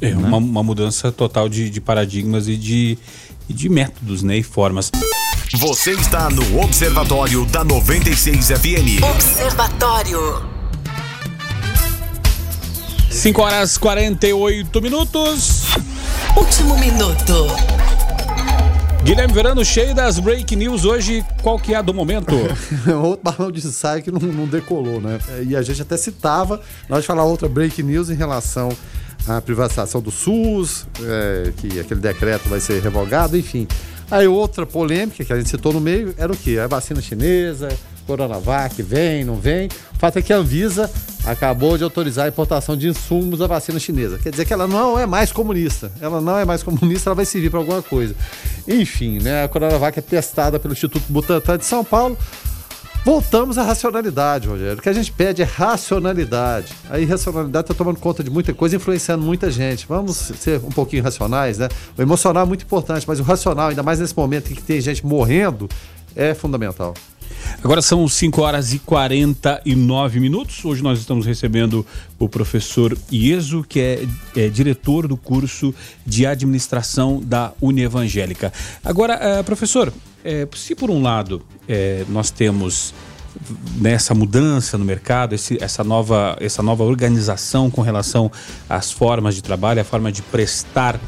É 0.00 0.14
né? 0.14 0.16
uma, 0.16 0.36
uma, 0.36 0.62
mudança 0.62 1.10
total 1.10 1.48
de, 1.48 1.68
de 1.70 1.80
paradigmas 1.80 2.46
e 2.46 2.56
de, 2.56 2.96
e 3.48 3.52
de 3.52 3.68
métodos 3.68 4.22
né, 4.22 4.38
e 4.38 4.42
formas. 4.42 4.90
Você 5.54 5.92
está 5.92 6.30
no 6.30 6.60
Observatório 6.60 7.44
da 7.46 7.64
96 7.64 8.48
FM. 8.48 9.02
Observatório. 9.02 10.53
5 13.14 13.40
horas 13.40 13.78
48 13.78 14.82
minutos. 14.82 15.62
Último 16.36 16.76
minuto. 16.76 17.46
Guilherme 19.04 19.32
Verano, 19.32 19.64
cheio 19.64 19.94
das 19.94 20.18
break 20.18 20.56
news 20.56 20.84
hoje, 20.84 21.24
qual 21.40 21.56
que 21.56 21.72
é 21.72 21.76
a 21.76 21.82
do 21.82 21.94
momento? 21.94 22.34
Outro 23.02 23.20
balão 23.22 23.52
de 23.52 23.64
ensaio 23.64 24.02
que 24.02 24.10
não, 24.10 24.18
não, 24.18 24.46
decolou, 24.46 25.00
né? 25.00 25.20
E 25.46 25.54
a 25.54 25.62
gente 25.62 25.80
até 25.80 25.96
citava, 25.96 26.60
nós 26.88 27.06
falar 27.06 27.24
outra 27.24 27.48
break 27.48 27.84
news 27.84 28.10
em 28.10 28.16
relação 28.16 28.68
à 29.28 29.40
privatização 29.40 30.02
do 30.02 30.10
SUS, 30.10 30.84
é, 31.00 31.52
que 31.56 31.78
aquele 31.78 32.00
decreto 32.00 32.48
vai 32.48 32.58
ser 32.58 32.82
revogado, 32.82 33.38
enfim. 33.38 33.68
Aí 34.10 34.26
outra 34.26 34.66
polêmica 34.66 35.24
que 35.24 35.32
a 35.32 35.36
gente 35.36 35.48
citou 35.48 35.72
no 35.72 35.80
meio 35.80 36.12
era 36.18 36.32
o 36.32 36.36
quê? 36.36 36.58
A 36.58 36.66
vacina 36.66 37.00
chinesa, 37.00 37.68
Coronavac, 38.08 38.82
vem, 38.82 39.24
não 39.24 39.36
vem. 39.36 39.68
O 39.68 39.98
fato 39.98 40.18
é 40.18 40.22
que 40.22 40.32
a 40.32 40.36
Anvisa 40.36 40.90
acabou 41.24 41.76
de 41.78 41.84
autorizar 41.84 42.26
a 42.26 42.28
importação 42.28 42.76
de 42.76 42.88
insumos 42.88 43.38
da 43.38 43.46
vacina 43.46 43.78
chinesa. 43.78 44.18
Quer 44.18 44.30
dizer 44.30 44.44
que 44.44 44.52
ela 44.52 44.66
não 44.66 44.98
é 44.98 45.06
mais 45.06 45.32
comunista. 45.32 45.90
Ela 46.00 46.20
não 46.20 46.38
é 46.38 46.44
mais 46.44 46.62
comunista, 46.62 47.10
ela 47.10 47.14
vai 47.14 47.24
servir 47.24 47.50
para 47.50 47.60
alguma 47.60 47.82
coisa. 47.82 48.14
Enfim, 48.68 49.18
né? 49.20 49.44
A 49.44 49.48
Coronavac 49.48 49.98
é 49.98 50.02
testada 50.02 50.58
pelo 50.58 50.72
Instituto 50.72 51.04
Butantan 51.08 51.58
de 51.58 51.64
São 51.64 51.84
Paulo. 51.84 52.16
Voltamos 53.04 53.58
à 53.58 53.62
racionalidade, 53.62 54.48
Rogério. 54.48 54.78
O 54.78 54.82
que 54.82 54.88
a 54.88 54.92
gente 54.92 55.12
pede 55.12 55.42
é 55.42 55.44
racionalidade. 55.44 56.72
A 56.88 56.98
irracionalidade 56.98 57.64
está 57.64 57.74
tomando 57.74 58.00
conta 58.00 58.24
de 58.24 58.30
muita 58.30 58.54
coisa, 58.54 58.76
influenciando 58.76 59.22
muita 59.22 59.50
gente. 59.50 59.86
Vamos 59.86 60.16
ser 60.16 60.58
um 60.64 60.70
pouquinho 60.70 61.02
racionais, 61.02 61.58
né? 61.58 61.68
O 61.98 62.00
emocional 62.00 62.44
é 62.44 62.46
muito 62.46 62.64
importante, 62.64 63.06
mas 63.06 63.20
o 63.20 63.22
racional, 63.22 63.68
ainda 63.68 63.82
mais 63.82 64.00
nesse 64.00 64.16
momento 64.16 64.50
em 64.50 64.54
que 64.54 64.62
tem 64.62 64.80
gente 64.80 65.04
morrendo, 65.04 65.68
é 66.16 66.32
fundamental. 66.32 66.94
Agora 67.62 67.80
são 67.80 68.06
5 68.06 68.42
horas 68.42 68.74
e 68.74 68.78
49 68.78 70.20
minutos. 70.20 70.64
Hoje 70.64 70.82
nós 70.82 70.98
estamos 70.98 71.24
recebendo 71.24 71.86
o 72.18 72.28
professor 72.28 72.96
Ieso, 73.10 73.64
que 73.66 73.80
é, 73.80 74.06
é 74.36 74.48
diretor 74.48 75.08
do 75.08 75.16
curso 75.16 75.74
de 76.04 76.26
administração 76.26 77.22
da 77.24 77.52
Unievangélica. 77.60 78.52
Agora, 78.84 79.40
uh, 79.40 79.44
professor, 79.44 79.92
é, 80.24 80.46
se 80.54 80.74
por 80.74 80.90
um 80.90 81.02
lado 81.02 81.42
é, 81.68 82.04
nós 82.08 82.30
temos 82.30 82.94
nessa 83.76 84.14
mudança 84.14 84.78
no 84.78 84.84
mercado, 84.84 85.34
esse, 85.34 85.58
essa, 85.62 85.82
nova, 85.82 86.36
essa 86.40 86.62
nova 86.62 86.84
organização 86.84 87.70
com 87.70 87.82
relação 87.82 88.30
às 88.68 88.92
formas 88.92 89.34
de 89.34 89.42
trabalho, 89.42 89.80
a 89.80 89.84
forma 89.84 90.12
de 90.12 90.22
prestar 90.22 91.00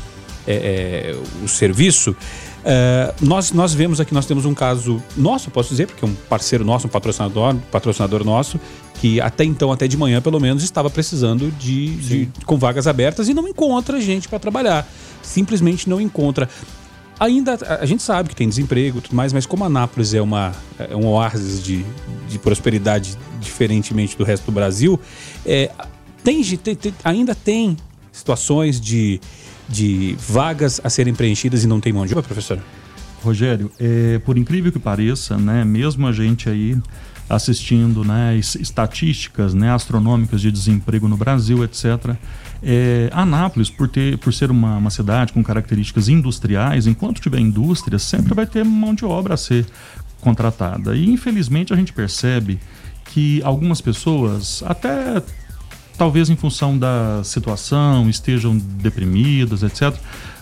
é, 0.47 0.55
é, 0.55 1.17
o 1.45 1.49
serviço, 1.49 2.17
é, 2.69 3.15
nós, 3.21 3.53
nós 3.53 3.73
vemos 3.73 4.01
aqui, 4.01 4.13
nós 4.13 4.27
temos 4.27 4.45
um 4.45 4.53
caso 4.53 5.01
nosso, 5.17 5.53
posso 5.53 5.69
dizer, 5.69 5.87
porque 5.87 6.05
é 6.05 6.09
um 6.09 6.15
parceiro 6.29 6.65
nosso, 6.65 6.89
um 6.89 6.91
patrocinador, 6.91 7.55
patrocinador 7.71 8.25
nosso, 8.25 8.59
que 8.95 9.21
até 9.21 9.45
então, 9.45 9.71
até 9.71 9.87
de 9.87 9.97
manhã 9.97 10.21
pelo 10.21 10.41
menos, 10.41 10.65
estava 10.65 10.91
precisando 10.91 11.53
de, 11.53 11.95
de 11.95 12.29
com 12.45 12.59
vagas 12.59 12.89
abertas 12.89 13.29
e 13.29 13.35
não 13.35 13.47
encontra 13.47 14.01
gente 14.01 14.29
para 14.29 14.41
trabalhar. 14.41 14.85
Simplesmente 15.23 15.89
não 15.89 16.01
encontra. 16.01 16.49
Ainda 17.21 17.57
a 17.81 17.87
gente 17.87 18.03
sabe 18.03 18.31
que 18.31 18.35
tem 18.35 18.49
desemprego 18.49 18.99
e 18.99 19.01
tudo 19.01 19.15
mais, 19.15 19.33
mas 19.33 19.47
como 19.47 19.63
Anápolis 19.63 20.13
é, 20.13 20.21
uma, 20.21 20.53
é 20.77 20.97
um 20.97 21.07
oásis 21.07 21.63
de, 21.63 21.87
de 22.29 22.37
prosperidade 22.37 23.17
diferentemente 23.41 24.19
do 24.19 24.25
resto 24.25 24.47
do 24.47 24.53
Brasil, 24.53 24.99
é, 25.47 25.71
tem, 26.25 26.43
tem, 26.43 26.95
ainda 27.05 27.33
tem 27.33 27.77
situações 28.11 28.81
de 28.81 29.21
de 29.69 30.17
vagas 30.29 30.81
a 30.83 30.91
serem 30.91 31.15
preenchidas 31.15 31.65
e 31.65 31.67
não 31.67 31.81
tem 31.81 31.93
mão 31.93 32.07
de 32.07 32.13
obra, 32.13 32.23
professor? 32.23 32.61
Rogério, 33.23 33.71
é, 33.79 34.19
por 34.21 34.39
incrível 34.39 34.71
que 34.71 34.79
pareça, 34.79 35.37
né, 35.37 35.65
mesmo 35.65 36.07
a 36.07 36.13
gente 36.13 36.49
aí 36.49 36.77
assistindo 37.29 38.05
né, 38.05 38.37
estatísticas 38.37 39.53
né, 39.53 39.73
astronômicas 39.73 40.41
de 40.41 40.51
desemprego 40.53 41.09
no 41.09 41.17
Brasil, 41.17 41.65
etc. 41.65 42.15
É, 42.63 43.11
Anápolis, 43.13 43.69
por, 43.69 43.89
ter, 43.89 44.17
por 44.19 44.33
ser 44.33 44.51
uma, 44.51 44.77
uma 44.77 44.91
cidade 44.91 45.33
com 45.33 45.43
características 45.43 46.09
industriais, 46.09 46.87
enquanto 46.87 47.21
tiver 47.21 47.41
indústria, 47.41 47.99
sempre 47.99 48.33
vai 48.33 48.47
ter 48.47 48.65
mão 48.65 48.95
de 48.95 49.05
obra 49.05 49.35
a 49.35 49.37
ser 49.37 49.67
contratada. 50.21 50.97
E 50.97 51.11
infelizmente 51.11 51.73
a 51.73 51.77
gente 51.77 51.93
percebe 51.93 52.61
que 53.07 53.43
algumas 53.43 53.81
pessoas, 53.81 54.63
até 54.65 55.23
talvez 55.97 56.31
em 56.31 56.37
função 56.37 56.77
da 56.77 57.23
situação, 57.25 58.09
estejam 58.09 58.57
deprimidas, 58.57 59.63
etc. 59.63 59.95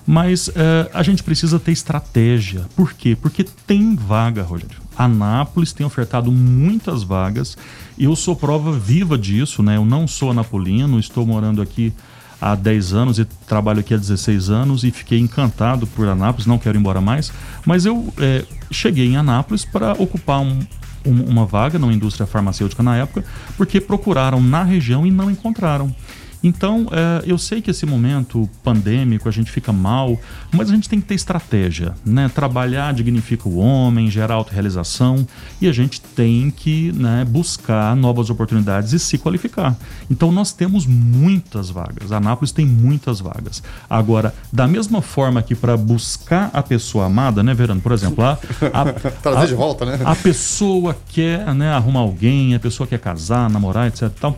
Mas 0.07 0.49
uh, 0.49 0.53
a 0.93 1.03
gente 1.03 1.23
precisa 1.23 1.59
ter 1.59 1.73
estratégia. 1.73 2.67
Por 2.77 2.93
quê? 2.93 3.17
Porque 3.21 3.45
tem 3.67 3.95
vaga, 3.95 4.43
Rogério. 4.43 4.83
Anápolis 4.97 5.73
tem 5.73 5.85
ofertado 5.87 6.31
muitas 6.31 7.03
vagas. 7.03 7.57
Eu 7.99 8.15
sou 8.15 8.37
prova 8.37 8.73
viva 8.73 9.17
disso, 9.17 9.63
né? 9.63 9.77
Eu 9.77 9.85
não 9.85 10.07
sou 10.07 10.31
anapolino, 10.31 10.99
estou 10.99 11.27
morando 11.27 11.63
aqui 11.63 11.93
há 12.41 12.55
10 12.55 12.93
anos 12.93 13.19
e 13.19 13.25
trabalho 13.25 13.81
aqui 13.81 13.95
há 13.95 13.97
16 13.97 14.51
anos 14.51 14.85
e 14.85 14.91
fiquei 14.91 15.19
encantado 15.19 15.87
por 15.87 16.07
Anápolis, 16.07 16.47
não 16.47 16.59
quero 16.59 16.77
ir 16.77 16.81
embora 16.81 17.01
mais. 17.01 17.33
Mas 17.65 17.87
eu 17.87 18.13
é, 18.19 18.45
cheguei 18.71 19.07
em 19.07 19.17
Anápolis 19.17 19.65
para 19.65 19.93
ocupar 19.93 20.41
um, 20.41 20.61
uma 21.05 21.45
vaga 21.45 21.79
na 21.79 21.93
indústria 21.93 22.27
farmacêutica 22.27 22.83
na 22.83 22.97
época, 22.97 23.25
porque 23.57 23.81
procuraram 23.81 24.41
na 24.41 24.63
região 24.63 25.07
e 25.07 25.11
não 25.11 25.31
encontraram. 25.31 25.95
Então, 26.45 26.87
é, 26.93 27.25
eu 27.27 27.39
sei 27.39 27.63
que 27.63 27.71
esse 27.71 27.87
momento 27.87 28.49
pandêmico 28.63 29.27
a 29.27 29.33
gente 29.33 29.51
fica 29.51 29.73
mal, 29.73 30.21
mas 30.53 30.71
a 30.71 30.75
gente 30.75 30.91
tem 30.91 31.01
que 31.01 31.07
ter 31.07 31.15
estratégia, 31.15 31.95
né? 32.05 32.31
Trabalhar 32.33 32.93
dignifica 32.93 33.49
o 33.49 33.57
homem, 33.57 34.11
gera 34.11 34.35
autorrealização 34.35 35.27
e 35.59 35.67
a 35.67 35.73
gente 35.73 36.03
tem 36.03 36.51
que 36.51 36.93
né, 36.93 37.25
buscar 37.25 37.97
novas 37.97 38.29
oportunidades 38.29 38.93
e 38.93 38.99
se 38.99 39.17
qualificar. 39.17 39.75
Então, 40.11 40.31
nós 40.31 40.53
temos 40.53 40.85
muitas 40.85 41.71
vagas. 41.71 42.13
A 42.13 42.19
Anápolis 42.19 42.53
tem 42.53 42.67
muitas 42.67 43.21
vagas. 43.21 43.63
Agora, 43.89 44.35
da 44.53 44.69
mesma 44.69 45.01
forma 45.01 45.43
que 45.43 45.55
para 45.55 45.79
buscar 45.79 46.51
a 46.53 46.63
pessoa 46.63 47.07
amada, 47.07 47.43
né, 47.43 47.55
Verano? 47.55 47.81
Por 47.81 47.93
exemplo, 47.93 48.23
a, 48.23 48.39
a, 48.73 48.93
Trazer 49.23 49.47
de 49.47 49.55
volta, 49.55 49.87
né? 49.87 49.99
A 50.05 50.15
pessoa 50.15 50.95
quer 51.09 51.55
né, 51.55 51.71
arrumar 51.71 52.01
alguém, 52.01 52.55
a 52.55 52.61
pessoa 52.61 52.87
quer 52.87 52.99
casar, 52.99 53.49
namorar, 53.49 53.89
etc. 53.89 54.11
Tal, 54.21 54.37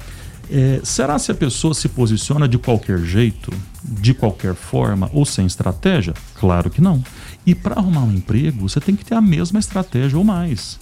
é, 0.51 0.81
será 0.85 1.19
se 1.19 1.31
a 1.31 1.35
pessoa 1.35 1.75
se 1.75 1.89
posiciona 1.89 2.49
de 2.49 2.59
qualquer 2.59 2.99
jeito, 3.01 3.53
de 3.83 4.15
qualquer 4.15 4.55
forma 4.55 5.11
ou 5.13 5.25
sem 5.25 5.47
estratégia? 5.47 6.15
Claro 6.39 6.71
que 6.71 6.81
não. 6.81 7.03
E 7.45 7.55
para 7.55 7.77
arrumar 7.77 8.03
um 8.03 8.13
emprego, 8.13 8.69
você 8.69 8.81
tem 8.81 8.97
que 8.97 9.05
ter 9.05 9.15
a 9.15 9.21
mesma 9.21 9.59
estratégia 9.59 10.19
ou 10.19 10.25
mais. 10.25 10.79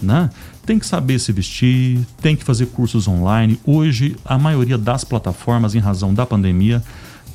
Né? 0.00 0.28
Tem 0.64 0.78
que 0.78 0.86
saber 0.86 1.18
se 1.18 1.32
vestir, 1.32 2.00
tem 2.20 2.36
que 2.36 2.44
fazer 2.44 2.66
cursos 2.66 3.08
online. 3.08 3.58
Hoje, 3.64 4.16
a 4.24 4.36
maioria 4.36 4.76
das 4.76 5.04
plataformas, 5.04 5.74
em 5.74 5.78
razão 5.78 6.12
da 6.12 6.26
pandemia, 6.26 6.82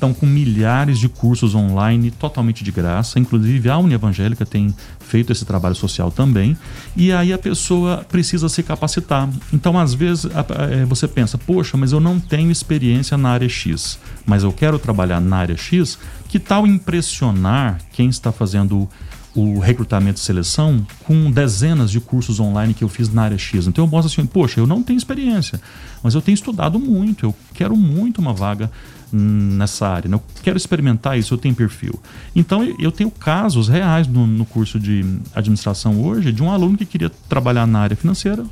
estão 0.02 0.12
com 0.12 0.26
milhares 0.26 0.98
de 0.98 1.08
cursos 1.08 1.54
online 1.54 2.10
totalmente 2.10 2.64
de 2.64 2.72
graça. 2.72 3.20
Inclusive, 3.20 3.70
a 3.70 3.78
Uni 3.78 3.94
Evangélica 3.94 4.44
tem 4.44 4.74
feito 4.98 5.30
esse 5.30 5.44
trabalho 5.44 5.76
social 5.76 6.10
também. 6.10 6.56
E 6.96 7.12
aí 7.12 7.32
a 7.32 7.38
pessoa 7.38 8.04
precisa 8.08 8.48
se 8.48 8.64
capacitar. 8.64 9.28
Então, 9.52 9.78
às 9.78 9.94
vezes, 9.94 10.26
é, 10.26 10.84
você 10.86 11.06
pensa, 11.06 11.38
poxa, 11.38 11.76
mas 11.76 11.92
eu 11.92 12.00
não 12.00 12.18
tenho 12.18 12.50
experiência 12.50 13.16
na 13.16 13.30
área 13.30 13.48
X, 13.48 13.96
mas 14.26 14.42
eu 14.42 14.52
quero 14.52 14.76
trabalhar 14.76 15.20
na 15.20 15.36
área 15.36 15.56
X. 15.56 15.96
Que 16.32 16.38
tal 16.38 16.66
impressionar 16.66 17.78
quem 17.92 18.08
está 18.08 18.32
fazendo 18.32 18.88
o 19.34 19.58
recrutamento 19.58 20.18
e 20.18 20.24
seleção 20.24 20.82
com 21.04 21.30
dezenas 21.30 21.90
de 21.90 22.00
cursos 22.00 22.40
online 22.40 22.72
que 22.72 22.82
eu 22.82 22.88
fiz 22.88 23.12
na 23.12 23.24
área 23.24 23.36
X. 23.36 23.66
Então 23.66 23.84
eu 23.84 23.88
mostro 23.90 24.10
assim, 24.10 24.26
poxa, 24.26 24.58
eu 24.58 24.66
não 24.66 24.82
tenho 24.82 24.96
experiência, 24.96 25.60
mas 26.02 26.14
eu 26.14 26.22
tenho 26.22 26.34
estudado 26.34 26.80
muito, 26.80 27.26
eu 27.26 27.34
quero 27.52 27.76
muito 27.76 28.18
uma 28.18 28.32
vaga 28.32 28.70
nessa 29.12 29.86
área, 29.86 30.08
né? 30.08 30.16
eu 30.16 30.22
quero 30.42 30.56
experimentar 30.56 31.18
isso, 31.18 31.34
eu 31.34 31.38
tenho 31.38 31.54
perfil. 31.54 32.00
Então 32.34 32.64
eu 32.78 32.90
tenho 32.90 33.10
casos 33.10 33.68
reais 33.68 34.08
no, 34.08 34.26
no 34.26 34.46
curso 34.46 34.80
de 34.80 35.04
administração 35.34 36.02
hoje 36.02 36.32
de 36.32 36.42
um 36.42 36.50
aluno 36.50 36.78
que 36.78 36.86
queria 36.86 37.10
trabalhar 37.28 37.66
na 37.66 37.80
área 37.80 37.94
financeira, 37.94 38.42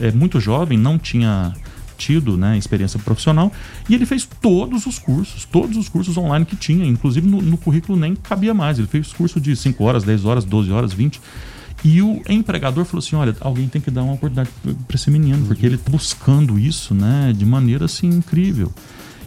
é 0.00 0.10
muito 0.10 0.40
jovem, 0.40 0.78
não 0.78 0.98
tinha 0.98 1.52
tido 2.00 2.36
né, 2.36 2.56
experiência 2.56 2.98
profissional, 2.98 3.52
e 3.88 3.94
ele 3.94 4.06
fez 4.06 4.26
todos 4.40 4.86
os 4.86 4.98
cursos, 4.98 5.44
todos 5.44 5.76
os 5.76 5.88
cursos 5.88 6.16
online 6.16 6.46
que 6.46 6.56
tinha, 6.56 6.86
inclusive 6.86 7.28
no, 7.28 7.42
no 7.42 7.58
currículo 7.58 7.98
nem 7.98 8.16
cabia 8.16 8.54
mais. 8.54 8.78
Ele 8.78 8.88
fez 8.88 9.12
curso 9.12 9.38
de 9.38 9.54
5 9.54 9.84
horas, 9.84 10.02
10 10.02 10.24
horas, 10.24 10.44
12 10.44 10.72
horas, 10.72 10.92
20. 10.92 11.20
E 11.84 12.02
o 12.02 12.22
empregador 12.28 12.84
falou 12.84 12.98
assim: 12.98 13.16
olha, 13.16 13.36
alguém 13.40 13.68
tem 13.68 13.80
que 13.80 13.90
dar 13.90 14.02
uma 14.02 14.14
oportunidade 14.14 14.50
para 14.86 14.94
esse 14.94 15.10
menino, 15.10 15.46
porque 15.46 15.64
ele 15.64 15.76
está 15.76 15.90
buscando 15.90 16.58
isso 16.58 16.94
né, 16.94 17.32
de 17.36 17.44
maneira 17.44 17.84
assim 17.84 18.08
incrível. 18.08 18.72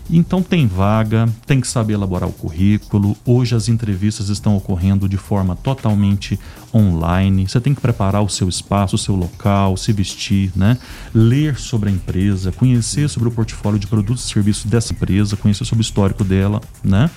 Então 0.10 0.44
tem 0.44 0.68
vaga, 0.68 1.30
tem 1.46 1.62
que 1.62 1.68
saber 1.68 1.94
elaborar 1.94 2.28
o 2.28 2.34
currículo. 2.34 3.16
Hoje 3.26 3.56
as 3.56 3.70
entrevistas 3.70 4.30
estão 4.30 4.56
ocorrendo 4.56 5.08
de 5.08 5.18
forma 5.18 5.56
totalmente 5.56 6.40
online. 6.74 7.48
Você 7.48 7.60
tem 7.62 7.74
que 7.74 7.82
preparar 7.82 8.22
o 8.22 8.30
seu 8.30 8.50
espaço, 8.50 8.96
o 8.96 9.00
seu 9.00 9.16
local, 9.16 9.78
se 9.78 9.94
vestir, 9.94 10.52
né? 10.56 10.78
Ler 11.14 11.58
sobre 11.58 11.90
a 11.90 11.92
empresa, 11.92 12.52
conhecer 12.52 13.10
sobre 13.10 13.30
o 13.30 13.32
portfólio 13.32 13.80
de 13.80 13.88
produtos 13.88 14.26
e 14.26 14.34
serviços 14.34 14.66
dessa 14.66 14.94
empresa, 14.94 15.38
conhecer 15.38 15.66
sobre 15.66 15.82
o 15.82 15.86
histórico 15.86 16.24
dela, 16.24 16.62
né? 16.84 17.10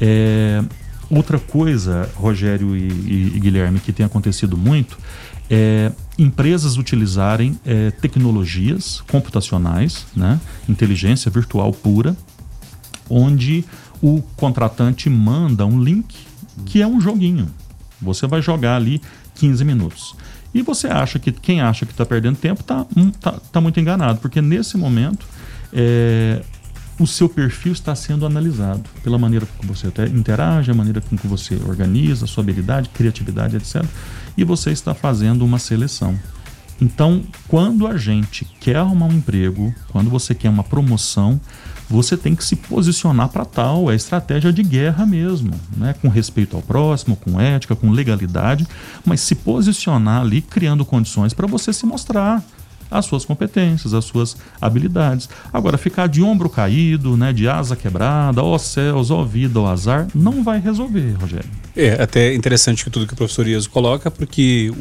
É, 0.00 0.62
outra 1.08 1.38
coisa, 1.38 2.10
Rogério 2.16 2.76
e, 2.76 2.88
e, 2.88 3.32
e 3.36 3.40
Guilherme, 3.40 3.78
que 3.78 3.92
tem 3.92 4.04
acontecido 4.04 4.56
muito 4.56 4.98
é, 5.50 5.92
empresas 6.18 6.76
utilizarem 6.76 7.58
é, 7.64 7.90
tecnologias 7.90 9.02
computacionais, 9.10 10.06
né, 10.16 10.40
inteligência 10.68 11.30
virtual 11.30 11.72
pura, 11.72 12.16
onde 13.08 13.64
o 14.02 14.22
contratante 14.36 15.08
manda 15.10 15.66
um 15.66 15.82
link 15.82 16.14
que 16.64 16.80
é 16.80 16.86
um 16.86 17.00
joguinho. 17.00 17.48
Você 18.00 18.26
vai 18.26 18.40
jogar 18.40 18.76
ali 18.76 19.00
15 19.34 19.64
minutos. 19.64 20.14
E 20.52 20.62
você 20.62 20.86
acha 20.86 21.18
que 21.18 21.32
quem 21.32 21.60
acha 21.60 21.84
que 21.84 21.92
está 21.92 22.06
perdendo 22.06 22.36
tempo 22.36 22.60
está 22.60 22.86
hum, 22.96 23.10
tá, 23.10 23.32
tá 23.52 23.60
muito 23.60 23.80
enganado, 23.80 24.20
porque 24.20 24.40
nesse 24.40 24.76
momento 24.76 25.26
é, 25.72 26.42
o 26.98 27.06
seu 27.06 27.28
perfil 27.28 27.72
está 27.72 27.94
sendo 27.94 28.24
analisado 28.24 28.82
pela 29.02 29.18
maneira 29.18 29.46
com 29.46 29.58
que 29.58 29.66
você 29.66 29.88
interage, 30.14 30.70
a 30.70 30.74
maneira 30.74 31.00
com 31.00 31.16
que 31.16 31.26
você 31.26 31.56
organiza, 31.66 32.24
a 32.24 32.28
sua 32.28 32.42
habilidade, 32.42 32.88
criatividade, 32.90 33.56
etc. 33.56 33.84
E 34.36 34.44
você 34.44 34.70
está 34.70 34.94
fazendo 34.94 35.44
uma 35.44 35.58
seleção. 35.58 36.18
Então, 36.80 37.22
quando 37.46 37.86
a 37.86 37.96
gente 37.96 38.44
quer 38.60 38.76
arrumar 38.76 39.06
um 39.06 39.12
emprego, 39.12 39.72
quando 39.90 40.10
você 40.10 40.34
quer 40.34 40.48
uma 40.48 40.64
promoção, 40.64 41.40
você 41.88 42.16
tem 42.16 42.34
que 42.34 42.44
se 42.44 42.56
posicionar 42.56 43.28
para 43.28 43.44
tal. 43.44 43.90
É 43.90 43.94
estratégia 43.94 44.52
de 44.52 44.62
guerra 44.62 45.06
mesmo, 45.06 45.52
né? 45.76 45.94
com 46.00 46.08
respeito 46.08 46.56
ao 46.56 46.62
próximo, 46.62 47.16
com 47.16 47.40
ética, 47.40 47.76
com 47.76 47.90
legalidade, 47.90 48.66
mas 49.04 49.20
se 49.20 49.34
posicionar 49.34 50.22
ali, 50.22 50.42
criando 50.42 50.84
condições 50.84 51.32
para 51.32 51.46
você 51.46 51.72
se 51.72 51.86
mostrar 51.86 52.42
as 52.94 53.06
suas 53.06 53.24
competências, 53.24 53.92
as 53.92 54.04
suas 54.04 54.36
habilidades. 54.60 55.28
Agora, 55.52 55.76
ficar 55.76 56.06
de 56.06 56.22
ombro 56.22 56.48
caído, 56.48 57.16
né, 57.16 57.32
de 57.32 57.48
asa 57.48 57.74
quebrada, 57.74 58.42
ó 58.42 58.56
céus, 58.56 59.10
ó 59.10 59.24
vida, 59.24 59.60
ó 59.60 59.66
azar, 59.66 60.06
não 60.14 60.44
vai 60.44 60.60
resolver, 60.60 61.12
Rogério. 61.20 61.50
É 61.76 62.00
até 62.00 62.32
interessante 62.32 62.84
que 62.84 62.90
tudo 62.90 63.06
que 63.06 63.14
o 63.14 63.16
professor 63.16 63.48
Iaso 63.48 63.68
coloca, 63.68 64.08
porque 64.08 64.72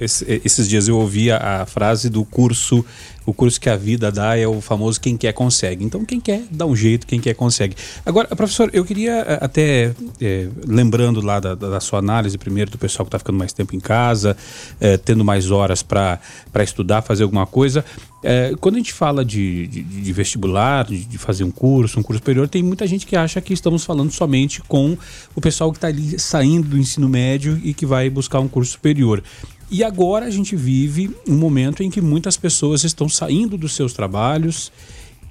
esses 0.00 0.68
dias 0.68 0.88
eu 0.88 0.98
ouvi 0.98 1.30
a 1.30 1.64
frase 1.66 2.10
do 2.10 2.24
curso 2.24 2.84
o 3.26 3.34
curso 3.34 3.60
que 3.60 3.68
a 3.68 3.76
vida 3.76 4.10
dá 4.12 4.38
é 4.38 4.46
o 4.46 4.60
famoso 4.60 5.00
quem 5.00 5.16
quer 5.16 5.32
consegue. 5.32 5.84
Então, 5.84 6.04
quem 6.04 6.20
quer 6.20 6.44
dá 6.48 6.64
um 6.64 6.76
jeito, 6.76 7.06
quem 7.06 7.20
quer 7.20 7.34
consegue. 7.34 7.74
Agora, 8.06 8.28
professor, 8.28 8.70
eu 8.72 8.84
queria 8.84 9.12
eh, 9.12 9.38
até, 9.42 9.92
é, 10.20 10.48
lembrando 10.64 11.20
lá 11.20 11.40
da, 11.40 11.56
da, 11.56 11.80
sua 11.80 11.98
análise 11.98 12.38
primeiro 12.38 12.70
do 12.70 12.78
pessoal 12.78 13.04
que 13.04 13.08
está 13.08 13.18
ficando 13.18 13.36
mais 13.36 13.52
tempo 13.52 13.74
em 13.74 13.80
casa, 13.80 14.36
é, 14.80 14.96
tendo 14.96 15.24
mais 15.24 15.50
horas 15.50 15.82
para 15.82 16.20
estudar, 16.62 17.02
fazer 17.02 17.24
alguma 17.24 17.46
coisa. 17.46 17.84
É, 18.22 18.54
quando 18.60 18.76
a 18.76 18.78
gente 18.78 18.92
fala 18.92 19.24
de, 19.24 19.66
de, 19.66 19.82
de 19.82 20.12
vestibular, 20.12 20.84
de, 20.84 21.04
de, 21.04 21.18
fazer 21.18 21.44
um 21.44 21.50
curso, 21.50 22.00
um 22.00 22.02
curso 22.02 22.18
superior, 22.18 22.48
tem 22.48 22.62
muita 22.62 22.86
gente 22.86 23.06
que 23.06 23.14
acha 23.14 23.40
que 23.40 23.52
estamos 23.52 23.84
falando 23.84 24.10
somente 24.10 24.62
com 24.62 24.96
o 25.34 25.40
pessoal 25.40 25.70
que 25.70 25.78
está 25.78 25.88
ali 25.88 26.18
saindo 26.18 26.68
do 26.68 26.78
ensino 26.78 27.08
médio 27.08 27.60
e 27.62 27.74
que 27.74 27.84
vai 27.84 28.08
buscar 28.08 28.40
um 28.40 28.48
curso 28.48 28.72
superior. 28.72 29.22
E 29.70 29.82
agora 29.82 30.26
a 30.26 30.30
gente 30.30 30.54
vive 30.54 31.14
um 31.28 31.36
momento 31.36 31.82
em 31.82 31.90
que 31.90 32.00
muitas 32.00 32.36
pessoas 32.36 32.84
estão 32.84 33.08
saindo 33.08 33.58
dos 33.58 33.74
seus 33.74 33.92
trabalhos 33.92 34.70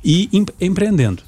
e 0.03 0.29
em, 0.31 0.45
empreendendo. 0.59 1.23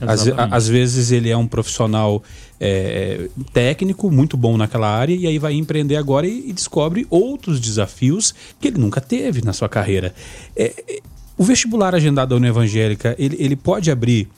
Às, 0.00 0.26
às, 0.28 0.68
vezes 0.68 1.12
ele 1.12 1.30
é 1.30 1.36
um 1.36 1.46
profissional 1.46 2.22
é, 2.60 3.28
técnico, 3.52 4.10
muito 4.10 4.36
bom 4.36 4.56
naquela 4.56 4.88
área, 4.88 5.14
e 5.14 5.26
aí 5.26 5.38
vai 5.38 5.54
empreender 5.54 5.96
agora 5.96 6.26
e, 6.26 6.50
e, 6.50 6.52
descobre 6.52 7.06
outros 7.08 7.60
desafios 7.60 8.34
que 8.60 8.68
ele 8.68 8.78
nunca 8.78 9.00
teve 9.00 9.42
na 9.42 9.52
sua 9.52 9.68
carreira. 9.68 10.12
É, 10.56 10.74
é 10.88 11.00
o 11.36 11.44
vestibular 11.44 11.94
agendado 11.94 12.30
da 12.30 12.36
União 12.36 12.50
Evangélica, 12.50 13.14
ele, 13.18 13.36
ele 13.38 13.56
pode 13.56 13.90
abrir 13.90 14.28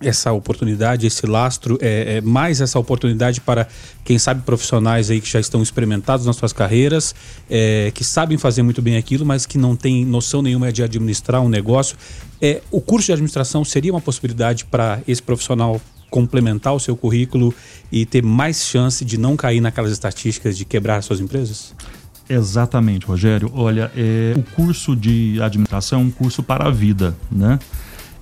essa 0.00 0.32
oportunidade, 0.32 1.06
esse 1.06 1.26
lastro, 1.26 1.78
é, 1.80 2.16
é, 2.16 2.20
mais 2.20 2.60
essa 2.60 2.78
oportunidade 2.78 3.40
para, 3.40 3.66
quem 4.04 4.18
sabe, 4.18 4.42
profissionais 4.42 5.10
aí 5.10 5.20
que 5.20 5.28
já 5.28 5.40
estão 5.40 5.62
experimentados 5.62 6.24
nas 6.24 6.36
suas 6.36 6.52
carreiras, 6.52 7.14
é, 7.50 7.90
que 7.94 8.04
sabem 8.04 8.38
fazer 8.38 8.62
muito 8.62 8.80
bem 8.80 8.96
aquilo, 8.96 9.26
mas 9.26 9.44
que 9.44 9.58
não 9.58 9.74
têm 9.74 10.04
noção 10.04 10.40
nenhuma 10.40 10.72
de 10.72 10.82
administrar 10.82 11.40
um 11.40 11.48
negócio. 11.48 11.96
É, 12.40 12.62
o 12.70 12.80
curso 12.80 13.06
de 13.06 13.12
administração 13.12 13.64
seria 13.64 13.92
uma 13.92 14.00
possibilidade 14.00 14.64
para 14.64 15.00
esse 15.06 15.22
profissional 15.22 15.80
complementar 16.10 16.74
o 16.74 16.80
seu 16.80 16.96
currículo 16.96 17.54
e 17.92 18.06
ter 18.06 18.22
mais 18.22 18.64
chance 18.64 19.04
de 19.04 19.18
não 19.18 19.36
cair 19.36 19.60
naquelas 19.60 19.92
estatísticas 19.92 20.56
de 20.56 20.64
quebrar 20.64 21.02
suas 21.02 21.20
empresas? 21.20 21.74
Exatamente, 22.28 23.06
Rogério. 23.06 23.50
Olha, 23.54 23.90
é, 23.96 24.34
o 24.36 24.42
curso 24.54 24.94
de 24.94 25.40
administração 25.42 26.00
é 26.00 26.02
um 26.04 26.10
curso 26.10 26.42
para 26.42 26.66
a 26.66 26.70
vida, 26.70 27.16
né? 27.30 27.58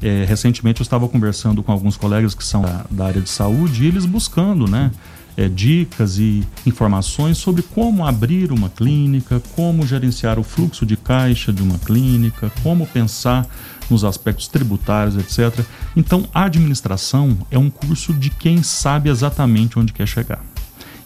É, 0.02 0.24
recentemente 0.24 0.80
eu 0.80 0.84
estava 0.84 1.08
conversando 1.08 1.62
com 1.62 1.72
alguns 1.72 1.96
colegas 1.96 2.34
que 2.34 2.44
são 2.44 2.62
da, 2.62 2.84
da 2.90 3.06
área 3.06 3.22
de 3.22 3.30
saúde 3.30 3.84
e 3.84 3.86
eles 3.86 4.04
buscando, 4.04 4.68
né? 4.68 4.90
É, 5.36 5.48
dicas 5.48 6.18
e 6.18 6.46
informações 6.64 7.36
sobre 7.36 7.62
como 7.62 8.06
abrir 8.06 8.50
uma 8.52 8.70
clínica, 8.70 9.42
como 9.54 9.86
gerenciar 9.86 10.38
o 10.38 10.42
fluxo 10.42 10.86
de 10.86 10.96
caixa 10.96 11.52
de 11.52 11.62
uma 11.62 11.78
clínica, 11.78 12.50
como 12.62 12.86
pensar 12.86 13.46
nos 13.90 14.02
aspectos 14.02 14.48
tributários, 14.48 15.16
etc. 15.16 15.64
Então, 15.94 16.26
a 16.32 16.44
administração 16.44 17.36
é 17.50 17.58
um 17.58 17.68
curso 17.68 18.14
de 18.14 18.30
quem 18.30 18.62
sabe 18.62 19.10
exatamente 19.10 19.78
onde 19.78 19.92
quer 19.92 20.06
chegar. 20.06 20.42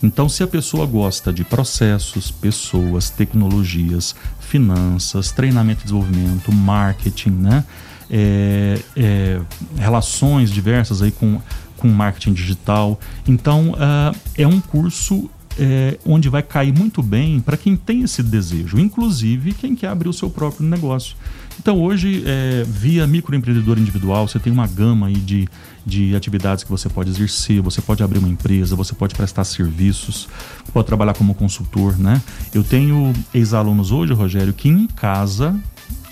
Então, 0.03 0.29
se 0.29 0.43
a 0.43 0.47
pessoa 0.47 0.87
gosta 0.87 1.33
de 1.33 1.45
processos, 1.45 2.31
pessoas, 2.31 3.11
tecnologias, 3.11 4.15
finanças, 4.39 5.31
treinamento 5.31 5.83
e 5.83 5.85
desenvolvimento, 5.85 6.53
marketing, 6.53 7.31
né? 7.31 7.65
É, 8.11 8.81
é, 8.97 9.41
relações 9.77 10.51
diversas 10.51 11.03
aí 11.03 11.11
com, 11.11 11.41
com 11.77 11.89
marketing 11.89 12.33
digital. 12.33 12.99
Então, 13.27 13.71
uh, 13.73 14.17
é 14.37 14.47
um 14.47 14.61
curso 14.61 15.31
é, 15.59 15.99
onde 16.05 16.29
vai 16.29 16.43
cair 16.43 16.77
muito 16.77 17.03
bem 17.03 17.41
para 17.41 17.57
quem 17.57 17.77
tem 17.77 18.03
esse 18.03 18.23
desejo, 18.23 18.79
inclusive 18.79 19.53
quem 19.53 19.75
quer 19.75 19.89
abrir 19.89 20.09
o 20.09 20.13
seu 20.13 20.31
próprio 20.31 20.67
negócio. 20.67 21.17
Então, 21.59 21.79
hoje, 21.79 22.23
é, 22.25 22.65
via 22.67 23.07
microempreendedor 23.07 23.79
individual, 23.79 24.27
você 24.27 24.39
tem 24.39 24.51
uma 24.51 24.67
gama 24.67 25.09
aí 25.09 25.17
de, 25.17 25.47
de 25.85 26.17
atividades 26.17 26.65
que 26.65 26.71
você 26.71 26.89
pode 26.89 27.11
exercer, 27.11 27.61
você 27.61 27.83
pode 27.83 28.03
abrir 28.03 28.19
uma 28.19 28.29
empresa, 28.31 28.75
você 28.75 28.95
pode 28.95 29.15
prestar 29.15 29.45
serviços, 29.45 30.27
pode 30.73 30.87
trabalhar 30.87 31.13
como 31.13 31.35
consultor, 31.35 31.99
né? 31.99 32.23
Eu 32.55 32.65
tenho 32.65 33.13
ex-alunos 33.35 33.93
hoje, 33.93 34.15
Rogério, 34.15 34.55
que 34.55 34.71
em 34.71 34.87
casa 34.87 35.55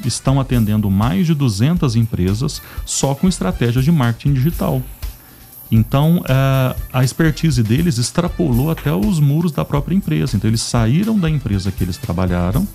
estão 0.04 0.40
atendendo 0.40 0.90
mais 0.90 1.26
de 1.26 1.34
200 1.34 1.96
empresas 1.96 2.62
só 2.84 3.14
com 3.14 3.28
estratégias 3.28 3.84
de 3.84 3.92
marketing 3.92 4.34
digital. 4.34 4.82
Então, 5.70 6.18
uh, 6.18 6.80
a 6.92 7.04
expertise 7.04 7.62
deles 7.62 7.98
extrapolou 7.98 8.70
até 8.70 8.92
os 8.92 9.20
muros 9.20 9.52
da 9.52 9.64
própria 9.64 9.94
empresa. 9.94 10.36
Então, 10.36 10.48
eles 10.48 10.62
saíram 10.62 11.18
da 11.18 11.28
empresa 11.28 11.70
que 11.70 11.84
eles 11.84 11.98
trabalharam, 11.98 12.66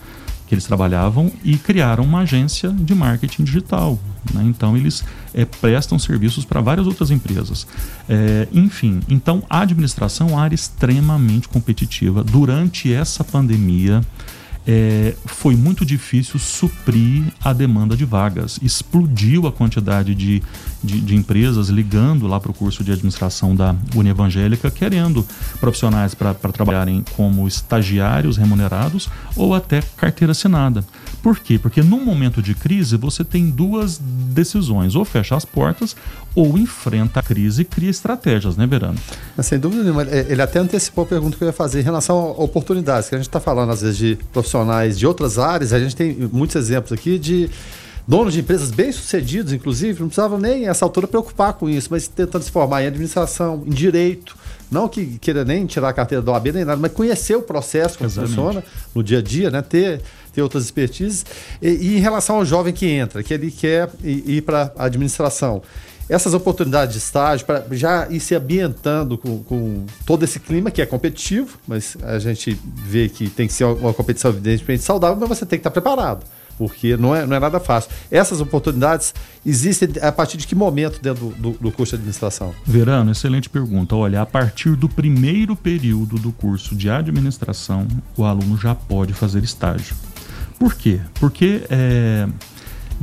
que 0.47 0.53
eles 0.53 0.65
trabalhavam 0.65 1.31
e 1.43 1.57
criaram 1.57 2.03
uma 2.03 2.19
agência 2.19 2.69
de 2.69 2.93
marketing 2.93 3.43
digital. 3.43 3.97
Né? 4.31 4.43
Então, 4.45 4.77
eles 4.77 5.03
é, 5.33 5.43
prestam 5.43 5.97
serviços 5.97 6.45
para 6.45 6.61
várias 6.61 6.85
outras 6.85 7.09
empresas. 7.09 7.65
É, 8.07 8.47
enfim, 8.53 9.01
então 9.09 9.43
a 9.49 9.61
administração 9.61 10.29
é 10.29 10.31
uma 10.33 10.41
área 10.41 10.55
extremamente 10.55 11.49
competitiva. 11.49 12.23
Durante 12.23 12.93
essa 12.93 13.23
pandemia, 13.23 14.01
é, 14.65 15.13
foi 15.25 15.55
muito 15.55 15.85
difícil 15.85 16.39
suprir 16.39 17.23
a 17.43 17.51
demanda 17.51 17.97
de 17.97 18.05
vagas. 18.05 18.59
Explodiu 18.61 19.45
a 19.45 19.51
quantidade 19.51 20.15
de, 20.15 20.41
de, 20.81 21.01
de 21.01 21.15
empresas 21.15 21.67
ligando 21.67 22.27
lá 22.27 22.39
para 22.39 22.51
o 22.51 22.53
curso 22.53 22.83
de 22.83 22.91
administração 22.91 23.55
da 23.55 23.75
Uni 23.93 24.09
Evangélica, 24.09 24.71
querendo 24.71 25.25
profissionais 25.59 26.15
para 26.15 26.33
trabalharem 26.33 27.03
como 27.15 27.47
estagiários 27.47 28.37
remunerados 28.37 29.09
ou 29.35 29.53
até 29.53 29.81
carteira 29.97 30.31
assinada. 30.31 30.83
Por 31.21 31.39
quê? 31.39 31.57
Porque 31.57 31.81
num 31.81 32.03
momento 32.03 32.41
de 32.41 32.53
crise 32.53 32.97
você 32.97 33.23
tem 33.23 33.49
duas 33.49 33.97
decisões: 33.97 34.95
ou 34.95 35.05
fecha 35.05 35.35
as 35.35 35.45
portas 35.45 35.95
ou 36.35 36.57
enfrenta 36.57 37.19
a 37.19 37.23
crise 37.23 37.61
e 37.61 37.65
cria 37.65 37.89
estratégias, 37.89 38.57
né, 38.57 38.65
Verano? 38.65 38.97
Mas, 39.37 39.45
sem 39.45 39.59
dúvida 39.59 39.83
nenhuma, 39.83 40.01
ele 40.01 40.41
até 40.41 40.59
antecipou 40.59 41.03
a 41.03 41.07
pergunta 41.07 41.37
que 41.37 41.43
eu 41.43 41.47
ia 41.47 41.53
fazer 41.53 41.81
em 41.81 41.83
relação 41.83 42.17
a 42.17 42.43
oportunidades, 42.43 43.07
que 43.07 43.15
a 43.15 43.17
gente 43.19 43.27
está 43.27 43.39
falando 43.39 43.71
às 43.71 43.81
vezes 43.81 43.97
de 43.97 44.17
profissionais 44.31 44.52
de 44.95 45.07
outras 45.07 45.39
áreas, 45.39 45.73
a 45.73 45.79
gente 45.79 45.95
tem 45.95 46.13
muitos 46.31 46.55
exemplos 46.55 46.91
aqui 46.91 47.17
de 47.17 47.49
donos 48.07 48.33
de 48.33 48.41
empresas 48.41 48.69
bem-sucedidos, 48.69 49.53
inclusive, 49.53 49.99
não 49.99 50.07
precisavam 50.07 50.37
nem, 50.37 50.67
essa 50.67 50.85
altura, 50.85 51.07
preocupar 51.07 51.53
com 51.53 51.69
isso, 51.69 51.87
mas 51.91 52.07
tentando 52.07 52.43
se 52.43 52.51
formar 52.51 52.83
em 52.83 52.87
administração, 52.87 53.63
em 53.65 53.69
direito, 53.69 54.35
não 54.69 54.87
que 54.87 55.19
queira 55.19 55.45
nem 55.45 55.65
tirar 55.65 55.89
a 55.89 55.93
carteira 55.93 56.21
da 56.21 56.31
OAB 56.31 56.47
nem 56.47 56.65
nada, 56.65 56.81
mas 56.81 56.91
conhecer 56.91 57.35
o 57.35 57.41
processo, 57.41 57.97
como 57.97 58.09
Exatamente. 58.09 58.35
funciona 58.35 58.63
no 58.93 59.03
dia 59.03 59.19
a 59.19 59.21
dia, 59.21 59.51
né? 59.51 59.61
ter, 59.61 60.01
ter 60.33 60.41
outras 60.41 60.63
expertises. 60.63 61.25
E, 61.61 61.69
e, 61.69 61.97
em 61.97 61.99
relação 61.99 62.37
ao 62.37 62.45
jovem 62.45 62.73
que 62.73 62.87
entra, 62.87 63.21
que 63.21 63.33
ele 63.33 63.51
quer 63.51 63.89
ir, 64.03 64.23
ir 64.27 64.41
para 64.41 64.73
a 64.75 64.85
administração, 64.85 65.61
essas 66.09 66.33
oportunidades 66.33 66.93
de 66.93 66.99
estágio, 66.99 67.45
para 67.45 67.65
já 67.71 68.07
ir 68.09 68.19
se 68.19 68.35
ambientando 68.35 69.17
com, 69.17 69.43
com, 69.43 69.85
todo 70.05 70.23
esse 70.23 70.39
clima 70.39 70.69
que 70.69 70.81
é 70.81 70.85
competitivo, 70.85 71.57
mas 71.67 71.97
a 72.03 72.19
gente 72.19 72.59
vê 72.63 73.09
que 73.09 73.29
tem 73.29 73.47
que 73.47 73.53
ser 73.53 73.65
uma 73.65 73.93
competição 73.93 74.31
evidentemente 74.31 74.83
saudável, 74.83 75.17
mas 75.19 75.29
você 75.29 75.45
tem 75.45 75.57
que 75.57 75.61
estar 75.61 75.71
preparado 75.71 76.25
porque 76.57 76.95
não 76.97 77.15
é, 77.15 77.25
não 77.25 77.35
é 77.35 77.39
nada 77.39 77.59
fácil. 77.59 77.91
Essas 78.11 78.39
oportunidades 78.41 79.13
existem 79.45 79.89
a 80.01 80.11
partir 80.11 80.37
de 80.37 80.47
que 80.47 80.55
momento 80.55 81.01
dentro 81.01 81.29
do, 81.29 81.51
do, 81.51 81.57
do, 81.59 81.71
curso 81.71 81.91
de 81.91 81.95
administração? 81.95 82.53
Verano, 82.65 83.11
excelente 83.11 83.49
pergunta. 83.49 83.95
Olha, 83.95 84.21
a 84.21 84.25
partir 84.25 84.75
do 84.75 84.87
primeiro 84.87 85.55
período 85.55 86.17
do 86.17 86.31
curso 86.31 86.75
de 86.75 86.89
administração, 86.89 87.87
o 88.15 88.23
aluno 88.23 88.57
já 88.57 88.75
pode 88.75 89.13
fazer 89.13 89.43
estágio. 89.43 89.95
Por 90.59 90.75
quê? 90.75 90.99
Porque 91.15 91.63
é, 91.69 92.27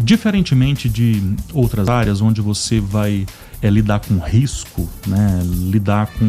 Diferentemente 0.03 0.89
de 0.89 1.37
outras 1.53 1.89
áreas 1.89 2.21
onde 2.21 2.41
você 2.41 2.81
vai 2.81 3.27
é, 3.61 3.69
lidar 3.69 4.01
com 4.01 4.19
risco, 4.19 4.89
né, 5.07 5.41
lidar 5.45 6.07
com 6.07 6.27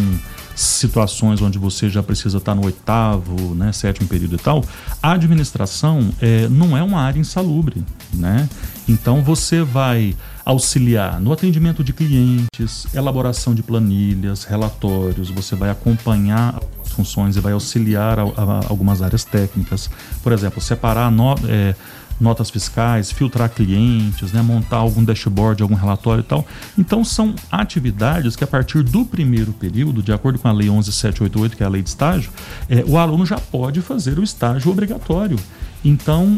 situações 0.55 1.41
onde 1.41 1.57
você 1.57 1.89
já 1.89 2.03
precisa 2.03 2.38
estar 2.38 2.53
no 2.53 2.65
oitavo, 2.65 3.55
né, 3.55 3.72
sétimo 3.72 4.07
período 4.07 4.36
e 4.36 4.38
tal, 4.38 4.63
a 5.01 5.13
administração 5.13 6.11
é, 6.22 6.47
não 6.49 6.78
é 6.78 6.84
uma 6.84 7.01
área 7.01 7.19
insalubre, 7.19 7.84
né? 8.13 8.47
Então 8.88 9.24
você 9.24 9.63
vai 9.63 10.15
auxiliar 10.43 11.22
no 11.22 11.32
atendimento 11.32 11.84
de 11.84 11.93
clientes, 11.93 12.86
elaboração 12.93 13.55
de 13.55 13.63
planilhas, 13.63 14.43
relatórios, 14.43 15.30
você 15.30 15.55
vai 15.55 15.69
acompanhar 15.69 16.59
funções 16.84 17.38
e 17.38 17.39
vai 17.39 17.53
auxiliar 17.53 18.19
a, 18.19 18.24
algumas 18.67 19.01
áreas 19.01 19.24
técnicas. 19.24 19.89
Por 20.22 20.34
exemplo, 20.34 20.61
separar 20.61 21.09
no, 21.09 21.36
é, 21.47 21.74
notas 22.22 22.49
fiscais, 22.49 23.11
filtrar 23.11 23.49
clientes, 23.49 24.32
né, 24.32 24.41
montar 24.41 24.78
algum 24.78 25.03
dashboard, 25.03 25.63
algum 25.63 25.76
relatório 25.76 26.22
e 26.22 26.26
tal. 26.26 26.45
Então 26.78 27.03
são 27.03 27.34
atividades 27.51 28.36
que 28.36 28.43
a 28.43 28.47
partir 28.47 28.84
do 28.84 29.03
primeiro 29.03 29.51
período, 29.51 30.01
de 30.01 30.13
acordo 30.13 30.39
com 30.39 30.47
a 30.47 30.51
lei 30.51 30.69
11788, 30.69 31.57
que 31.57 31.63
é 31.63 31.65
a 31.65 31.69
lei 31.69 31.82
de 31.82 31.89
estágio, 31.89 32.32
é, 32.69 32.84
o 32.88 32.97
aluno 32.97 33.26
já 33.26 33.38
pode 33.38 33.82
fazer 33.82 34.19
o 34.19 34.24
estágio 34.24 34.72
obrigatório. 34.72 35.38
Então 35.84 36.38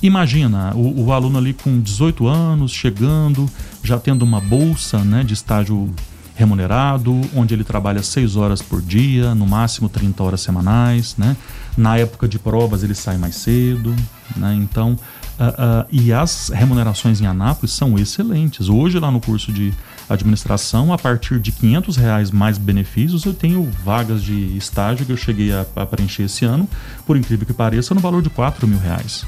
Imagina 0.00 0.72
o, 0.76 1.06
o, 1.06 1.12
aluno 1.12 1.38
ali 1.38 1.52
com 1.52 1.80
18 1.80 2.28
anos, 2.28 2.70
chegando, 2.70 3.50
já 3.82 3.98
tendo 3.98 4.22
uma 4.22 4.40
bolsa 4.40 4.98
né, 4.98 5.24
de 5.24 5.34
estágio 5.34 5.92
remunerado, 6.36 7.20
onde 7.34 7.52
ele 7.52 7.64
trabalha 7.64 8.00
6 8.00 8.36
horas 8.36 8.62
por 8.62 8.80
dia, 8.80 9.34
no 9.34 9.44
máximo 9.44 9.88
30 9.88 10.22
horas 10.22 10.40
semanais. 10.40 11.16
Né? 11.18 11.36
Na 11.78 11.96
época 11.96 12.26
de 12.26 12.40
provas 12.40 12.82
ele 12.82 12.94
sai 12.94 13.16
mais 13.16 13.36
cedo. 13.36 13.94
Né? 14.36 14.52
Então, 14.56 14.92
uh, 15.38 15.84
uh, 15.84 15.86
e 15.92 16.12
as 16.12 16.50
remunerações 16.52 17.20
em 17.20 17.26
Anápolis 17.26 17.70
são 17.70 17.96
excelentes. 17.96 18.68
Hoje, 18.68 18.98
lá 18.98 19.12
no 19.12 19.20
curso 19.20 19.52
de 19.52 19.72
administração, 20.08 20.92
a 20.92 20.98
partir 20.98 21.38
de 21.38 21.52
500 21.52 21.96
reais 21.96 22.30
mais 22.32 22.58
benefícios, 22.58 23.24
eu 23.24 23.32
tenho 23.32 23.62
vagas 23.84 24.24
de 24.24 24.56
estágio 24.56 25.06
que 25.06 25.12
eu 25.12 25.16
cheguei 25.16 25.52
a, 25.52 25.64
a 25.76 25.86
preencher 25.86 26.24
esse 26.24 26.44
ano, 26.44 26.68
por 27.06 27.16
incrível 27.16 27.46
que 27.46 27.52
pareça, 27.52 27.94
no 27.94 28.00
valor 28.00 28.22
de 28.22 28.30
4 28.30 28.66
mil 28.66 28.80
reais. 28.80 29.24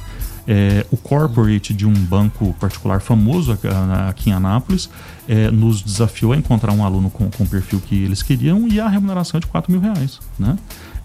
É, 0.48 0.84
o 0.90 0.96
corporate 0.96 1.72
de 1.72 1.86
um 1.86 1.92
banco 1.92 2.52
particular 2.54 3.00
famoso 3.00 3.56
aqui 4.08 4.30
em 4.30 4.32
Anápolis 4.32 4.90
é, 5.28 5.50
nos 5.50 5.80
desafiou 5.80 6.32
a 6.32 6.36
encontrar 6.36 6.72
um 6.72 6.84
aluno 6.84 7.10
com, 7.10 7.30
com 7.30 7.44
o 7.44 7.46
perfil 7.46 7.80
que 7.80 8.02
eles 8.02 8.22
queriam 8.22 8.66
e 8.66 8.80
a 8.80 8.88
remuneração 8.88 9.38
é 9.38 9.40
de 9.40 9.46
4 9.46 9.70
mil 9.70 9.80
reais. 9.80 10.18
Né? 10.38 10.56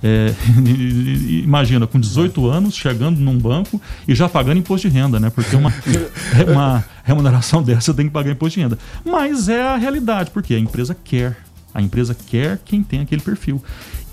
É, 0.04 0.34
imagina, 1.44 1.88
com 1.88 2.00
18 2.00 2.50
anos, 2.50 2.76
chegando 2.76 3.20
num 3.20 3.38
banco 3.38 3.82
e 4.08 4.14
já 4.14 4.30
pagando 4.30 4.60
imposto 4.60 4.88
de 4.90 4.96
renda, 4.96 5.20
né? 5.20 5.30
Porque 5.30 5.56
uma, 5.56 5.74
uma 6.48 6.86
remuneração 7.04 7.62
dessa 7.64 7.94
tem 7.94 8.08
que 8.08 8.12
pagar 8.12 8.32
imposto 8.32 8.60
de 8.60 8.64
renda. 8.64 8.80
Mas 9.04 9.50
é 9.50 9.62
a 9.62 9.78
realidade, 9.78 10.32
porque 10.32 10.54
a 10.54 10.60
empresa 10.60 10.96
quer. 10.96 11.38
A 11.74 11.82
empresa 11.82 12.16
quer 12.16 12.60
quem 12.64 12.82
tem 12.82 13.02
aquele 13.02 13.22
perfil. 13.22 13.62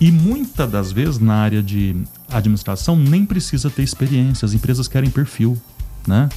E 0.00 0.10
muitas 0.10 0.68
das 0.68 0.90
vezes 0.90 1.20
na 1.20 1.34
área 1.34 1.62
de 1.62 1.96
administração 2.28 2.96
nem 2.96 3.24
precisa 3.24 3.70
ter 3.70 3.82
experiência, 3.82 4.44
as 4.44 4.52
empresas 4.52 4.88
querem 4.88 5.08
perfil, 5.08 5.56
né? 6.06 6.28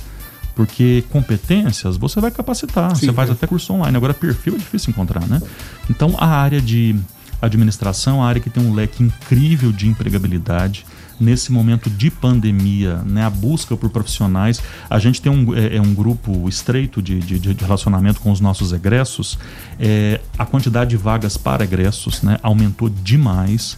Porque 0.56 1.04
competências 1.10 1.98
você 1.98 2.22
vai 2.22 2.30
capacitar, 2.32 2.96
Sim, 2.96 3.08
você 3.08 3.14
faz 3.14 3.30
é. 3.30 3.34
até 3.34 3.48
curso 3.48 3.74
online. 3.74 3.98
Agora, 3.98 4.14
perfil 4.14 4.54
é 4.56 4.58
difícil 4.58 4.92
encontrar, 4.92 5.26
né? 5.28 5.42
Então, 5.90 6.16
a 6.18 6.28
área 6.28 6.62
de 6.62 6.96
administração 7.42 8.18
uma 8.18 8.28
área 8.28 8.42
que 8.42 8.50
tem 8.50 8.64
um 8.64 8.74
leque 8.74 9.04
incrível 9.04 9.72
de 9.72 9.88
empregabilidade 9.88 10.86
nesse 11.20 11.52
momento 11.52 11.90
de 11.90 12.12
pandemia, 12.12 12.98
né, 13.06 13.24
a 13.24 13.30
busca 13.30 13.76
por 13.76 13.90
profissionais. 13.90 14.62
A 14.90 15.00
gente 15.00 15.22
tem 15.22 15.32
um, 15.32 15.56
é, 15.56 15.78
é 15.78 15.82
um 15.82 15.94
grupo 15.94 16.48
estreito 16.50 17.02
de, 17.02 17.20
de, 17.20 17.40
de, 17.40 17.64
relacionamento 17.64 18.20
com 18.20 18.32
os 18.32 18.40
nossos 18.40 18.74
egressos. 18.74 19.38
É, 19.80 20.20
a 20.38 20.46
quantidade 20.46 20.90
de 20.90 20.98
vagas 20.98 21.38
para 21.38 21.64
egressos 21.64 22.22
né, 22.22 22.38
aumentou 22.44 22.90
demais. 22.90 23.78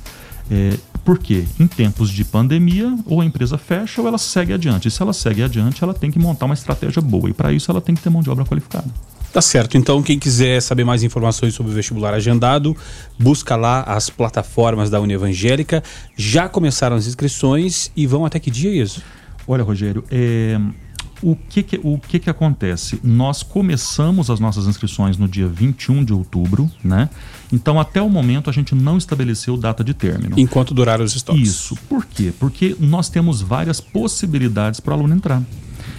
É, 0.50 0.78
por 1.04 1.20
quê? 1.20 1.46
Em 1.60 1.68
tempos 1.68 2.10
de 2.10 2.26
pandemia, 2.26 2.98
ou 3.06 3.22
a 3.22 3.26
empresa 3.26 3.58
fecha 3.58 4.02
ou 4.02 4.08
ela 4.08 4.18
segue 4.18 4.54
adiante. 4.54 4.88
E 4.88 4.92
se 4.92 5.02
ela 5.02 5.14
segue 5.14 5.42
adiante, 5.42 5.84
ela 5.84 5.94
tem 5.94 6.12
que 6.12 6.20
montar 6.20 6.46
uma 6.46 6.54
estratégia 6.54 7.02
boa. 7.02 7.30
E 7.30 7.34
para 7.34 7.54
isso 7.54 7.72
ela 7.72 7.80
tem 7.80 7.96
que 7.96 8.02
ter 8.02 8.10
mão 8.10 8.22
de 8.22 8.30
obra 8.30 8.44
qualificada. 8.44 8.88
Tá 9.32 9.42
certo. 9.42 9.78
Então, 9.78 10.02
quem 10.02 10.18
quiser 10.18 10.62
saber 10.62 10.84
mais 10.84 11.04
informações 11.04 11.54
sobre 11.54 11.72
o 11.72 11.76
vestibular 11.76 12.14
agendado, 12.14 12.76
busca 13.20 13.56
lá 13.56 13.82
as 13.84 14.10
plataformas 14.10 14.90
da 14.90 15.00
Univangélica. 15.00 15.84
Já 16.16 16.50
começaram 16.50 16.96
as 16.96 17.08
inscrições 17.08 17.92
e 17.96 18.08
vão 18.08 18.26
até 18.26 18.40
que 18.40 18.50
dia 18.50 18.72
isso? 18.72 19.02
Olha, 19.48 19.64
Rogério, 19.64 20.04
é, 20.10 20.60
o, 21.22 21.36
que, 21.36 21.64
que, 21.64 21.80
o 21.84 21.98
que, 21.98 22.20
que 22.20 22.30
acontece? 22.30 23.00
Nós 23.04 23.44
começamos 23.44 24.30
as 24.30 24.40
nossas 24.40 24.68
inscrições 24.68 25.18
no 25.18 25.28
dia 25.28 25.48
21 25.48 26.04
de 26.04 26.14
outubro, 26.14 26.70
né? 26.84 27.10
Então, 27.52 27.80
até 27.80 28.02
o 28.02 28.10
momento, 28.10 28.50
a 28.50 28.54
gente 28.54 28.76
não 28.76 28.98
estabeleceu 28.98 29.56
data 29.58 29.84
de 29.84 29.94
término. 29.94 30.36
Enquanto 30.38 30.74
durar 30.74 31.02
os 31.02 31.16
estoques. 31.16 31.48
Isso. 31.48 31.76
Por 31.88 32.06
quê? 32.06 32.34
Porque 32.38 32.76
nós 32.80 33.10
temos 33.10 33.42
várias 33.42 33.80
possibilidades 33.80 34.80
para 34.80 34.92
o 34.92 34.98
aluno 34.98 35.16
entrar. 35.16 35.42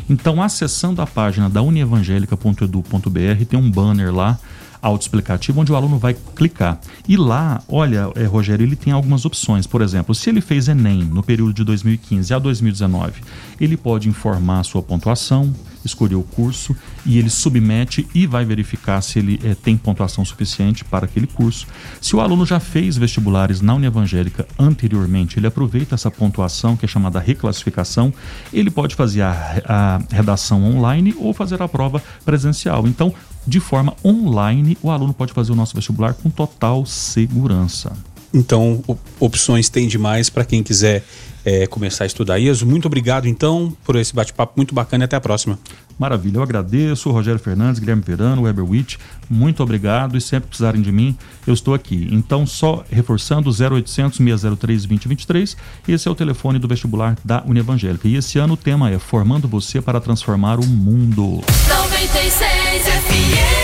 Então, 0.08 0.42
acessando 0.42 1.02
a 1.02 1.06
página 1.06 1.50
da 1.50 1.60
unievangelica.edu.br, 1.62 3.44
tem 3.48 3.58
um 3.58 3.70
banner 3.70 4.14
lá 4.14 4.38
autoexplicativo 4.80 5.60
onde 5.60 5.72
o 5.72 5.76
aluno 5.76 5.98
vai 5.98 6.16
clicar. 6.34 6.80
E 7.06 7.16
lá, 7.16 7.60
olha, 7.68 8.10
é, 8.14 8.24
Rogério, 8.24 8.64
ele 8.64 8.76
tem 8.76 8.92
algumas 8.92 9.24
opções. 9.24 9.66
Por 9.66 9.82
exemplo, 9.82 10.14
se 10.14 10.30
ele 10.30 10.40
fez 10.40 10.68
Enem 10.68 11.04
no 11.04 11.22
período 11.22 11.52
de 11.52 11.64
2015 11.64 12.32
a 12.32 12.38
2019, 12.38 13.20
ele 13.60 13.76
pode 13.76 14.08
informar 14.08 14.60
a 14.60 14.64
sua 14.64 14.82
pontuação, 14.82 15.52
escolher 15.84 16.16
o 16.16 16.22
curso 16.22 16.76
e 17.04 17.18
ele 17.18 17.30
submete 17.30 18.06
e 18.14 18.26
vai 18.26 18.44
verificar 18.44 19.00
se 19.00 19.18
ele 19.18 19.40
é, 19.42 19.54
tem 19.54 19.76
pontuação 19.76 20.24
suficiente 20.24 20.84
para 20.84 21.06
aquele 21.06 21.26
curso. 21.26 21.66
Se 22.00 22.14
o 22.14 22.20
aluno 22.20 22.44
já 22.44 22.60
fez 22.60 22.96
vestibulares 22.96 23.60
na 23.60 23.74
Univangélica 23.74 24.46
anteriormente, 24.58 25.38
ele 25.38 25.46
aproveita 25.46 25.94
essa 25.94 26.10
pontuação 26.10 26.76
que 26.76 26.84
é 26.84 26.88
chamada 26.88 27.20
reclassificação, 27.20 28.12
ele 28.52 28.70
pode 28.70 28.94
fazer 28.94 29.22
a, 29.22 29.62
a 29.64 30.14
redação 30.14 30.64
online 30.64 31.14
ou 31.18 31.32
fazer 31.32 31.62
a 31.62 31.68
prova 31.68 32.02
presencial. 32.24 32.86
Então, 32.86 33.14
de 33.46 33.60
forma 33.60 33.94
online, 34.04 34.76
o 34.82 34.90
aluno 34.90 35.14
pode 35.14 35.32
fazer 35.32 35.52
o 35.52 35.54
nosso 35.54 35.74
vestibular 35.74 36.14
com 36.14 36.28
total 36.28 36.84
segurança. 36.84 37.92
Então, 38.32 38.84
opções 39.18 39.68
tem 39.68 39.88
demais 39.88 40.28
para 40.28 40.44
quem 40.44 40.62
quiser 40.62 41.02
é, 41.48 41.66
começar 41.66 42.04
a 42.04 42.06
estudar. 42.06 42.36
Ieso, 42.36 42.66
muito 42.66 42.84
obrigado 42.84 43.26
então 43.26 43.74
por 43.82 43.96
esse 43.96 44.14
bate-papo 44.14 44.52
muito 44.54 44.74
bacana 44.74 45.04
e 45.04 45.06
até 45.06 45.16
a 45.16 45.20
próxima. 45.20 45.58
Maravilha, 45.98 46.36
eu 46.36 46.42
agradeço, 46.42 47.10
Rogério 47.10 47.40
Fernandes, 47.40 47.80
Guilherme 47.80 48.02
Verano, 48.06 48.42
Weber 48.42 48.64
Witt, 48.64 48.98
muito 49.30 49.62
obrigado 49.62 50.16
e 50.16 50.20
sempre 50.20 50.48
precisarem 50.48 50.80
de 50.80 50.92
mim, 50.92 51.16
eu 51.46 51.54
estou 51.54 51.72
aqui. 51.72 52.06
Então, 52.12 52.46
só 52.46 52.84
reforçando, 52.90 53.50
0800 53.50 54.18
603 54.18 54.82
2023, 54.82 55.56
esse 55.88 56.06
é 56.06 56.10
o 56.10 56.14
telefone 56.14 56.58
do 56.58 56.68
vestibular 56.68 57.16
da 57.24 57.42
Unevangélica. 57.44 58.06
E 58.06 58.16
esse 58.16 58.38
ano 58.38 58.54
o 58.54 58.56
tema 58.56 58.90
é 58.90 58.98
Formando 58.98 59.48
Você 59.48 59.80
para 59.80 60.00
Transformar 60.00 60.60
o 60.60 60.66
Mundo. 60.66 61.40
96 61.68 62.82
FM. 62.84 63.57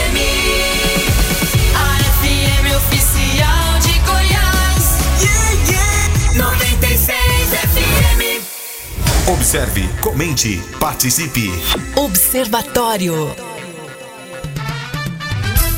Observe, 9.26 9.88
comente, 10.02 10.60
participe. 10.78 11.48
Observatório. 11.96 13.34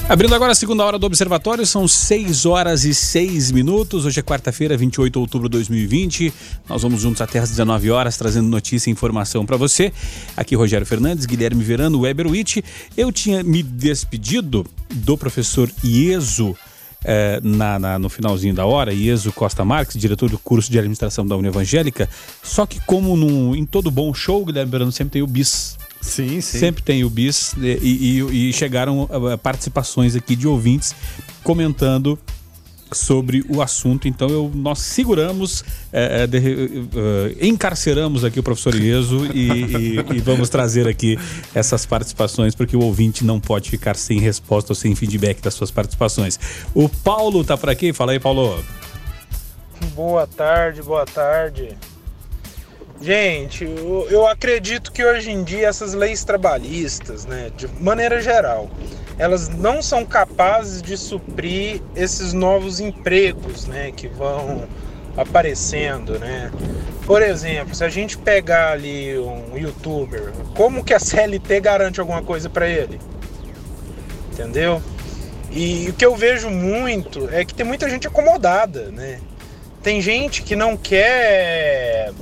Abrindo 0.08 0.34
agora 0.34 0.50
a 0.50 0.54
segunda 0.54 0.84
hora 0.84 0.98
do 0.98 1.06
Observatório, 1.06 1.64
são 1.64 1.86
6 1.86 2.44
horas 2.44 2.84
e 2.84 2.92
6 2.92 3.52
minutos. 3.52 4.04
Hoje 4.04 4.18
é 4.18 4.22
quarta-feira, 4.22 4.76
28 4.76 5.12
de 5.12 5.18
outubro 5.20 5.48
de 5.48 5.52
2020. 5.52 6.34
Nós 6.68 6.82
vamos 6.82 7.00
juntos 7.00 7.22
até 7.22 7.38
às 7.38 7.50
19 7.50 7.88
horas, 7.88 8.16
trazendo 8.16 8.48
notícia 8.48 8.90
e 8.90 8.92
informação 8.92 9.46
para 9.46 9.56
você. 9.56 9.92
Aqui 10.36 10.56
Rogério 10.56 10.84
Fernandes, 10.84 11.24
Guilherme 11.24 11.62
Verano, 11.62 12.00
Weber 12.00 12.26
Witt. 12.26 12.64
Eu 12.96 13.12
tinha 13.12 13.44
me 13.44 13.62
despedido 13.62 14.66
do 14.92 15.16
professor 15.16 15.70
Ieso 15.84 16.56
eh, 17.08 17.40
na, 17.42 17.78
na- 17.78 17.98
no 17.98 18.08
finalzinho 18.08 18.52
da 18.52 18.66
hora, 18.66 18.92
Ieso 18.92 19.32
Costa 19.32 19.64
Marques, 19.64 19.96
diretor 19.96 20.28
do 20.28 20.38
curso 20.38 20.70
de 20.70 20.76
administração 20.78 21.24
da 21.26 21.36
Unevangélica. 21.36 22.08
Só 22.42 22.66
que, 22.66 22.80
como 22.80 23.16
num- 23.16 23.54
em 23.54 23.64
todo 23.64 23.90
bom 23.90 24.12
show, 24.12 24.44
Guilherme 24.44 24.70
Verano 24.72 24.90
sempre 24.92 25.12
tem 25.12 25.22
o 25.22 25.26
bis. 25.26 25.78
Sim, 26.00 26.40
sim. 26.40 26.58
Sempre 26.58 26.82
tem 26.82 27.04
o 27.04 27.10
bis 27.10 27.52
e, 27.58 28.20
e- 28.20 28.48
e 28.50 28.52
chegaram 28.52 29.08
ah, 29.32 29.38
participações 29.38 30.14
aqui 30.16 30.36
de 30.36 30.46
ouvintes 30.46 30.94
comentando 31.42 32.18
sobre 32.92 33.44
o 33.48 33.60
assunto. 33.60 34.06
Então 34.08 34.28
eu, 34.28 34.50
nós 34.54 34.78
seguramos, 34.80 35.64
eh, 35.92 36.22
eh, 36.22 36.26
de- 36.26 36.38
eh, 36.94 37.46
encarceramos 37.46 38.24
aqui 38.24 38.38
o 38.38 38.42
professor 38.42 38.74
Ieso 38.74 39.26
e, 39.34 39.50
e- 39.50 39.96
e 40.16 40.18
vamos 40.20 40.48
trazer 40.48 40.86
aqui 40.86 41.18
essas 41.54 41.84
participações, 41.84 42.54
porque 42.54 42.76
o 42.76 42.80
ouvinte 42.82 43.24
não 43.24 43.40
pode 43.40 43.70
ficar 43.70 43.96
sem 43.96 44.18
resposta 44.20 44.72
ou 44.72 44.76
sem 44.76 44.94
feedback 44.94 45.40
das 45.42 45.54
suas 45.54 45.70
participações. 45.70 46.38
O 46.74 46.88
Paulo 46.88 47.42
tá 47.44 47.56
por 47.56 47.68
aqui, 47.70 47.92
fala 47.92 48.12
aí, 48.12 48.20
Paulo. 48.20 48.62
Boa 49.94 50.26
tarde, 50.26 50.82
boa 50.82 51.04
tarde. 51.04 51.76
Gente, 53.00 53.64
eu, 53.64 54.06
eu 54.10 54.26
acredito 54.26 54.90
que 54.90 55.04
hoje 55.04 55.30
em 55.30 55.44
dia 55.44 55.66
essas 55.68 55.92
leis 55.92 56.24
trabalhistas, 56.24 57.26
né, 57.26 57.50
de 57.56 57.68
maneira 57.80 58.22
geral, 58.22 58.70
elas 59.18 59.48
não 59.48 59.80
são 59.80 60.04
capazes 60.04 60.82
de 60.82 60.96
suprir 60.96 61.80
esses 61.94 62.32
novos 62.32 62.80
empregos, 62.80 63.66
né, 63.66 63.92
que 63.94 64.08
vão 64.08 64.64
aparecendo, 65.16 66.18
né? 66.18 66.52
Por 67.06 67.22
exemplo, 67.22 67.74
se 67.74 67.82
a 67.82 67.88
gente 67.88 68.18
pegar 68.18 68.72
ali 68.72 69.18
um 69.18 69.56
youtuber, 69.56 70.32
como 70.54 70.84
que 70.84 70.92
a 70.92 70.98
CLT 70.98 71.60
garante 71.60 72.00
alguma 72.00 72.22
coisa 72.22 72.50
para 72.50 72.68
ele? 72.68 73.00
Entendeu? 74.32 74.82
E 75.50 75.88
o 75.88 75.92
que 75.94 76.04
eu 76.04 76.14
vejo 76.14 76.50
muito 76.50 77.30
é 77.32 77.44
que 77.44 77.54
tem 77.54 77.64
muita 77.64 77.88
gente 77.88 78.06
acomodada, 78.06 78.90
né? 78.90 79.20
Tem 79.82 80.02
gente 80.02 80.42
que 80.42 80.54
não 80.56 80.76
quer 80.76 82.12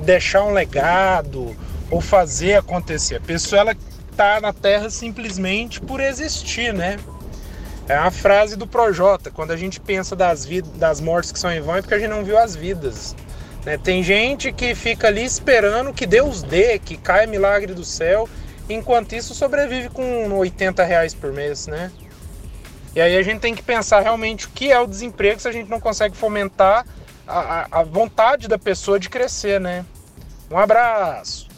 deixar 0.00 0.44
um 0.44 0.52
legado 0.52 1.54
ou 1.90 2.00
fazer 2.00 2.54
acontecer. 2.54 3.16
A 3.16 3.20
pessoa 3.20 3.60
ela 3.60 3.76
tá 4.16 4.40
na 4.40 4.52
Terra 4.52 4.88
simplesmente 4.90 5.80
por 5.80 6.00
existir, 6.00 6.72
né? 6.72 6.98
É 7.88 7.98
uma 7.98 8.10
frase 8.10 8.56
do 8.56 8.66
Projota, 8.66 9.30
quando 9.30 9.50
a 9.50 9.56
gente 9.56 9.80
pensa 9.80 10.14
das 10.14 10.44
vidas, 10.44 10.70
das 10.72 11.00
mortes 11.00 11.32
que 11.32 11.38
são 11.38 11.50
em 11.52 11.60
vão, 11.60 11.76
é 11.76 11.82
porque 11.82 11.94
a 11.94 11.98
gente 11.98 12.10
não 12.10 12.24
viu 12.24 12.38
as 12.38 12.54
vidas. 12.54 13.14
né? 13.64 13.76
Tem 13.76 14.02
gente 14.02 14.52
que 14.52 14.74
fica 14.74 15.08
ali 15.08 15.24
esperando 15.24 15.92
que 15.92 16.06
Deus 16.06 16.42
dê, 16.42 16.78
que 16.78 16.96
caia 16.96 17.26
milagre 17.26 17.74
do 17.74 17.84
céu, 17.84 18.28
enquanto 18.68 19.14
isso 19.14 19.34
sobrevive 19.34 19.88
com 19.88 20.32
80 20.32 20.84
reais 20.84 21.12
por 21.14 21.32
mês, 21.32 21.66
né? 21.66 21.90
E 22.94 23.00
aí 23.00 23.16
a 23.16 23.22
gente 23.22 23.40
tem 23.40 23.54
que 23.54 23.62
pensar 23.62 24.00
realmente 24.00 24.46
o 24.46 24.50
que 24.50 24.70
é 24.70 24.78
o 24.78 24.86
desemprego 24.86 25.40
se 25.40 25.48
a 25.48 25.52
gente 25.52 25.68
não 25.68 25.80
consegue 25.80 26.16
fomentar 26.16 26.86
a, 27.26 27.38
a- 27.62 27.66
a 27.80 27.82
vontade 27.82 28.46
da 28.48 28.58
pessoa 28.58 28.98
de 29.00 29.08
crescer, 29.08 29.60
né? 29.60 29.84
Um 30.50 30.58
abraço. 30.58 31.48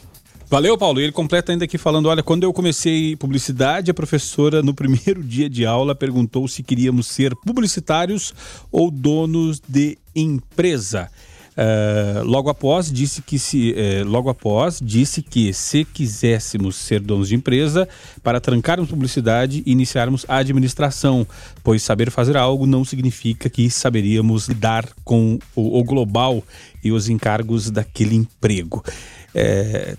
Valeu, 0.49 0.77
Paulo. 0.77 1.01
E 1.01 1.05
ele 1.05 1.13
completa 1.13 1.53
ainda 1.53 1.65
aqui 1.65 1.79
falando: 1.79 2.07
olha, 2.07 2.23
quando 2.23 2.45
eu 2.45 2.53
comecei 2.53 3.17
publicidade, 3.17 3.91
a 3.91 3.95
professora, 3.95 4.63
no 4.63 4.75
primeiro 4.75 5.23
dia 5.25 5.49
de 5.49 5.65
aula, 5.65 5.95
perguntou 5.95 6.47
se 6.47 6.63
queríamos 6.63 7.07
ser 7.07 7.35
publicitários 7.37 8.35
ou 8.71 8.91
donos 8.91 9.61
de 9.67 9.99
empresa. 10.15 11.11
Eh, 11.57 12.23
logo 12.25 12.51
após 12.51 12.91
disse 12.91 13.23
que 13.23 13.39
se 13.39 13.75
eh, 13.77 14.03
logo 14.05 14.29
após 14.29 14.81
disse 14.83 15.23
que 15.23 15.53
se 15.53 15.85
quiséssemos 15.85 16.75
ser 16.75 16.99
donos 16.99 17.29
de 17.29 17.37
empresa 17.37 17.89
para 18.25 18.41
trancarmos 18.41 18.91
publicidade 18.91 19.63
e 19.65 19.71
iniciarmos 19.71 20.27
a 20.27 20.39
administração 20.39 21.25
pois 21.63 21.81
saber 21.85 22.11
fazer 22.11 22.37
algo 22.37 22.67
não 22.67 22.85
significa 22.85 23.49
que 23.49 23.71
saberíamos 23.71 24.49
lidar 24.49 24.89
com 25.05 25.39
o, 25.55 25.79
o 25.79 25.85
global 25.85 26.43
e 26.83 26.91
os 26.91 27.09
encargos 27.09 27.71
daquele 27.71 28.17
emprego 28.17 28.83
Eh, 29.35 29.97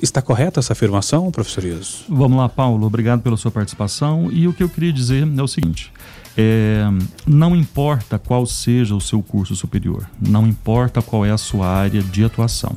Está 0.00 0.20
correta 0.20 0.60
essa 0.60 0.74
afirmação, 0.74 1.30
professor 1.30 1.64
Iso? 1.64 2.04
Vamos 2.08 2.36
lá, 2.36 2.48
Paulo, 2.48 2.86
obrigado 2.86 3.22
pela 3.22 3.36
sua 3.36 3.50
participação. 3.50 4.30
E 4.30 4.46
o 4.46 4.52
que 4.52 4.62
eu 4.62 4.68
queria 4.68 4.92
dizer 4.92 5.26
é 5.26 5.42
o 5.42 5.48
seguinte: 5.48 5.90
é, 6.36 6.84
não 7.26 7.56
importa 7.56 8.18
qual 8.18 8.44
seja 8.44 8.94
o 8.94 9.00
seu 9.00 9.22
curso 9.22 9.56
superior, 9.56 10.06
não 10.20 10.46
importa 10.46 11.00
qual 11.00 11.24
é 11.24 11.30
a 11.30 11.38
sua 11.38 11.66
área 11.66 12.02
de 12.02 12.24
atuação. 12.24 12.76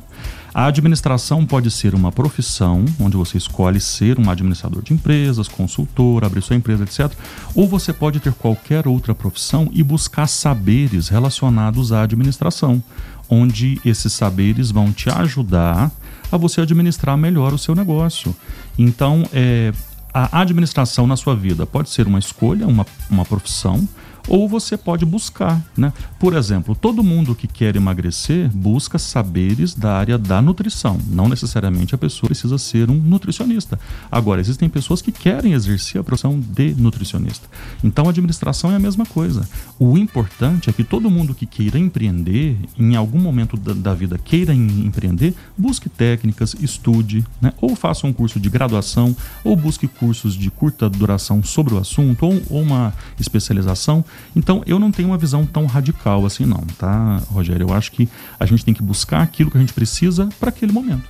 A 0.52 0.66
administração 0.66 1.46
pode 1.46 1.70
ser 1.70 1.94
uma 1.94 2.10
profissão, 2.10 2.84
onde 2.98 3.16
você 3.16 3.38
escolhe 3.38 3.80
ser 3.80 4.18
um 4.18 4.28
administrador 4.28 4.82
de 4.82 4.92
empresas, 4.92 5.46
consultor, 5.46 6.24
abrir 6.24 6.42
sua 6.42 6.56
empresa, 6.56 6.82
etc. 6.82 7.12
Ou 7.54 7.68
você 7.68 7.92
pode 7.92 8.18
ter 8.18 8.32
qualquer 8.32 8.88
outra 8.88 9.14
profissão 9.14 9.68
e 9.72 9.82
buscar 9.82 10.26
saberes 10.26 11.08
relacionados 11.08 11.92
à 11.92 12.02
administração, 12.02 12.82
onde 13.28 13.80
esses 13.84 14.12
saberes 14.12 14.72
vão 14.72 14.90
te 14.90 15.08
ajudar 15.08 15.92
a 16.30 16.36
você 16.36 16.60
administrar 16.60 17.16
melhor 17.16 17.52
o 17.52 17.58
seu 17.58 17.74
negócio. 17.74 18.34
Então, 18.78 19.24
é, 19.32 19.72
a 20.12 20.40
administração 20.40 21.06
na 21.06 21.16
sua 21.16 21.34
vida 21.36 21.66
pode 21.66 21.90
ser 21.90 22.06
uma 22.06 22.18
escolha, 22.18 22.66
uma, 22.66 22.86
uma 23.08 23.24
profissão, 23.24 23.86
ou 24.28 24.48
você 24.48 24.76
pode 24.76 25.04
buscar, 25.04 25.60
né? 25.76 25.92
Por 26.18 26.34
exemplo, 26.34 26.74
todo 26.74 27.02
mundo 27.02 27.34
que 27.34 27.46
quer 27.46 27.76
emagrecer 27.76 28.48
busca 28.50 28.98
saberes 28.98 29.74
da 29.74 29.92
área 29.96 30.18
da 30.18 30.40
nutrição. 30.42 30.98
Não 31.08 31.28
necessariamente 31.28 31.94
a 31.94 31.98
pessoa 31.98 32.28
precisa 32.28 32.58
ser 32.58 32.90
um 32.90 32.94
nutricionista. 32.94 33.78
Agora, 34.10 34.40
existem 34.40 34.68
pessoas 34.68 35.00
que 35.02 35.12
querem 35.12 35.52
exercer 35.52 36.00
a 36.00 36.04
profissão 36.04 36.38
de 36.38 36.74
nutricionista. 36.74 37.48
Então, 37.82 38.06
a 38.06 38.10
administração 38.10 38.70
é 38.70 38.76
a 38.76 38.78
mesma 38.78 39.06
coisa. 39.06 39.48
O 39.78 39.96
importante 39.96 40.68
é 40.68 40.72
que 40.72 40.84
todo 40.84 41.10
mundo 41.10 41.34
que 41.34 41.46
queira 41.46 41.78
empreender, 41.78 42.56
em 42.78 42.96
algum 42.96 43.18
momento 43.20 43.56
da, 43.56 43.72
da 43.72 43.94
vida 43.94 44.18
queira 44.18 44.54
em- 44.54 44.84
empreender, 44.86 45.34
busque 45.56 45.88
técnicas, 45.88 46.54
estude, 46.60 47.24
né? 47.40 47.52
ou 47.60 47.74
faça 47.74 48.06
um 48.06 48.12
curso 48.12 48.38
de 48.38 48.48
graduação, 48.50 49.16
ou 49.44 49.56
busque 49.56 49.86
cursos 49.88 50.34
de 50.34 50.50
curta 50.50 50.88
duração 50.88 51.42
sobre 51.42 51.74
o 51.74 51.78
assunto, 51.78 52.26
ou, 52.26 52.42
ou 52.50 52.62
uma 52.62 52.92
especialização. 53.18 54.04
Então, 54.34 54.62
eu 54.66 54.78
não 54.78 54.90
tenho 54.90 55.08
uma 55.08 55.18
visão 55.18 55.44
tão 55.44 55.66
radical 55.66 56.24
assim, 56.24 56.44
não, 56.44 56.64
tá, 56.78 57.20
Rogério? 57.30 57.68
Eu 57.68 57.74
acho 57.74 57.92
que 57.92 58.08
a 58.38 58.46
gente 58.46 58.64
tem 58.64 58.74
que 58.74 58.82
buscar 58.82 59.22
aquilo 59.22 59.50
que 59.50 59.56
a 59.56 59.60
gente 59.60 59.72
precisa 59.72 60.28
para 60.38 60.50
aquele 60.50 60.72
momento. 60.72 61.08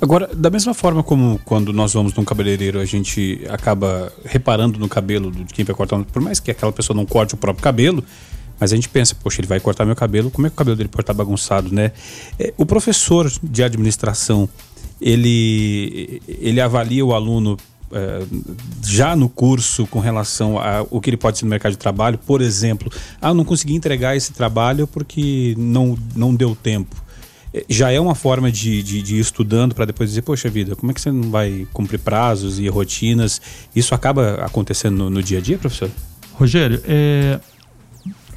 Agora, 0.00 0.28
da 0.34 0.50
mesma 0.50 0.74
forma 0.74 1.02
como 1.02 1.40
quando 1.44 1.72
nós 1.72 1.92
vamos 1.92 2.12
num 2.14 2.24
cabeleireiro, 2.24 2.80
a 2.80 2.84
gente 2.84 3.40
acaba 3.48 4.12
reparando 4.24 4.78
no 4.78 4.88
cabelo 4.88 5.30
de 5.30 5.44
quem 5.52 5.64
vai 5.64 5.74
cortar, 5.74 6.02
por 6.04 6.22
mais 6.22 6.40
que 6.40 6.50
aquela 6.50 6.72
pessoa 6.72 6.96
não 6.96 7.06
corte 7.06 7.34
o 7.34 7.36
próprio 7.36 7.62
cabelo, 7.62 8.02
mas 8.58 8.72
a 8.72 8.76
gente 8.76 8.88
pensa, 8.88 9.14
poxa, 9.14 9.40
ele 9.40 9.46
vai 9.48 9.60
cortar 9.60 9.84
meu 9.84 9.96
cabelo, 9.96 10.30
como 10.30 10.46
é 10.46 10.50
que 10.50 10.54
o 10.54 10.56
cabelo 10.56 10.76
dele 10.76 10.88
pode 10.88 11.02
estar 11.02 11.14
bagunçado, 11.14 11.72
né? 11.72 11.92
É, 12.38 12.52
o 12.58 12.66
professor 12.66 13.30
de 13.42 13.62
administração, 13.62 14.48
ele, 15.00 16.20
ele 16.28 16.60
avalia 16.60 17.04
o 17.04 17.14
aluno 17.14 17.56
já 18.84 19.16
no 19.16 19.28
curso 19.28 19.86
com 19.86 19.98
relação 19.98 20.58
ao 20.58 21.00
que 21.00 21.10
ele 21.10 21.16
pode 21.16 21.38
ser 21.38 21.44
no 21.44 21.50
mercado 21.50 21.72
de 21.72 21.78
trabalho, 21.78 22.18
por 22.18 22.40
exemplo, 22.40 22.90
ah, 23.20 23.34
não 23.34 23.44
consegui 23.44 23.74
entregar 23.74 24.16
esse 24.16 24.32
trabalho 24.32 24.86
porque 24.86 25.54
não, 25.58 25.98
não 26.14 26.34
deu 26.34 26.54
tempo 26.54 26.96
eh, 27.52 27.64
já 27.68 27.90
é 27.90 27.98
uma 27.98 28.14
forma 28.14 28.50
de, 28.50 28.82
de, 28.82 29.02
de 29.02 29.16
ir 29.16 29.20
estudando 29.20 29.74
para 29.74 29.84
depois 29.84 30.10
dizer, 30.10 30.22
poxa 30.22 30.48
vida, 30.48 30.76
como 30.76 30.92
é 30.92 30.94
que 30.94 31.00
você 31.00 31.10
não 31.10 31.30
vai 31.30 31.66
cumprir 31.72 31.98
prazos 31.98 32.58
e 32.58 32.68
rotinas? 32.68 33.40
Isso 33.74 33.94
acaba 33.94 34.34
acontecendo 34.44 34.96
no, 34.96 35.10
no 35.10 35.22
dia 35.22 35.38
a 35.38 35.40
dia, 35.40 35.58
professor? 35.58 35.90
Rogério, 36.34 36.80
é, 36.86 37.40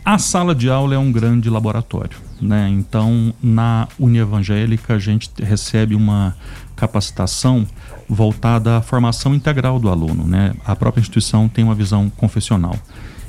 A 0.03 0.17
sala 0.17 0.53
de 0.53 0.69
aula 0.69 0.95
é 0.95 0.97
um 0.97 1.11
grande 1.11 1.49
laboratório, 1.49 2.17
né? 2.41 2.67
Então, 2.69 3.33
na 3.41 3.87
Unievangélica, 3.97 4.95
a 4.95 4.99
gente 4.99 5.29
recebe 5.41 5.95
uma 5.95 6.35
capacitação 6.75 7.65
voltada 8.07 8.77
à 8.77 8.81
formação 8.81 9.33
integral 9.33 9.79
do 9.79 9.89
aluno, 9.89 10.25
né? 10.25 10.53
A 10.65 10.75
própria 10.75 11.01
instituição 11.01 11.47
tem 11.47 11.63
uma 11.63 11.75
visão 11.75 12.09
confessional. 12.09 12.75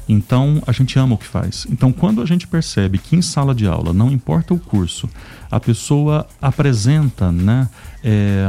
Então, 0.08 0.62
a 0.66 0.72
gente 0.72 0.98
ama 0.98 1.14
o 1.14 1.18
que 1.18 1.26
faz. 1.26 1.66
Então, 1.70 1.90
quando 1.90 2.20
a 2.20 2.26
gente 2.26 2.46
percebe 2.46 2.98
que 2.98 3.16
em 3.16 3.22
sala 3.22 3.54
de 3.54 3.66
aula, 3.66 3.92
não 3.92 4.10
importa 4.10 4.52
o 4.52 4.58
curso, 4.58 5.08
a 5.50 5.58
pessoa 5.58 6.26
apresenta, 6.42 7.32
né, 7.32 7.68
é, 8.02 8.48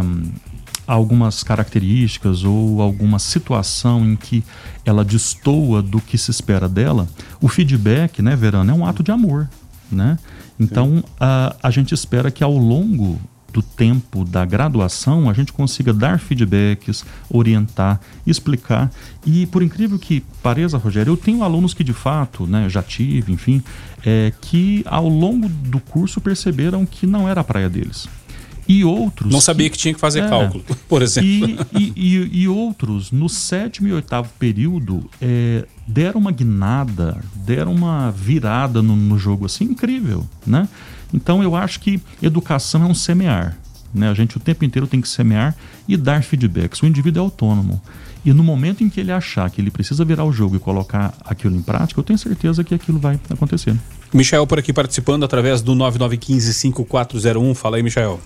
algumas 0.85 1.43
características 1.43 2.43
ou 2.43 2.81
alguma 2.81 3.19
situação 3.19 4.05
em 4.05 4.15
que 4.15 4.43
ela 4.83 5.03
destoa 5.03 5.81
do 5.81 6.01
que 6.01 6.17
se 6.17 6.29
espera 6.29 6.67
dela, 6.67 7.07
o 7.41 7.47
feedback, 7.47 8.21
né, 8.21 8.35
Verano, 8.35 8.71
é 8.71 8.73
um 8.73 8.85
ato 8.85 9.01
de 9.01 9.11
amor, 9.11 9.49
né? 9.91 10.17
Então, 10.59 11.03
a, 11.19 11.55
a 11.61 11.71
gente 11.71 11.93
espera 11.93 12.31
que 12.31 12.43
ao 12.43 12.55
longo 12.57 13.19
do 13.55 13.61
tempo 13.61 14.25
da 14.25 14.43
graduação 14.43 15.29
a 15.29 15.33
gente 15.33 15.53
consiga 15.53 15.93
dar 15.93 16.19
feedbacks, 16.19 17.05
orientar, 17.29 18.01
explicar. 18.27 18.91
E 19.25 19.45
por 19.45 19.63
incrível 19.63 19.97
que 19.97 20.21
pareça, 20.43 20.77
Rogério, 20.77 21.13
eu 21.13 21.17
tenho 21.17 21.41
alunos 21.41 21.73
que 21.73 21.81
de 21.81 21.93
fato, 21.93 22.45
né, 22.45 22.67
já 22.67 22.83
tive, 22.83 23.31
enfim, 23.31 23.63
é, 24.05 24.33
que 24.41 24.83
ao 24.85 25.07
longo 25.07 25.47
do 25.47 25.79
curso 25.79 26.19
perceberam 26.19 26.85
que 26.85 27.07
não 27.07 27.29
era 27.29 27.39
a 27.39 27.43
praia 27.45 27.69
deles. 27.69 28.09
E 28.67 28.83
outros. 28.83 29.31
Não 29.31 29.39
sabia 29.39 29.69
que 29.69 29.77
tinha 29.77 29.93
que 29.93 29.99
fazer 30.01 30.23
É. 30.23 30.27
cálculo, 30.27 30.65
por 30.89 31.01
exemplo. 31.01 31.29
E, 31.29 31.57
e, 31.77 31.93
e- 31.95 32.29
e 32.41 32.47
outros, 32.49 33.09
no 33.11 33.29
sétimo 33.29 33.87
e 33.87 33.93
oitavo 33.93 34.27
período, 34.37 35.09
é, 35.21 35.65
deram 35.87 36.19
uma 36.19 36.31
guinada, 36.31 37.15
deram 37.35 37.71
uma 37.73 38.11
virada 38.11 38.81
no, 38.81 38.95
no 38.97 39.17
jogo 39.17 39.45
assim, 39.45 39.63
incrível, 39.65 40.25
né? 40.45 40.67
Então 41.13 41.41
eu 41.41 41.55
acho 41.55 41.79
que 41.79 42.01
educação 42.21 42.83
é 42.83 42.85
um 42.85 42.95
semear. 42.95 43.57
Né? 43.93 44.09
A 44.09 44.13
gente 44.13 44.35
o 44.37 44.39
tempo 44.39 44.65
inteiro 44.65 44.87
tem 44.87 44.99
que 44.99 45.07
semear 45.07 45.55
e 45.87 45.95
dar 45.95 46.23
feedbacks. 46.23 46.81
O 46.81 46.85
indivíduo 46.85 47.21
é 47.21 47.23
autônomo. 47.23 47.81
E 48.25 48.33
no 48.33 48.43
momento 48.43 48.83
em 48.83 48.89
que 48.89 48.99
ele 48.99 49.11
achar 49.11 49.49
que 49.49 49.61
ele 49.61 49.69
precisa 49.69 50.03
virar 50.03 50.25
o 50.25 50.31
jogo 50.31 50.55
e 50.55 50.59
colocar 50.59 51.13
aquilo 51.23 51.55
em 51.55 51.61
prática, 51.61 51.99
eu 51.99 52.03
tenho 52.03 52.17
certeza 52.17 52.63
que 52.63 52.73
aquilo 52.73 52.97
vai 52.97 53.19
acontecer. 53.29 53.75
Michael 54.11 54.47
por 54.47 54.57
aqui 54.57 54.73
participando 54.73 55.23
através 55.23 55.61
do 55.61 55.75
9915-5401. 55.75 57.55
Fala 57.55 57.77
aí, 57.77 57.83
Michael. 57.83 58.19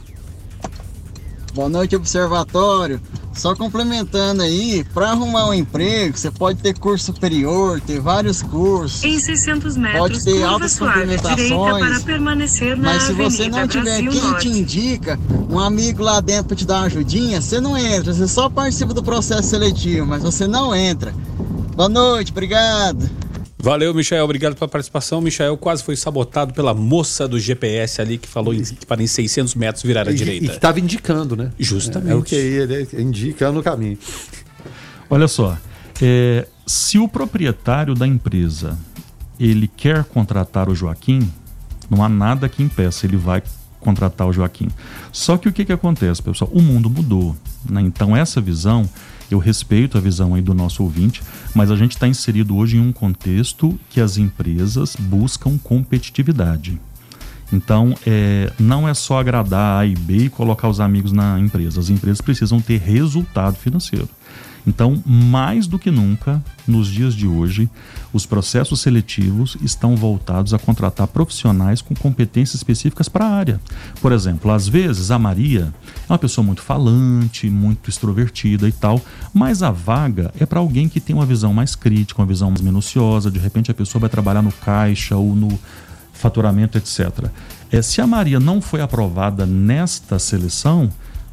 Boa 1.54 1.70
noite, 1.70 1.95
observatório. 1.95 3.02
Só 3.34 3.56
complementando 3.56 4.41
aí, 4.41 4.84
para 4.93 5.12
arrumar 5.12 5.47
um 5.50 5.54
emprego, 5.54 6.18
você 6.18 6.30
pode 6.30 6.60
ter 6.62 6.78
curso 6.78 7.06
superior, 7.06 7.80
ter 7.80 8.00
vários 8.00 8.41
cursos. 8.41 9.04
Em 9.04 9.18
600 9.20 9.78
metros, 9.78 10.00
Pode 10.00 10.24
ter 10.24 10.43
altas 10.43 10.74
suave 10.74 11.00
à 11.00 11.04
direita 11.04 11.24
para 11.24 11.36
complementações. 11.38 12.04
permanecer 12.04 12.78
na 12.78 12.93
Mas 12.93 13.04
se 13.04 13.14
você 13.14 13.47
não 13.47 13.68
tiver 13.68 14.02
Brasil 14.02 14.12
quem 14.12 14.22
Norte. 14.22 14.50
te 14.52 14.58
indica, 14.60 15.20
um 15.50 15.58
amigo 15.60 16.04
lá 16.04 16.20
dentro 16.20 16.45
para 16.47 16.58
te 16.58 16.66
dar 16.66 16.78
uma 16.80 16.86
ajudinha, 16.88 17.39
você 17.41 17.62
não 17.62 17.78
entra. 17.78 18.14
Você 18.14 18.28
só 18.28 18.50
participa 18.50 18.93
do 18.93 19.04
processo 19.04 19.47
seletivo, 19.47 20.06
mas 20.06 20.22
você 20.22 20.45
não 20.45 20.76
entra. 20.76 21.14
Boa 21.76 21.88
noite, 21.89 22.32
obrigado. 22.32 23.10
Valeu, 23.62 23.93
Michael. 23.93 24.24
Obrigado 24.24 24.55
pela 24.55 24.68
participação. 24.70 25.20
Michael 25.20 25.57
quase 25.57 25.84
foi 25.84 25.95
sabotado 25.95 26.53
pela 26.53 26.74
moça 26.74 27.28
do 27.28 27.38
GPS 27.38 28.01
ali 28.01 28.18
que 28.18 28.28
falou 28.28 28.53
em, 28.53 28.64
que 28.64 28.86
para 28.86 29.03
em 29.03 29.07
600 29.07 29.53
metros 29.55 29.84
virar 29.84 30.07
à 30.07 30.12
E, 30.12 30.14
e 30.14 30.18
direita. 30.18 30.45
que 30.47 30.55
estava 30.55 30.80
indicando, 30.80 31.36
né? 31.36 31.51
Justamente. 31.60 32.12
É 32.12 32.16
o 32.16 32.24
que 32.24 32.36
ele 32.36 32.88
indica 32.97 33.51
no 33.51 33.62
caminho. 33.62 33.97
Olha 35.10 35.28
só, 35.28 35.57
é, 36.01 36.47
se 36.66 36.97
o 36.97 37.07
proprietário 37.07 37.93
da 37.95 38.07
empresa 38.07 38.78
ele 39.38 39.68
quer 39.68 40.05
contratar 40.05 40.70
o 40.70 40.76
Joaquim, 40.76 41.30
não 41.89 42.03
há 42.03 42.07
nada 42.10 42.47
que 42.47 42.64
impeça, 42.64 43.05
ele 43.05 43.18
vai 43.18 43.43
contratar 43.82 44.28
o 44.28 44.34
Joaquim. 44.34 44.70
Só 45.12 45.38
que 45.38 45.49
o 45.49 45.53
que, 45.53 45.66
que 45.66 45.74
acontece, 45.74 46.22
pessoal? 46.22 46.49
O 46.53 46.62
mundo 46.62 46.89
mudou. 46.89 47.36
né? 47.70 47.82
Então, 47.82 48.16
essa 48.16 48.39
visão, 48.39 48.88
eu 49.34 49.40
respeito 49.40 49.98
a 49.98 50.02
visão 50.02 50.36
aí 50.36 50.42
do 50.42 50.54
nosso 50.54 50.84
ouvinte, 50.84 51.22
mas 51.54 51.72
a 51.72 51.76
gente 51.76 51.92
está 51.92 52.08
inserido 52.08 52.56
hoje 52.56 52.78
em 52.78 52.80
um 52.80 52.92
contexto 52.92 53.80
que 53.90 54.02
as 54.02 54.18
empresas 54.18 54.96
buscam 54.96 55.58
competitividade. 55.58 56.80
Então, 57.52 57.96
é, 58.06 58.52
não 58.60 58.88
é 58.88 58.94
só 58.94 59.20
agradar 59.20 59.82
A 59.82 59.86
e 59.86 59.96
B 59.96 60.26
e 60.26 60.30
colocar 60.30 60.70
os 60.70 60.80
amigos 60.80 61.12
na 61.12 61.40
empresa. 61.40 61.80
As 61.80 61.90
empresas 61.90 62.22
precisam 62.22 62.62
ter 62.62 62.80
resultado 62.80 63.56
financeiro. 63.56 64.08
Então, 64.66 65.01
mais 65.05 65.68
do 65.68 65.80
que 65.80 65.89
nunca, 65.89 66.43
nos 66.68 66.88
dias 66.88 67.14
de 67.14 67.28
hoje, 67.28 67.70
os 68.14 68.26
processos 68.26 68.82
seletivos 68.82 69.57
estão 69.62 69.95
voltados 69.95 70.53
a 70.53 70.60
contratar 70.60 71.07
profissionais 71.07 71.82
com 71.82 71.95
competências 71.95 72.55
específicas 72.55 73.10
para 73.10 73.26
a 73.26 73.30
área. 73.30 73.62
Por 74.01 74.12
exemplo, 74.12 74.51
às 74.51 74.68
vezes 74.68 75.12
a 75.12 75.20
Maria 75.20 75.74
é 76.07 76.12
uma 76.12 76.20
pessoa 76.20 76.45
muito 76.45 76.62
falante, 76.62 77.49
muito 77.49 77.89
extrovertida 77.89 78.68
e 78.68 78.72
tal, 78.72 79.01
mas 79.34 79.64
a 79.64 79.72
vaga 79.72 80.32
é 80.39 80.45
para 80.45 80.60
alguém 80.60 80.89
que 80.89 80.99
tem 80.99 81.16
uma 81.16 81.26
visão 81.26 81.53
mais 81.53 81.76
crítica, 81.76 82.22
uma 82.22 82.28
visão 82.28 82.49
mais 82.49 82.62
minuciosa. 82.62 83.32
De 83.32 83.39
repente, 83.39 83.72
a 83.72 83.74
pessoa 83.74 84.01
vai 84.01 84.10
trabalhar 84.10 84.41
no 84.41 84.51
caixa 84.51 85.16
ou 85.16 85.36
no 85.36 85.60
faturamento, 86.14 86.78
etc. 86.78 87.30
É, 87.72 87.82
se 87.82 88.01
a 88.01 88.07
Maria 88.07 88.39
não 88.39 88.62
foi 88.62 88.82
aprovada 88.82 89.45
nesta 89.45 90.20
seleção, 90.20 90.89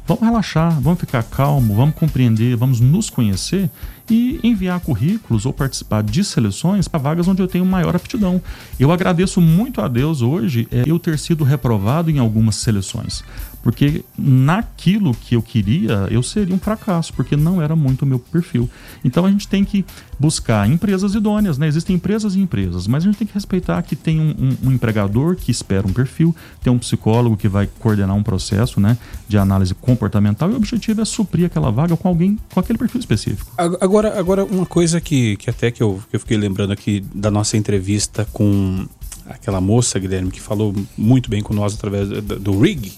vamos 0.07 0.23
relaxar, 0.23 0.79
vamos 0.79 0.99
ficar 0.99 1.21
calmo, 1.23 1.75
vamos 1.75 1.95
compreender, 1.95 2.55
vamos 2.55 2.79
nos 2.79 3.09
conhecer 3.09 3.69
e 4.09 4.39
enviar 4.41 4.79
currículos 4.79 5.45
ou 5.45 5.51
participar 5.51 6.01
de 6.01 6.23
seleções 6.23 6.87
para 6.87 6.99
vagas 6.99 7.27
onde 7.27 7.41
eu 7.41 7.47
tenho 7.47 7.65
maior 7.65 7.93
aptidão. 7.93 8.41
Eu 8.79 8.91
agradeço 8.91 9.41
muito 9.41 9.81
a 9.81 9.87
Deus 9.89 10.21
hoje 10.21 10.65
é, 10.71 10.83
eu 10.85 10.97
ter 10.97 11.19
sido 11.19 11.43
reprovado 11.43 12.09
em 12.09 12.19
algumas 12.19 12.55
seleções, 12.55 13.21
porque 13.67 14.01
naquilo 14.17 15.13
que 15.13 15.35
eu 15.35 15.41
queria 15.41 16.07
eu 16.09 16.23
seria 16.23 16.55
um 16.55 16.57
fracasso, 16.57 17.11
porque 17.13 17.35
não 17.35 17.61
era 17.61 17.75
muito 17.75 18.03
o 18.03 18.05
meu 18.05 18.17
perfil. 18.17 18.69
Então 19.03 19.25
a 19.25 19.29
gente 19.29 19.45
tem 19.45 19.65
que 19.65 19.83
buscar 20.17 20.69
empresas 20.69 21.13
idôneas, 21.15 21.57
né? 21.57 21.67
Existem 21.67 21.97
empresas 21.97 22.33
e 22.33 22.39
empresas, 22.39 22.87
mas 22.87 23.03
a 23.03 23.07
gente 23.07 23.17
tem 23.17 23.27
que 23.27 23.33
respeitar 23.33 23.81
que 23.81 23.93
tem 23.93 24.21
um, 24.21 24.29
um- 24.63 24.69
um 24.69 24.71
empregador 24.71 25.35
que 25.35 25.51
espera 25.51 25.85
um 25.85 25.91
perfil, 25.91 26.33
tem 26.63 26.71
um 26.71 26.79
psicólogo 26.79 27.35
que 27.35 27.49
vai 27.49 27.67
coordenar 27.79 28.15
um 28.15 28.23
processo, 28.23 28.79
né, 28.79 28.97
de 29.27 29.37
análise 29.37 29.75
comportamental 29.75 30.49
e 30.49 30.53
o 30.53 30.55
objetivo 30.55 31.01
é 31.01 31.05
suprir 31.05 31.45
aquela 31.47 31.69
vaga 31.69 31.97
com 31.97 32.07
alguém 32.07 32.39
com 32.53 32.61
aquele 32.61 32.79
perfil 32.79 33.01
específico. 33.01 33.51
Ag- 33.57 33.75
Agora, 33.81 34.17
agora 34.17 34.45
uma 34.45 34.65
coisa 34.65 35.01
que, 35.01 35.35
que 35.35 35.49
até 35.49 35.71
que 35.71 35.83
eu, 35.83 36.01
que 36.09 36.15
eu 36.15 36.19
fiquei 36.21 36.37
lembrando 36.37 36.71
aqui 36.71 37.03
da 37.13 37.29
nossa 37.29 37.57
entrevista 37.57 38.25
com 38.31 38.87
aquela 39.29 39.59
moça, 39.59 39.99
Guilherme, 39.99 40.31
que 40.31 40.39
falou 40.39 40.73
muito 40.97 41.29
bem 41.29 41.41
com 41.43 41.53
nós 41.53 41.73
através 41.73 42.07
do, 42.07 42.21
do 42.39 42.57
RIG, 42.61 42.93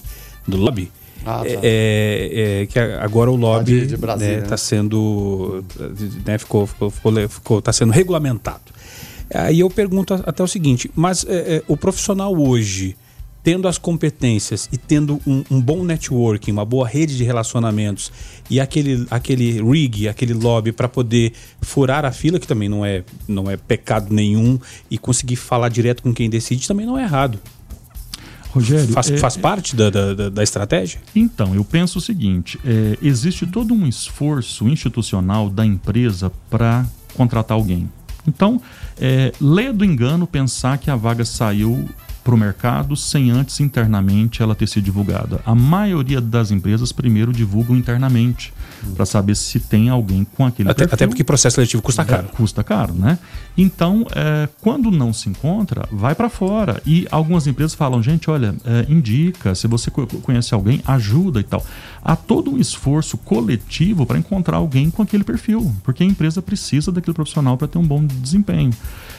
do 0.46 0.56
lobby. 0.56 0.90
Ah, 1.24 1.42
tá. 1.44 1.46
é, 1.46 2.62
é, 2.62 2.66
que 2.66 2.78
a- 2.78 3.04
agora 3.04 3.30
o 3.30 3.36
lobby 3.36 3.82
está 3.82 4.16
né? 4.16 4.56
sendo 4.56 5.62
né, 6.24 6.38
ficou, 6.38 6.66
ficou, 6.66 6.90
ficou, 6.90 7.28
ficou 7.28 7.62
tá 7.62 7.72
sendo 7.72 7.92
regulamentado. 7.92 8.72
Aí 9.32 9.60
eu 9.60 9.70
pergunto 9.70 10.14
até 10.14 10.42
o 10.42 10.46
seguinte, 10.48 10.90
mas 10.94 11.24
é, 11.24 11.56
é, 11.56 11.62
o 11.68 11.76
profissional 11.76 12.34
hoje 12.34 12.96
tendo 13.42 13.66
as 13.68 13.78
competências 13.78 14.68
e 14.70 14.76
tendo 14.76 15.20
um, 15.26 15.42
um 15.50 15.60
bom 15.60 15.82
networking, 15.82 16.52
uma 16.52 16.64
boa 16.64 16.86
rede 16.86 17.16
de 17.16 17.24
relacionamentos 17.24 18.12
e 18.50 18.60
aquele, 18.60 19.06
aquele 19.10 19.62
rig, 19.62 20.08
aquele 20.08 20.34
lobby 20.34 20.72
para 20.72 20.88
poder 20.88 21.32
furar 21.60 22.04
a 22.04 22.12
fila, 22.12 22.38
que 22.38 22.46
também 22.46 22.68
não 22.68 22.84
é, 22.84 23.02
não 23.26 23.50
é 23.50 23.56
pecado 23.56 24.12
nenhum, 24.12 24.58
e 24.90 24.98
conseguir 24.98 25.36
falar 25.36 25.68
direto 25.70 26.02
com 26.02 26.12
quem 26.12 26.28
decide, 26.28 26.68
também 26.68 26.84
não 26.84 26.98
é 26.98 27.02
errado. 27.02 27.38
Rogério, 28.52 28.88
faz, 28.88 29.10
é- 29.10 29.16
faz 29.16 29.36
parte 29.36 29.76
da, 29.76 29.90
da, 29.90 30.28
da- 30.30 30.42
estratégia? 30.42 31.00
Então, 31.14 31.54
eu 31.54 31.64
penso 31.64 31.98
o 31.98 32.00
seguinte: 32.02 32.58
é, 32.64 32.98
existe 33.00 33.46
todo 33.46 33.72
um 33.72 33.86
esforço 33.86 34.68
institucional 34.68 35.48
da 35.48 35.64
empresa 35.64 36.32
para 36.48 36.84
contratar 37.14 37.56
alguém. 37.56 37.88
Então, 38.26 38.60
é, 39.00 39.32
lê 39.40 39.72
do 39.72 39.84
engano 39.84 40.26
pensar 40.26 40.78
que 40.78 40.90
a 40.90 40.96
vaga 40.96 41.24
saiu 41.24 41.88
para 42.22 42.34
o 42.34 42.38
mercado 42.38 42.94
sem 42.96 43.30
antes 43.30 43.60
internamente 43.60 44.42
ela 44.42 44.54
ter 44.54 44.68
sido 44.68 44.84
divulgada. 44.84 45.40
A 45.46 45.54
maioria 45.54 46.20
das 46.20 46.50
empresas 46.50 46.92
primeiro 46.92 47.32
divulgam 47.32 47.74
internamente 47.74 48.52
para 48.94 49.04
saber 49.06 49.34
se 49.36 49.60
tem 49.60 49.88
alguém 49.88 50.24
com 50.24 50.44
aquele 50.46 50.68
Até, 50.70 50.80
perfil. 50.80 50.94
até 50.94 51.06
porque 51.06 51.24
processo 51.24 51.56
seletivo 51.56 51.82
custa 51.82 52.04
caro. 52.04 52.28
É, 52.32 52.36
custa 52.36 52.64
caro, 52.64 52.94
né? 52.94 53.18
Então, 53.56 54.06
é, 54.14 54.48
quando 54.60 54.90
não 54.90 55.12
se 55.12 55.28
encontra, 55.28 55.86
vai 55.92 56.14
para 56.14 56.28
fora. 56.28 56.80
E 56.86 57.06
algumas 57.10 57.46
empresas 57.46 57.74
falam, 57.74 58.02
gente, 58.02 58.30
olha, 58.30 58.54
é, 58.64 58.86
indica, 58.88 59.54
se 59.54 59.66
você 59.66 59.90
co- 59.90 60.06
conhece 60.06 60.54
alguém, 60.54 60.80
ajuda 60.86 61.40
e 61.40 61.44
tal. 61.44 61.64
Há 62.02 62.16
todo 62.16 62.50
um 62.52 62.58
esforço 62.58 63.16
coletivo 63.18 64.06
para 64.06 64.18
encontrar 64.18 64.56
alguém 64.56 64.90
com 64.90 65.02
aquele 65.02 65.24
perfil, 65.24 65.74
porque 65.82 66.02
a 66.02 66.06
empresa 66.06 66.40
precisa 66.40 66.90
daquele 66.90 67.14
profissional 67.14 67.56
para 67.58 67.68
ter 67.68 67.78
um 67.78 67.86
bom 67.86 68.04
desempenho. 68.04 68.70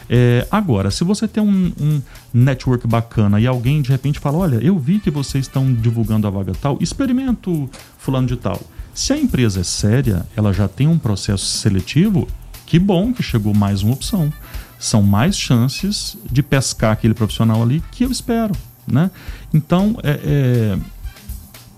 É, 0.09 0.45
agora, 0.51 0.91
se 0.91 1.03
você 1.03 1.27
tem 1.27 1.41
um, 1.41 1.71
um 1.79 2.01
network 2.33 2.85
bacana 2.87 3.39
e 3.39 3.47
alguém 3.47 3.81
de 3.81 3.89
repente 3.91 4.19
fala, 4.19 4.39
olha, 4.39 4.55
eu 4.55 4.77
vi 4.77 4.99
que 4.99 5.09
vocês 5.11 5.45
estão 5.45 5.71
divulgando 5.73 6.27
a 6.27 6.29
vaga 6.29 6.51
tal, 6.59 6.77
experimento 6.81 7.69
fulano 7.97 8.27
de 8.27 8.35
tal. 8.35 8.59
Se 8.93 9.13
a 9.13 9.17
empresa 9.17 9.61
é 9.61 9.63
séria, 9.63 10.25
ela 10.35 10.51
já 10.51 10.67
tem 10.67 10.87
um 10.87 10.97
processo 10.97 11.45
seletivo, 11.45 12.27
que 12.65 12.77
bom 12.77 13.13
que 13.13 13.23
chegou 13.23 13.53
mais 13.53 13.81
uma 13.83 13.93
opção. 13.93 14.31
são 14.79 15.03
mais 15.03 15.37
chances 15.37 16.17
de 16.29 16.41
pescar 16.41 16.93
aquele 16.93 17.13
profissional 17.13 17.61
ali 17.61 17.83
que 17.91 18.03
eu 18.03 18.11
espero, 18.11 18.55
né? 18.87 19.11
Então, 19.53 19.95
é, 20.01 20.19
é, 20.23 20.79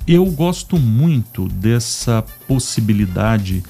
eu 0.07 0.25
gosto 0.27 0.79
muito 0.79 1.49
dessa 1.49 2.23
possibilidade 2.47 3.61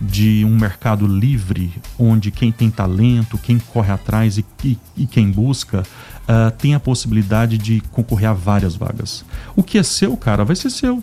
de 0.00 0.44
um 0.44 0.56
mercado 0.56 1.06
livre, 1.06 1.72
onde 1.98 2.30
quem 2.30 2.52
tem 2.52 2.70
talento, 2.70 3.38
quem 3.38 3.58
corre 3.58 3.92
atrás 3.92 4.38
e, 4.38 4.44
e, 4.62 4.78
e 4.96 5.06
quem 5.06 5.30
busca, 5.30 5.82
ah, 6.28 6.50
tem 6.50 6.74
a 6.74 6.80
possibilidade 6.80 7.56
de 7.56 7.80
concorrer 7.92 8.28
a 8.28 8.32
várias 8.32 8.74
vagas. 8.74 9.24
O 9.54 9.62
que 9.62 9.78
é 9.78 9.82
seu, 9.82 10.16
cara, 10.16 10.44
vai 10.44 10.56
ser 10.56 10.70
seu. 10.70 11.02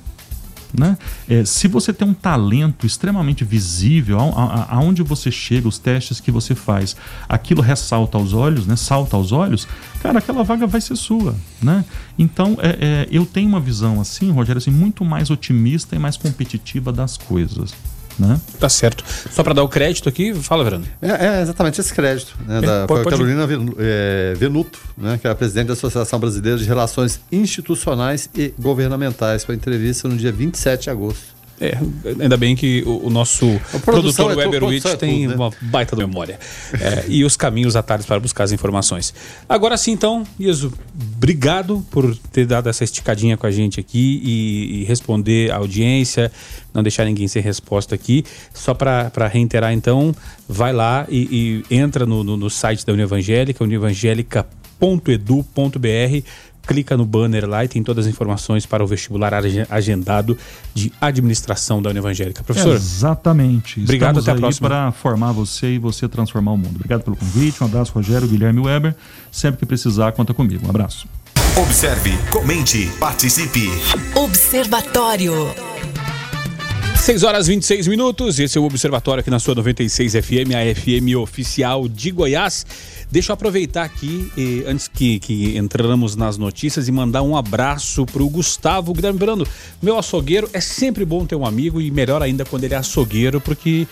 Né? 0.76 0.98
É, 1.30 1.46
se 1.46 1.68
você 1.68 1.94
tem 1.94 2.08
um 2.08 2.14
talento 2.16 2.86
extremamente 2.86 3.44
visível, 3.44 4.20
a- 4.20 4.24
a- 4.44 4.76
aonde 4.78 5.04
você 5.04 5.30
chega, 5.30 5.68
os 5.68 5.78
testes 5.78 6.20
que 6.20 6.32
você 6.32 6.56
faz, 6.56 6.96
aquilo 7.30 7.62
ressalta 7.62 8.18
aos 8.18 8.34
olhos, 8.34 8.66
né? 8.66 8.76
salta 8.76 9.16
aos 9.16 9.32
olhos, 9.32 9.68
cara, 10.02 10.18
aquela 10.18 10.44
vaga 10.44 10.66
vai 10.66 10.82
ser 10.82 10.96
sua. 10.96 11.36
Né? 11.62 11.86
Então, 12.18 12.58
é, 12.60 13.06
é, 13.06 13.08
eu 13.12 13.26
tenho 13.26 13.48
uma 13.48 13.60
visão 13.60 14.02
assim, 14.02 14.32
Rogério, 14.32 14.58
assim, 14.58 14.72
muito 14.72 15.06
mais 15.06 15.30
otimista 15.30 15.96
e 15.96 16.00
mais 16.00 16.18
competitiva 16.18 16.92
das 16.92 17.18
coisas. 17.18 17.74
Né? 18.20 18.40
Tá 18.60 18.70
certo. 18.70 19.04
Só 19.32 19.42
para 19.44 19.54
dar 19.54 19.64
o 19.64 19.68
crédito 19.68 20.08
aqui, 20.08 20.34
fala, 20.36 20.64
Verano. 20.64 20.86
É, 21.02 21.26
é 21.40 21.42
exatamente 21.42 21.82
esse 21.82 21.94
crédito, 21.94 22.36
né, 22.48 22.60
É, 22.60 22.62
da 22.62 22.88
pode- 22.88 23.04
pode- 23.04 23.16
Carolina 23.18 23.48
Ven- 23.48 23.74
é, 23.80 24.34
Venuto, 24.38 24.80
né, 24.98 25.18
que 25.20 25.28
é 25.28 25.32
a 25.32 25.36
presidente 25.36 25.68
da 25.68 25.74
Associação 25.74 26.20
Brasileira 26.20 26.58
de 26.58 26.66
Relações 26.66 27.20
Institucionais 27.32 28.30
e 28.36 28.54
Governamentais, 28.60 29.44
para 29.44 29.56
entrevista 29.56 30.08
no 30.08 30.16
dia 30.16 30.32
27 30.32 30.84
de 30.84 30.90
agosto. 30.90 31.33
É, 31.62 31.78
ainda 32.20 32.36
bem 32.36 32.56
que 32.56 32.84
o, 32.86 33.08
o 33.08 33.10
nosso 33.10 33.60
produtor 33.86 34.32
é 34.32 34.36
Weber 34.36 34.60
produção 34.60 34.92
é 34.92 34.96
tem 34.96 35.28
né? 35.28 35.36
uma 35.36 35.52
baita 35.62 35.96
memória. 35.96 36.40
É, 36.80 37.06
e 37.08 37.24
os 37.24 37.38
caminhos 37.38 37.76
atalhos 37.76 38.06
para 38.06 38.20
buscar 38.20 38.44
as 38.44 38.52
informações. 38.52 39.14
Agora 39.48 39.78
sim, 39.78 39.92
então, 39.92 40.24
Iso, 40.40 40.74
obrigado 41.16 41.86
por 41.92 42.16
ter 42.32 42.46
dado 42.46 42.70
essa 42.70 42.84
esticadinha 42.84 43.38
com 43.38 43.46
a 43.46 43.52
gente 43.52 43.80
aqui 43.80 44.22
e, 44.24 44.82
e 44.82 44.84
responder 44.86 45.52
a 45.52 45.58
audiência, 45.58 46.32
não 46.74 46.82
deixar 46.82 47.06
ninguém 47.06 47.28
sem 47.28 47.42
resposta 47.42 47.96
aqui. 47.96 48.26
Só 48.54 48.74
para 48.74 49.28
reiterar, 49.32 49.74
então, 49.74 50.14
vai 50.50 50.74
lá 50.74 51.06
e, 51.08 51.64
e 51.70 51.76
entra 51.76 52.06
no, 52.06 52.24
no, 52.24 52.36
no 52.36 52.50
site 52.50 52.86
da 52.86 52.94
União 52.94 53.06
Evangélica, 53.06 53.64
unievangelica.edu.br 53.64 56.28
clica 56.66 56.96
no 56.96 57.06
banner 57.06 57.48
lá 57.48 57.64
e 57.66 57.68
tem 57.68 57.84
todas 57.84 58.06
as 58.06 58.12
informações 58.12 58.66
para 58.66 58.84
o 58.84 58.88
vestibular 58.88 59.34
age- 59.34 59.68
agendado 59.70 60.38
de 60.74 60.92
administração 61.02 61.82
da 61.82 61.90
Univangélica. 61.90 62.44
Professor, 62.44 62.76
Exatamente. 62.76 63.82
Obrigado, 63.82 64.20
Estamos 64.20 64.30
até 64.30 64.38
a 64.38 64.42
próxima. 64.42 64.70
para 64.70 64.92
formar 64.92 65.32
você 65.34 65.74
e 65.74 65.78
você 65.78 66.08
transformar 66.08 66.52
o 66.54 66.58
mundo. 66.58 66.76
Obrigado 66.76 67.02
pelo 67.04 67.16
convite. 67.16 67.62
Um 67.62 67.66
abraço, 67.68 67.92
Rogério, 67.94 68.28
Guilherme 68.28 68.62
Weber. 68.62 68.96
Sempre 69.32 69.60
que 69.60 69.66
precisar, 69.66 70.12
conta 70.14 70.34
comigo. 70.34 70.66
Um 70.66 70.70
abraço. 70.70 71.08
Observe, 71.58 72.18
comente, 72.32 72.90
participe. 73.00 73.70
Observatório. 74.16 75.73
6 77.04 77.24
horas 77.24 77.48
26 77.48 77.90
minutos. 77.90 78.40
Esse 78.40 78.58
é 78.58 78.62
o 78.62 78.64
Observatório 78.64 79.20
aqui 79.20 79.30
na 79.30 79.38
sua 79.38 79.54
96 79.56 80.14
FM, 80.14 80.56
a 80.56 80.74
FM 80.74 81.18
oficial 81.22 81.86
de 81.90 82.12
Goiás. 82.12 82.66
Deixa 83.12 83.30
eu 83.30 83.34
aproveitar 83.34 83.84
aqui, 83.84 84.32
eh, 84.38 84.64
antes 84.72 84.88
que, 84.88 85.20
que 85.20 85.58
entramos 85.58 86.16
nas 86.16 86.38
notícias, 86.38 86.88
e 86.88 86.94
mandar 86.94 87.22
um 87.22 87.36
abraço 87.36 88.06
pro 88.06 88.30
Gustavo 88.30 88.94
Guilherme 88.94 89.20
Brando. 89.20 89.46
Meu 89.82 90.00
açougueiro, 90.00 90.50
é 90.54 90.62
sempre 90.62 91.04
bom 91.04 91.26
ter 91.26 91.36
um 91.36 91.46
amigo 91.46 91.82
e 91.82 91.92
melhor 91.92 92.24
ainda 92.24 92.46
quando 92.46 92.64
ele 92.64 92.74
é 92.74 92.78
açougueiro, 92.78 93.42
porque 93.42 93.86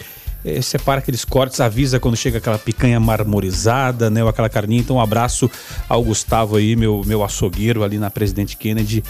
eh, 0.46 0.62
separa 0.62 1.00
aqueles 1.00 1.26
cortes, 1.26 1.60
avisa 1.60 2.00
quando 2.00 2.16
chega 2.16 2.38
aquela 2.38 2.58
picanha 2.58 2.98
marmorizada, 2.98 4.10
né, 4.10 4.24
ou 4.24 4.30
aquela 4.30 4.48
carninha. 4.48 4.80
Então, 4.80 4.96
um 4.96 5.02
abraço 5.02 5.52
ao 5.90 6.02
Gustavo 6.02 6.56
aí, 6.56 6.78
meu, 6.78 7.04
meu 7.06 7.26
açougueiro 7.26 7.84
ali 7.84 7.98
na 7.98 8.10
Presidente 8.10 8.56
Kennedy. 8.56 9.04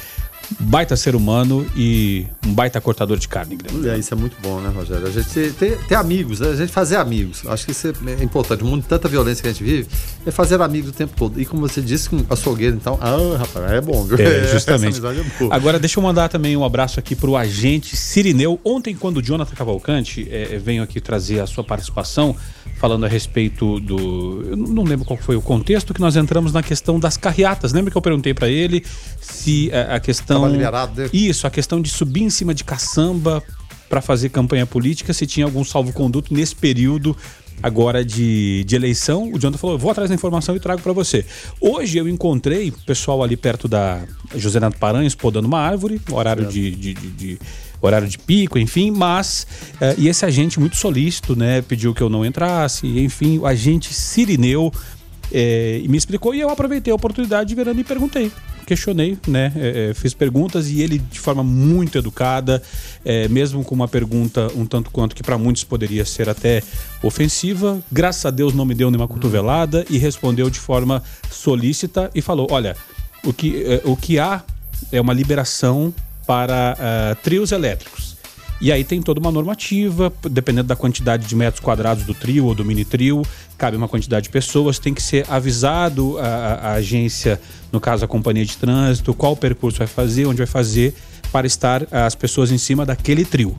Baita 0.59 0.95
ser 0.95 1.15
humano 1.15 1.65
e 1.75 2.25
um 2.45 2.53
baita 2.53 2.79
cortador 2.81 3.17
de 3.17 3.27
carne. 3.27 3.57
É, 3.85 3.97
isso 3.97 4.13
é 4.13 4.17
muito 4.17 4.35
bom, 4.41 4.59
né, 4.59 4.69
Rogério? 4.69 5.07
A 5.07 5.09
gente 5.11 5.29
ter, 5.53 5.77
ter- 5.87 5.95
amigos, 5.95 6.39
né? 6.39 6.49
a 6.49 6.55
gente 6.55 6.71
fazer 6.71 6.97
amigos. 6.97 7.43
Acho 7.47 7.65
que 7.65 7.71
isso 7.71 7.87
é 7.87 8.23
importante. 8.23 8.63
O 8.63 8.65
mundo 8.65 8.81
de 8.81 8.87
tanta 8.87 9.07
violência 9.07 9.41
que 9.41 9.47
a 9.47 9.51
gente 9.51 9.63
vive 9.63 9.87
é 10.25 10.31
fazer 10.31 10.61
amigos 10.61 10.89
o 10.89 10.93
tempo 10.93 11.13
todo. 11.15 11.39
E 11.39 11.45
como 11.45 11.61
você 11.61 11.81
disse, 11.81 12.09
com 12.09 12.23
açougueiro, 12.29 12.75
então, 12.75 12.97
ah, 13.01 13.37
rapaz, 13.37 13.71
é 13.71 13.81
bom, 13.81 14.03
viu? 14.03 14.17
É, 14.17 14.47
justamente. 14.51 14.99
é. 14.99 15.47
Agora, 15.51 15.79
deixa 15.79 15.99
eu 15.99 16.03
mandar 16.03 16.29
também 16.29 16.55
um 16.57 16.63
abraço 16.65 16.99
aqui 16.99 17.15
pro 17.15 17.35
agente 17.35 17.95
Sirineu. 17.95 18.59
Ontem, 18.63 18.95
quando 18.95 19.17
o 19.17 19.21
Jonathan 19.21 19.55
Cavalcante 19.55 20.27
eh, 20.29 20.59
veio 20.63 20.83
aqui 20.83 20.99
trazer 20.99 21.39
a 21.39 21.47
sua 21.47 21.63
participação, 21.63 22.35
falando 22.79 23.05
a 23.05 23.07
respeito 23.07 23.79
do. 23.79 24.43
Eu 24.49 24.57
não 24.57 24.83
lembro 24.83 25.05
qual 25.05 25.17
foi 25.17 25.35
o 25.35 25.41
contexto, 25.41 25.93
que 25.93 26.01
nós 26.01 26.15
entramos 26.15 26.51
na 26.51 26.63
questão 26.63 26.99
das 26.99 27.15
carreatas. 27.15 27.73
Lembra 27.73 27.91
que 27.91 27.97
eu 27.97 28.01
perguntei 28.01 28.33
para 28.33 28.49
ele 28.49 28.83
se 29.19 29.69
eh, 29.71 29.95
a 29.95 29.99
questão. 29.99 30.40
Liberado, 30.49 31.01
né? 31.01 31.09
Isso, 31.13 31.45
a 31.45 31.49
questão 31.49 31.81
de 31.81 31.89
subir 31.89 32.23
em 32.23 32.29
cima 32.29 32.53
de 32.53 32.63
caçamba 32.63 33.43
para 33.89 34.01
fazer 34.01 34.29
campanha 34.29 34.65
política, 34.65 35.13
se 35.13 35.27
tinha 35.27 35.45
algum 35.45 35.63
salvo-conduto 35.65 36.33
nesse 36.33 36.55
período 36.55 37.15
agora 37.61 38.03
de, 38.03 38.63
de 38.63 38.75
eleição. 38.75 39.31
O 39.31 39.37
Jonathan 39.39 39.57
falou: 39.59 39.77
vou 39.77 39.91
atrás 39.91 40.09
da 40.09 40.15
informação 40.15 40.55
e 40.55 40.59
trago 40.59 40.81
para 40.81 40.93
você. 40.93 41.25
Hoje 41.59 41.97
eu 41.97 42.07
encontrei 42.07 42.69
o 42.69 42.73
pessoal 42.85 43.21
ali 43.21 43.35
perto 43.37 43.67
da 43.67 44.01
José 44.35 44.59
Nato 44.59 44.77
Paranhos 44.77 45.13
podando 45.13 45.47
uma 45.47 45.59
árvore, 45.59 46.01
horário 46.09 46.45
de, 46.45 46.71
de- 46.71 46.93
de- 46.93 47.09
de- 47.11 47.39
horário 47.81 48.07
de 48.07 48.17
pico, 48.17 48.59
enfim, 48.59 48.91
mas 48.91 49.45
eh, 49.81 49.95
e 49.97 50.07
esse 50.07 50.23
agente 50.23 50.59
muito 50.59 50.75
solícito, 50.75 51.35
né, 51.35 51.63
pediu 51.63 51.95
que 51.95 52.01
eu 52.01 52.09
não 52.09 52.23
entrasse, 52.23 52.85
enfim, 52.99 53.39
o 53.39 53.45
agente 53.47 53.91
Sirineu 53.91 54.71
eh, 55.31 55.81
e 55.83 55.87
me 55.87 55.97
explicou 55.97 56.33
e 56.35 56.39
eu 56.39 56.49
aproveitei 56.49 56.91
a 56.91 56.95
oportunidade 56.95 57.49
de 57.49 57.55
verano 57.55 57.79
e 57.79 57.83
perguntei 57.83 58.31
questionei, 58.71 59.17
né? 59.27 59.51
é, 59.55 59.89
é, 59.89 59.93
fiz 59.93 60.13
perguntas 60.13 60.69
e 60.69 60.81
ele, 60.81 60.97
de 60.97 61.19
forma 61.19 61.43
muito 61.43 61.97
educada, 61.97 62.63
é, 63.03 63.27
mesmo 63.27 63.65
com 63.65 63.75
uma 63.75 63.87
pergunta 63.87 64.47
um 64.55 64.65
tanto 64.65 64.89
quanto 64.91 65.13
que 65.13 65.21
para 65.21 65.37
muitos 65.37 65.65
poderia 65.65 66.05
ser 66.05 66.29
até 66.29 66.63
ofensiva, 67.03 67.81
graças 67.91 68.25
a 68.25 68.31
Deus 68.31 68.53
não 68.53 68.63
me 68.63 68.73
deu 68.73 68.89
nenhuma 68.89 69.09
cotovelada 69.09 69.85
e 69.89 69.97
respondeu 69.97 70.49
de 70.49 70.59
forma 70.59 71.03
solícita 71.29 72.09
e 72.15 72.21
falou: 72.21 72.47
olha, 72.49 72.77
o 73.25 73.33
que, 73.33 73.61
é, 73.63 73.81
o 73.83 73.97
que 73.97 74.17
há 74.17 74.41
é 74.89 75.01
uma 75.01 75.13
liberação 75.13 75.93
para 76.25 76.77
ah, 76.79 77.15
trios 77.21 77.51
elétricos. 77.51 78.15
E 78.61 78.71
aí 78.71 78.83
tem 78.83 79.01
toda 79.01 79.19
uma 79.19 79.31
normativa, 79.31 80.13
dependendo 80.29 80.67
da 80.67 80.75
quantidade 80.75 81.25
de 81.25 81.35
metros 81.35 81.59
quadrados 81.59 82.03
do 82.03 82.13
trio 82.13 82.45
ou 82.45 82.53
do 82.53 82.63
mini 82.63 82.85
trio, 82.85 83.23
cabe 83.57 83.75
uma 83.75 83.87
quantidade 83.87 84.25
de 84.25 84.29
pessoas, 84.29 84.77
tem 84.77 84.93
que 84.93 85.01
ser 85.01 85.25
avisado 85.27 86.19
a- 86.19 86.59
a 86.61 86.73
agência, 86.73 87.41
no 87.71 87.79
caso 87.79 88.05
a 88.05 88.07
companhia 88.07 88.45
de 88.45 88.55
trânsito, 88.55 89.15
qual 89.15 89.35
percurso 89.35 89.79
vai 89.79 89.87
fazer, 89.87 90.27
onde 90.27 90.37
vai 90.37 90.45
fazer, 90.45 90.93
para 91.31 91.47
estar 91.47 91.87
as 91.91 92.13
pessoas 92.13 92.51
em 92.51 92.57
cima 92.59 92.85
daquele 92.85 93.25
trio. 93.25 93.57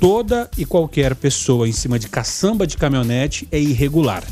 Toda 0.00 0.48
e 0.56 0.64
qualquer 0.64 1.14
pessoa 1.14 1.68
em 1.68 1.72
cima 1.72 1.98
de 1.98 2.08
caçamba 2.08 2.66
de 2.66 2.78
caminhonete 2.78 3.46
é 3.52 3.60
irregular. 3.60 4.24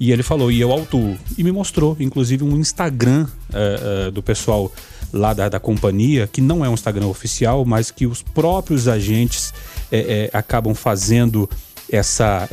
E 0.00 0.10
ele 0.10 0.22
falou, 0.22 0.50
e 0.50 0.58
eu 0.58 0.72
autuo. 0.72 1.14
E 1.36 1.44
me 1.44 1.52
mostrou, 1.52 1.94
inclusive, 2.00 2.42
um 2.42 2.56
Instagram 2.56 3.26
eh, 3.52 4.06
eh, 4.06 4.10
do 4.10 4.22
pessoal 4.22 4.72
lá 5.12 5.34
da, 5.34 5.50
da 5.50 5.60
companhia, 5.60 6.26
que 6.26 6.40
não 6.40 6.64
é 6.64 6.70
um 6.70 6.72
Instagram 6.72 7.06
oficial, 7.06 7.66
mas 7.66 7.90
que 7.90 8.06
os 8.06 8.22
próprios 8.22 8.88
agentes 8.88 9.52
eh, 9.92 10.30
acabam 10.32 10.74
fazendo 10.74 11.50
essa, 11.92 12.48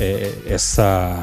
essa, 0.45 1.21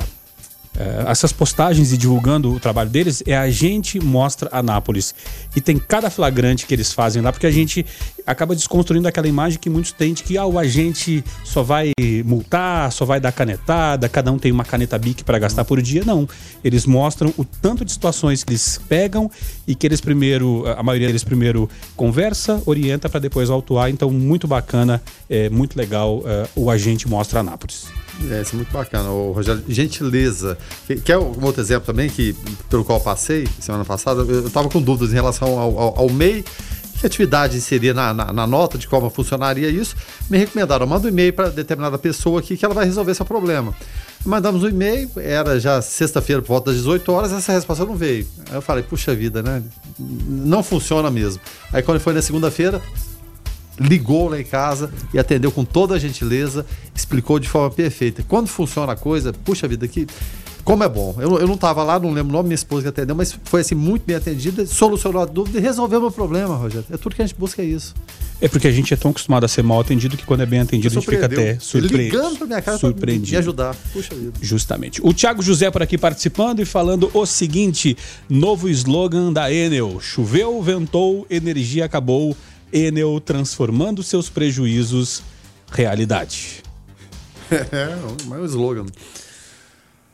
eh, 0.77 1.05
essas 1.07 1.33
postagens 1.33 1.93
e 1.93 1.97
divulgando 1.97 2.53
o 2.53 2.61
trabalho 2.61 2.91
deles. 2.91 3.23
É 3.27 3.37
a 3.37 3.51
gente 3.51 4.01
mostra 4.01 4.49
Anápolis. 4.53 5.15
E 5.55 5.61
tem 5.61 5.79
cada 5.79 6.11
flagrante 6.11 6.67
que 6.67 6.75
eles 6.75 6.93
fazem 6.93 7.23
lá, 7.23 7.33
porque 7.33 7.47
a 7.47 7.51
gente 7.51 7.85
acaba 8.27 8.55
desconstruindo 8.55 9.07
aquela 9.07 9.29
imagem 9.29 9.59
que 9.59 9.71
muitos 9.71 9.93
têm 9.93 10.15
de 10.15 10.23
que 10.23 10.39
ah, 10.39 10.47
o 10.47 10.59
agente 10.59 11.25
só 11.45 11.63
vai 11.63 11.93
multar, 12.25 12.91
só 12.91 13.05
vai 13.05 13.21
dar 13.21 13.33
canetada, 13.33 14.09
cada 14.09 14.33
um 14.33 14.39
tem 14.39 14.51
uma 14.51 14.65
caneta 14.65 14.99
BIC 14.99 15.23
para 15.25 15.39
gastar 15.39 15.65
por 15.65 15.81
dia. 15.81 16.03
Não. 16.05 16.29
Eles 16.63 16.87
mostram 16.87 17.33
o 17.37 17.45
tanto 17.45 17.85
de 17.85 17.93
situações 17.93 18.43
que 18.43 18.53
eles 18.53 18.81
pegam 18.89 19.31
e 19.67 19.75
que 19.75 19.87
eles 19.87 20.01
primeiro, 20.01 20.65
a 20.77 20.83
maioria 20.83 21.07
deles 21.07 21.25
primeiro 21.25 21.69
conversa, 21.97 22.63
orienta 22.67 23.09
para 23.09 23.21
depois 23.21 23.51
autuar. 23.51 23.91
Então, 23.91 24.11
muito 24.11 24.49
bacana, 24.49 25.03
é 25.29 25.49
muito 25.49 25.77
legal 25.77 26.23
eh, 26.25 26.47
o 26.57 26.71
agente 26.71 27.09
mostra 27.09 27.41
Anápolis. 27.41 27.87
É, 28.31 28.43
isso 28.43 28.55
é 28.55 28.57
muito 28.57 28.73
bacana, 28.73 29.11
ô, 29.11 29.33
Rogério. 29.33 29.63
Gentileza. 29.69 30.57
Que, 30.87 30.97
que 30.97 31.13
é 31.13 31.19
um 31.19 31.45
outro 31.45 31.61
exemplo 31.61 31.87
também 31.87 32.09
que, 32.09 32.35
pelo 32.69 32.85
qual 32.85 33.01
passei 33.01 33.47
semana 33.61 33.85
passada. 33.85 34.23
Eu 34.23 34.47
estava 34.47 34.69
com 34.69 34.81
dúvidas 34.81 35.13
em 35.13 35.15
relação 35.15 35.59
ao, 35.59 35.79
ao, 35.79 35.99
ao 36.01 36.11
MEI. 36.11 36.45
Que 37.01 37.07
atividade 37.07 37.61
seria 37.61 37.93
na, 37.93 38.15
na, 38.15 38.33
na 38.33 38.47
nota 38.47 38.79
de 38.79 38.89
como 38.89 39.11
funcionaria 39.11 39.69
isso? 39.69 39.95
Me 40.31 40.39
recomendaram, 40.39 40.87
manda 40.87 41.07
um 41.07 41.11
e-mail 41.11 41.33
para 41.33 41.51
determinada 41.51 41.99
pessoa 41.99 42.41
aqui 42.41 42.57
que 42.57 42.65
ela 42.65 42.73
vai 42.73 42.87
resolver 42.87 43.13
seu 43.15 43.27
problema. 43.27 43.75
Mandamos 44.25 44.63
um 44.63 44.69
e-mail, 44.69 45.11
era 45.17 45.61
já 45.61 45.83
sexta-feira 45.83 46.41
por 46.41 46.49
volta 46.49 46.71
das 46.71 46.77
18 46.79 47.13
horas, 47.13 47.33
essa 47.33 47.53
resposta 47.53 47.85
não 47.85 47.95
veio. 47.95 48.27
Aí 48.49 48.57
eu 48.57 48.63
falei, 48.63 48.83
puxa 48.83 49.15
vida, 49.15 49.43
né? 49.43 49.63
Não 49.99 50.63
funciona 50.63 51.11
mesmo. 51.11 51.43
Aí 51.73 51.83
quando 51.83 52.01
foi 52.01 52.15
na 52.15 52.23
segunda-feira, 52.23 52.81
ligou 53.79 54.29
lá 54.29 54.41
em 54.41 54.45
casa 54.45 54.91
e 55.13 55.19
atendeu 55.19 55.51
com 55.51 55.65
toda 55.65 55.95
a 55.95 55.99
gentileza, 55.99 56.65
explicou 56.95 57.39
de 57.39 57.49
forma 57.49 57.71
perfeita. 57.71 58.25
Quando 58.27 58.47
funciona 58.49 58.93
a 58.93 58.97
coisa, 58.97 59.33
puxa 59.33 59.67
vida, 59.69 59.87
que 59.89 60.07
Como 60.65 60.83
é 60.83 60.89
bom. 60.89 61.15
Eu, 61.19 61.39
eu 61.39 61.47
não 61.47 61.57
estava 61.57 61.83
lá, 61.83 61.99
não 62.01 62.11
lembro 62.11 62.31
o 62.31 62.33
nome, 62.33 62.49
minha 62.49 62.55
esposa 62.55 62.85
que 62.85 62.89
atendeu, 62.89 63.15
mas 63.15 63.39
foi 63.45 63.61
assim, 63.61 63.75
muito 63.75 64.03
bem 64.07 64.17
atendida, 64.17 64.65
solucionou 64.65 65.21
a 65.21 65.27
dúvida 65.27 65.59
e 65.59 65.61
resolveu 65.61 65.99
o 65.99 66.03
meu 66.03 66.11
problema, 66.11 66.57
Rogério. 66.57 66.87
É 66.91 66.97
tudo 66.97 67.15
que 67.15 67.21
a 67.21 67.27
gente 67.27 67.39
busca 67.39 67.61
é 67.61 67.67
isso. 67.67 67.95
É 68.41 68.49
porque 68.49 68.67
a 68.67 68.73
gente 68.73 68.93
é 68.93 68.97
tão 68.97 69.11
acostumado 69.11 69.45
a 69.45 69.49
ser 69.49 69.63
mal 69.63 69.81
atendido 69.81 70.17
que 70.17 70.25
quando 70.25 70.43
é 70.43 70.47
bem 70.47 70.61
atendido 70.61 70.89
a 70.99 71.01
gente 71.01 71.11
fica 71.11 71.27
até 71.27 71.59
surpreendido. 71.59 71.97
Ligando 71.97 72.39
pra 72.39 72.47
minha 72.47 72.63
casa 72.63 72.79
pra 72.79 72.89
surpreendido. 72.89 73.31
me 73.31 73.37
ajudar. 73.37 73.77
Puxa 73.93 74.15
vida. 74.15 74.33
Justamente. 74.41 75.01
O 75.05 75.13
Thiago 75.15 75.43
José 75.43 75.71
por 75.71 75.83
aqui 75.83 75.97
participando 75.97 76.61
e 76.61 76.65
falando 76.65 77.11
o 77.15 77.27
seguinte: 77.27 77.97
novo 78.29 78.69
slogan 78.69 79.33
da 79.33 79.53
Enel. 79.53 80.01
Choveu, 80.01 80.61
ventou, 80.63 81.27
energia 81.31 81.85
acabou. 81.85 82.37
Enel 82.75 83.21
transformando 83.21 84.03
seus 84.03 84.29
prejuízos 84.29 85.23
realidade. 85.71 86.63
É, 87.51 87.57
é 88.35 88.39
o 88.39 88.45
slogan. 88.45 88.87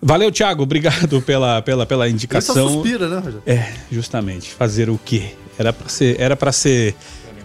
Valeu, 0.02 0.30
Thiago. 0.32 0.62
Obrigado 0.62 1.20
pela, 1.22 1.61
pela, 1.62 1.84
pela 1.86 2.04
Ele 2.06 2.12
só 2.12 2.14
indicação. 2.14 2.68
suspira, 2.68 3.08
né, 3.08 3.16
Rogério? 3.16 3.42
É, 3.46 3.72
justamente. 3.90 4.50
Fazer 4.50 4.88
o 4.90 4.98
quê? 5.02 5.32
Era 5.58 5.72
pra 5.72 5.88
ser, 5.88 6.18
era 6.20 6.36
pra 6.36 6.52
ser 6.52 6.94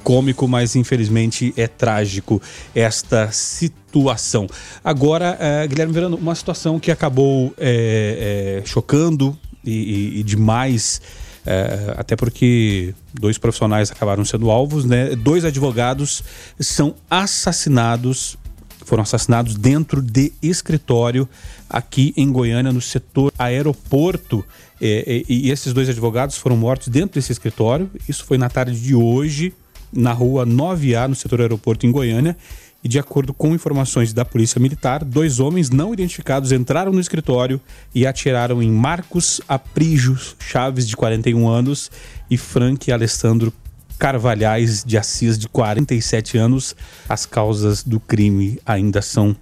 cômico, 0.03 0.47
mas 0.47 0.75
infelizmente 0.75 1.53
é 1.57 1.67
trágico 1.67 2.41
esta 2.73 3.29
situação. 3.31 4.47
Agora, 4.83 5.35
eh, 5.39 5.67
Guilherme 5.67 5.93
Verano, 5.93 6.15
uma 6.15 6.35
situação 6.35 6.79
que 6.79 6.91
acabou 6.91 7.53
eh, 7.57 8.61
eh, 8.61 8.65
chocando 8.65 9.37
e, 9.63 9.71
e- 9.71 10.19
e 10.19 10.23
demais, 10.23 11.01
eh, 11.45 11.93
até 11.97 12.15
porque 12.15 12.93
dois 13.13 13.37
profissionais 13.37 13.91
acabaram 13.91 14.25
sendo 14.25 14.49
alvos, 14.49 14.85
né? 14.85 15.15
Dois 15.15 15.45
advogados 15.45 16.23
são 16.59 16.95
assassinados 17.09 18.37
foram 18.85 19.01
assassinados 19.01 19.55
dentro 19.55 20.01
de 20.01 20.31
escritório 20.41 21.27
aqui 21.67 22.13
em 22.15 22.31
Goiânia, 22.31 22.71
no 22.71 22.81
setor 22.81 23.33
aeroporto. 23.37 24.45
É, 24.79 25.21
é, 25.21 25.23
e 25.27 25.49
esses 25.49 25.73
dois 25.73 25.89
advogados 25.89 26.37
foram 26.37 26.55
mortos 26.55 26.87
dentro 26.87 27.15
desse 27.15 27.31
escritório. 27.31 27.89
Isso 28.07 28.23
foi 28.23 28.37
na 28.37 28.47
tarde 28.47 28.79
de 28.79 28.93
hoje, 28.93 29.53
na 29.91 30.13
rua 30.13 30.45
9A, 30.45 31.07
no 31.07 31.15
setor 31.15 31.41
aeroporto 31.41 31.85
em 31.87 31.91
Goiânia. 31.91 32.37
E 32.85 32.87
de 32.87 32.99
acordo 32.99 33.33
com 33.33 33.55
informações 33.55 34.13
da 34.13 34.23
Polícia 34.23 34.61
Militar, 34.61 35.03
dois 35.03 35.39
homens 35.39 35.71
não 35.71 35.91
identificados 35.91 36.51
entraram 36.51 36.91
no 36.91 36.99
escritório 36.99 37.59
e 37.95 38.05
atiraram 38.05 38.61
em 38.61 38.69
Marcos 38.69 39.41
Aprígio 39.47 40.15
Chaves, 40.37 40.87
de 40.87 40.95
41 40.95 41.47
anos, 41.47 41.89
e 42.29 42.37
Frank 42.37 42.91
Alessandro 42.91 43.51
Carvalhais 43.97 44.83
de 44.83 44.99
Assis, 44.99 45.35
de 45.35 45.49
47 45.49 46.37
anos. 46.37 46.75
As 47.09 47.25
causas 47.25 47.81
do 47.81 47.99
crime 47.99 48.59
ainda 48.63 49.01
são 49.01 49.35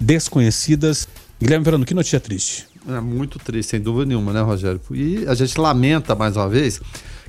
desconhecidas. 0.00 1.06
Guilherme 1.40 1.64
Verano, 1.64 1.84
que 1.84 1.94
notícia 1.94 2.18
triste. 2.18 2.66
É 2.88 3.00
muito 3.00 3.38
triste, 3.38 3.70
sem 3.70 3.80
dúvida 3.80 4.06
nenhuma, 4.06 4.32
né, 4.32 4.40
Rogério? 4.40 4.80
E 4.90 5.24
a 5.28 5.34
gente 5.36 5.60
lamenta 5.60 6.16
mais 6.16 6.36
uma 6.36 6.48
vez 6.48 6.80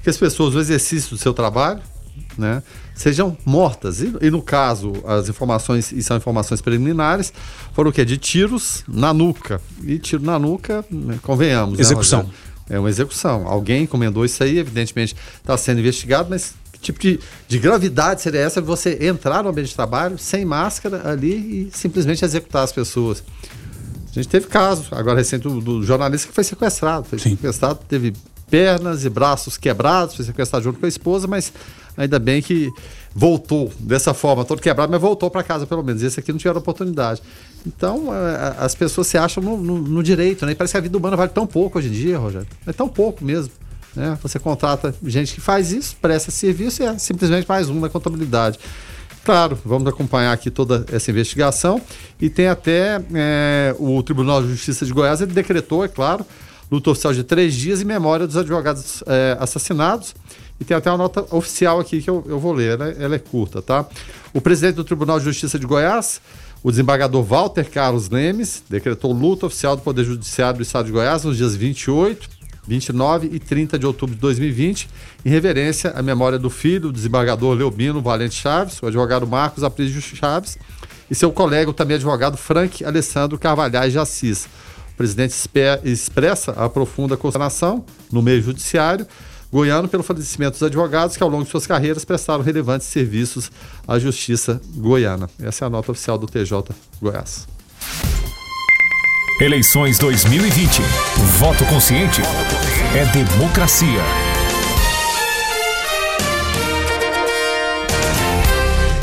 que 0.01 0.09
as 0.09 0.17
pessoas, 0.17 0.55
no 0.55 0.59
exercício 0.59 1.11
do 1.11 1.17
seu 1.19 1.35
trabalho, 1.35 1.83
né, 2.37 2.63
sejam 2.95 3.37
mortas. 3.45 4.01
E, 4.01 4.13
e 4.21 4.31
no 4.31 4.41
caso, 4.41 4.93
as 5.05 5.29
informações, 5.29 5.91
e 5.91 6.01
são 6.01 6.17
informações 6.17 6.61
preliminares, 6.61 7.33
foram 7.73 7.89
o 7.89 7.93
quê? 7.93 8.05
De 8.05 8.17
tiros 8.17 8.83
na 8.87 9.13
nuca. 9.13 9.61
E 9.83 9.99
tiro 9.99 10.23
na 10.23 10.37
nuca, 10.39 10.85
né, 10.89 11.19
convenhamos. 11.21 11.77
né, 11.77 11.81
Execução. 11.81 12.21
Rogério? 12.21 12.51
é 12.71 12.79
uma 12.79 12.89
execução. 12.89 13.47
Alguém 13.47 13.83
encomendou 13.83 14.23
isso 14.23 14.41
aí, 14.41 14.57
evidentemente 14.57 15.13
está 15.37 15.57
sendo 15.57 15.79
investigado, 15.79 16.29
mas 16.29 16.53
que 16.71 16.79
tipo 16.79 16.99
de, 16.99 17.19
de 17.47 17.59
gravidade 17.59 18.21
seria 18.21 18.39
essa 18.39 18.61
de 18.61 18.67
você 18.67 18.97
entrar 19.01 19.43
no 19.43 19.49
ambiente 19.49 19.69
de 19.69 19.75
trabalho 19.75 20.17
sem 20.17 20.45
máscara 20.45 21.09
ali 21.09 21.67
e 21.67 21.71
simplesmente 21.73 22.23
executar 22.23 22.63
as 22.63 22.71
pessoas? 22.71 23.23
A 24.09 24.13
gente 24.13 24.27
teve 24.29 24.47
caso, 24.47 24.85
agora 24.91 25.17
recente, 25.17 25.43
do, 25.43 25.59
do 25.59 25.83
jornalista 25.83 26.27
que 26.27 26.33
foi 26.33 26.43
sequestrado. 26.45 27.05
Foi 27.05 27.19
sequestrado, 27.19 27.79
teve 27.87 28.13
pernas 28.49 29.03
e 29.03 29.09
braços 29.09 29.57
quebrados, 29.57 30.15
foi 30.15 30.25
sequestrado 30.25 30.63
junto 30.63 30.79
com 30.79 30.85
a 30.85 30.89
esposa, 30.89 31.27
mas 31.27 31.51
ainda 31.97 32.19
bem 32.19 32.41
que 32.41 32.71
voltou 33.13 33.71
dessa 33.79 34.13
forma, 34.13 34.45
todo 34.45 34.61
quebrado, 34.61 34.91
mas 34.91 35.01
voltou 35.01 35.29
para 35.29 35.43
casa 35.43 35.67
pelo 35.67 35.83
menos. 35.83 36.01
Esse 36.01 36.19
aqui 36.19 36.31
não 36.31 36.39
tiveram 36.39 36.59
oportunidade. 36.59 37.21
Então, 37.67 38.05
eh, 38.13 38.55
as 38.57 38.73
pessoas 38.73 39.07
se 39.07 39.17
acham 39.17 39.43
no, 39.43 39.57
no- 39.57 39.81
no 39.81 40.01
direito, 40.03 40.45
né? 40.45 40.53
E 40.53 40.55
parece 40.55 40.73
que 40.73 40.77
a 40.77 40.81
vida 40.81 40.97
humana 40.97 41.15
vale 41.17 41.31
tão 41.31 41.45
pouco 41.45 41.77
hoje 41.77 41.89
em 41.89 41.91
dia, 41.91 42.17
Rogério. 42.17 42.47
É 42.65 42.71
tão 42.73 42.87
pouco 42.87 43.23
mesmo. 43.23 43.51
Né? 43.95 44.17
Você 44.23 44.39
contrata 44.39 44.95
gente 45.05 45.33
que 45.35 45.41
faz 45.41 45.71
isso, 45.73 45.95
presta 46.01 46.31
serviço 46.31 46.81
e 46.81 46.85
é 46.85 46.97
simplesmente 46.97 47.45
mais 47.47 47.69
um 47.69 47.79
na 47.79 47.89
contabilidade. 47.89 48.57
Claro, 49.23 49.59
vamos 49.63 49.87
acompanhar 49.87 50.31
aqui 50.31 50.49
toda 50.49 50.85
essa 50.91 51.11
investigação 51.11 51.79
e 52.19 52.29
tem 52.29 52.47
até 52.47 52.99
eh, 53.13 53.75
o 53.77 54.01
Tribunal 54.01 54.41
de 54.41 54.47
Justiça 54.49 54.85
de 54.85 54.91
Goiás, 54.93 55.21
ele 55.21 55.31
decretou, 55.33 55.83
é 55.85 55.87
claro, 55.87 56.25
luta 56.71 56.89
oficial 56.89 57.13
de 57.13 57.23
três 57.23 57.53
dias 57.53 57.81
em 57.81 57.85
memória 57.85 58.25
dos 58.25 58.35
advogados 58.37 59.03
eh, 59.05 59.37
assassinados 59.39 60.15
e 60.61 60.63
tem 60.63 60.77
até 60.77 60.91
uma 60.91 60.97
nota 60.99 61.25
oficial 61.35 61.79
aqui 61.79 61.99
que 62.03 62.09
eu, 62.09 62.23
eu 62.27 62.39
vou 62.39 62.53
ler, 62.53 62.79
ela, 62.79 62.89
é- 62.89 62.95
ela 63.03 63.15
é 63.15 63.19
curta, 63.19 63.63
tá? 63.63 63.83
O 64.31 64.39
presidente 64.39 64.75
do 64.75 64.83
Tribunal 64.83 65.17
de 65.17 65.25
Justiça 65.25 65.57
de 65.57 65.65
Goiás, 65.65 66.21
o 66.61 66.69
desembargador 66.69 67.23
Walter 67.23 67.67
Carlos 67.67 68.11
Lemes, 68.11 68.61
decretou 68.69 69.11
luta 69.11 69.47
oficial 69.47 69.75
do 69.75 69.81
Poder 69.81 70.05
Judiciário 70.05 70.57
do 70.57 70.61
Estado 70.63 70.85
de 70.85 70.91
Goiás 70.91 71.23
nos 71.23 71.35
dias 71.35 71.55
28, 71.55 72.29
29 72.67 73.29
e 73.33 73.39
30 73.39 73.79
de 73.79 73.87
outubro 73.87 74.13
de 74.13 74.21
2020, 74.21 74.87
em 75.25 75.29
reverência 75.31 75.89
à 75.95 76.03
memória 76.03 76.37
do 76.37 76.51
filho, 76.51 76.89
o 76.89 76.93
desembargador 76.93 77.55
Leobino 77.55 77.99
Valente 77.99 78.35
Chaves, 78.35 78.79
o 78.83 78.85
advogado 78.85 79.25
Marcos 79.25 79.63
Aprígio 79.63 79.99
Chaves, 79.99 80.59
e 81.09 81.15
seu 81.15 81.31
colega, 81.31 81.71
o 81.71 81.73
também 81.73 81.95
advogado 81.95 82.37
Frank 82.37 82.85
Alessandro 82.85 83.39
Carvalhais 83.39 83.91
de 83.91 83.97
Assis. 83.97 84.45
O 84.93 84.95
presidente 84.95 85.33
expressa 85.83 86.51
a 86.51 86.69
profunda 86.69 87.17
consternação 87.17 87.83
no 88.11 88.21
meio 88.21 88.43
judiciário 88.43 89.07
goiano 89.51 89.87
pelo 89.87 90.01
falecimento 90.01 90.53
dos 90.53 90.63
advogados 90.63 91.17
que, 91.17 91.23
ao 91.23 91.29
longo 91.29 91.43
de 91.43 91.49
suas 91.49 91.67
carreiras, 91.67 92.05
prestaram 92.05 92.43
relevantes 92.43 92.87
serviços 92.87 93.51
à 93.87 93.99
justiça 93.99 94.61
goiana. 94.75 95.29
Essa 95.41 95.65
é 95.65 95.67
a 95.67 95.69
nota 95.69 95.91
oficial 95.91 96.17
do 96.17 96.25
TJ 96.25 96.73
Goiás. 97.01 97.47
Eleições 99.41 99.97
2020. 99.99 100.81
Voto 101.39 101.65
consciente 101.65 102.21
é 102.95 103.05
democracia. 103.11 104.01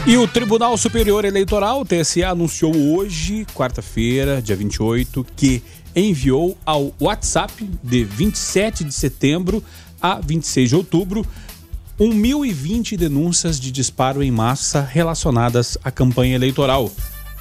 E 0.07 0.17
o 0.17 0.27
Tribunal 0.27 0.79
Superior 0.79 1.27
Eleitoral, 1.27 1.85
TSE, 1.85 2.25
anunciou 2.25 2.75
hoje, 2.95 3.45
quarta-feira, 3.55 4.41
dia 4.41 4.57
28, 4.57 5.27
que 5.37 5.63
enviou 5.95 6.57
ao 6.65 6.95
WhatsApp 6.99 7.69
de 7.83 8.05
27 8.05 8.85
de 8.85 8.95
setembro 8.95 9.63
a 10.01 10.21
26 10.21 10.69
de 10.71 10.77
outubro 10.77 11.27
1.020 11.99 12.97
denúncias 12.97 13.59
de 13.59 13.73
disparo 13.73 14.23
em 14.23 14.31
massa 14.31 14.81
relacionadas 14.81 15.77
à 15.83 15.91
campanha 15.91 16.37
eleitoral. 16.37 16.93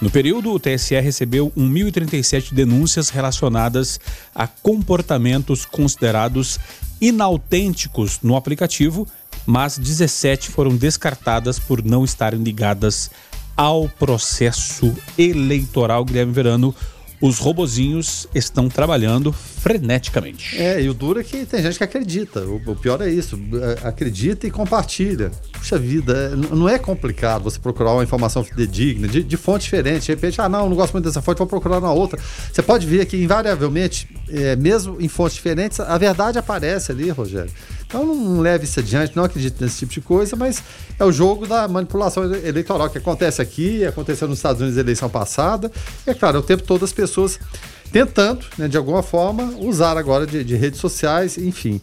No 0.01 0.09
período, 0.09 0.51
o 0.51 0.59
TSE 0.59 0.99
recebeu 0.99 1.51
1.037 1.55 2.53
denúncias 2.53 3.09
relacionadas 3.09 3.99
a 4.33 4.47
comportamentos 4.47 5.65
considerados 5.65 6.59
inautênticos 6.99 8.19
no 8.21 8.35
aplicativo, 8.35 9.07
mas 9.45 9.77
17 9.77 10.49
foram 10.49 10.75
descartadas 10.75 11.59
por 11.59 11.83
não 11.83 12.03
estarem 12.03 12.41
ligadas 12.41 13.11
ao 13.55 13.89
processo 13.89 14.95
eleitoral. 15.17 16.05
Guilherme 16.05 16.33
Verano, 16.33 16.75
os 17.19 17.39
robozinhos 17.39 18.27
estão 18.33 18.69
trabalhando 18.69 19.31
freneticamente. 19.33 20.55
É, 20.57 20.81
e 20.81 20.89
o 20.89 20.93
duro 20.93 21.19
é 21.19 21.23
que 21.23 21.45
tem 21.45 21.61
gente 21.61 21.77
que 21.77 21.83
acredita. 21.83 22.41
O, 22.41 22.61
o 22.71 22.75
pior 22.75 23.01
é 23.01 23.09
isso. 23.09 23.39
é, 23.83 23.87
Acredita 23.87 24.45
e 24.45 24.51
compartilha. 24.51 25.31
Puxa 25.51 25.77
vida, 25.77 26.13
é, 26.13 26.55
não 26.55 26.69
é 26.69 26.77
complicado 26.77 27.43
você 27.43 27.59
procurar 27.59 27.93
uma 27.93 28.03
informação 28.03 28.43
fidedigna, 28.43 29.07
de, 29.07 29.23
de 29.23 29.37
fonte 29.37 29.63
diferente. 29.63 30.05
De 30.05 30.11
repente, 30.11 30.39
ah, 30.39 30.47
não, 30.47 30.69
não 30.69 30.75
gosto 30.75 30.93
muito 30.93 31.05
dessa 31.05 31.21
fonte, 31.21 31.39
vou 31.39 31.47
procurar 31.47 31.79
uma 31.79 31.91
outra. 31.91 32.19
Você 32.51 32.61
pode 32.61 32.85
ver 32.85 33.05
que, 33.05 33.17
invariavelmente, 33.17 34.07
é, 34.29 34.55
mesmo 34.55 34.97
em 34.99 35.07
fontes 35.07 35.35
diferentes, 35.35 35.79
a 35.79 35.97
verdade 35.97 36.37
aparece 36.37 36.91
ali, 36.91 37.09
Rogério. 37.09 37.51
Então 37.87 38.05
não 38.05 38.41
leve 38.41 38.65
isso 38.65 38.79
adiante, 38.79 39.15
não 39.15 39.23
acredite 39.23 39.55
nesse 39.61 39.79
tipo 39.79 39.93
de 39.93 40.01
coisa, 40.01 40.35
mas 40.35 40.61
é 40.99 41.05
o 41.05 41.11
jogo 41.11 41.47
da 41.47 41.67
manipulação 41.69 42.25
ele- 42.25 42.47
eleitoral 42.47 42.89
que 42.89 42.97
acontece 42.97 43.41
aqui, 43.41 43.85
aconteceu 43.85 44.27
nos 44.27 44.39
Estados 44.39 44.61
Unidos 44.61 44.75
na 44.75 44.83
eleição 44.83 45.09
passada. 45.09 45.71
E 46.05 46.09
é 46.09 46.13
claro, 46.13 46.37
é 46.37 46.39
o 46.39 46.43
tempo 46.43 46.63
todo 46.63 46.83
as 46.83 46.91
pessoas 46.91 47.39
tentando, 47.91 48.45
né, 48.57 48.67
de 48.67 48.75
alguma 48.75 49.01
forma, 49.01 49.53
usar 49.59 49.97
agora 49.97 50.27
de, 50.27 50.43
de 50.43 50.55
redes 50.55 50.81
sociais, 50.81 51.37
enfim, 51.37 51.79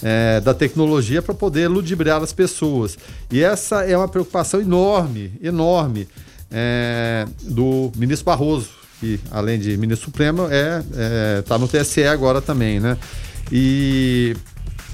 é, 0.00 0.40
da 0.40 0.54
tecnologia 0.54 1.20
para 1.20 1.34
poder 1.34 1.66
ludibriar 1.66 2.22
as 2.22 2.32
pessoas. 2.32 2.96
E 3.30 3.42
essa 3.42 3.84
é 3.84 3.96
uma 3.96 4.06
preocupação 4.06 4.60
enorme, 4.60 5.32
enorme 5.42 6.08
é, 6.52 7.26
do 7.42 7.90
ministro 7.96 8.24
Barroso, 8.24 8.70
que 9.00 9.18
além 9.30 9.58
de 9.58 9.76
ministro 9.76 10.06
supremo, 10.06 10.46
é, 10.50 10.82
é, 10.94 11.42
tá 11.42 11.58
no 11.58 11.66
TSE 11.66 12.04
agora 12.04 12.40
também, 12.40 12.78
né? 12.78 12.96
E 13.50 14.36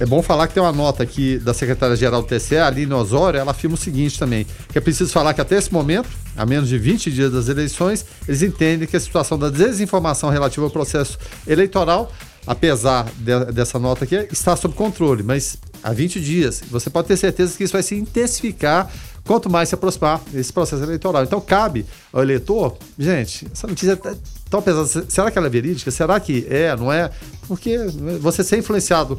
É 0.00 0.04
bom 0.04 0.20
falar 0.22 0.48
que 0.48 0.54
tem 0.54 0.62
uma 0.62 0.72
nota 0.72 1.04
aqui 1.04 1.38
da 1.38 1.54
secretária-geral 1.54 2.20
do 2.20 2.26
TCE, 2.26 2.56
Aline 2.56 2.92
Osório, 2.92 3.38
ela 3.38 3.52
afirma 3.52 3.74
o 3.74 3.78
seguinte 3.78 4.18
também, 4.18 4.44
que 4.72 4.76
é 4.76 4.80
preciso 4.80 5.12
falar 5.12 5.32
que 5.34 5.40
até 5.40 5.56
esse 5.56 5.72
momento, 5.72 6.08
a 6.36 6.44
menos 6.44 6.68
de 6.68 6.76
20 6.76 7.12
dias 7.12 7.32
das 7.32 7.48
eleições, 7.48 8.04
eles 8.26 8.42
entendem 8.42 8.88
que 8.88 8.96
a 8.96 9.00
situação 9.00 9.38
da 9.38 9.48
desinformação 9.50 10.30
relativa 10.30 10.66
ao 10.66 10.70
processo 10.70 11.16
eleitoral, 11.46 12.12
apesar 12.44 13.06
de- 13.18 13.52
dessa 13.52 13.78
nota 13.78 14.02
aqui, 14.04 14.16
está 14.32 14.56
sob 14.56 14.74
controle, 14.74 15.22
mas 15.22 15.56
há 15.80 15.92
20 15.92 16.20
dias. 16.20 16.60
Você 16.72 16.90
pode 16.90 17.06
ter 17.06 17.16
certeza 17.16 17.56
que 17.56 17.62
isso 17.62 17.72
vai 17.72 17.82
se 17.84 17.94
intensificar 17.94 18.90
quanto 19.24 19.48
mais 19.48 19.68
se 19.68 19.76
aproximar 19.76 20.20
esse 20.34 20.52
processo 20.52 20.82
eleitoral. 20.82 21.22
Então 21.22 21.40
cabe 21.40 21.86
ao 22.12 22.20
eleitor, 22.20 22.76
gente, 22.98 23.46
essa 23.52 23.68
notícia 23.68 23.92
é 24.04 24.14
tão 24.50 24.60
pesada, 24.60 24.86
se- 24.88 25.04
será 25.08 25.30
que 25.30 25.38
ela 25.38 25.46
é 25.46 25.50
verídica? 25.50 25.88
Será 25.92 26.18
que 26.18 26.44
é, 26.50 26.74
não 26.76 26.92
é? 26.92 27.12
Porque 27.46 27.78
você 28.20 28.42
ser 28.42 28.58
influenciado 28.58 29.18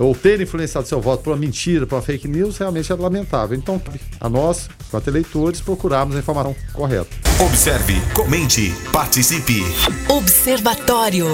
ou 0.00 0.14
ter 0.14 0.40
influenciado 0.40 0.88
seu 0.88 1.00
voto 1.00 1.22
por 1.22 1.30
uma 1.30 1.36
mentira, 1.36 1.86
por 1.86 1.96
uma 1.96 2.02
fake 2.02 2.26
news, 2.26 2.56
realmente 2.56 2.90
é 2.90 2.94
lamentável. 2.94 3.56
Então, 3.56 3.80
a 4.18 4.28
nós, 4.28 4.68
quanto 4.90 5.08
eleitores, 5.08 5.60
procurarmos 5.60 6.16
a 6.16 6.18
informação 6.18 6.56
correta. 6.72 7.08
Observe, 7.38 8.00
comente, 8.14 8.74
participe. 8.92 9.62
Observatório. 10.08 11.26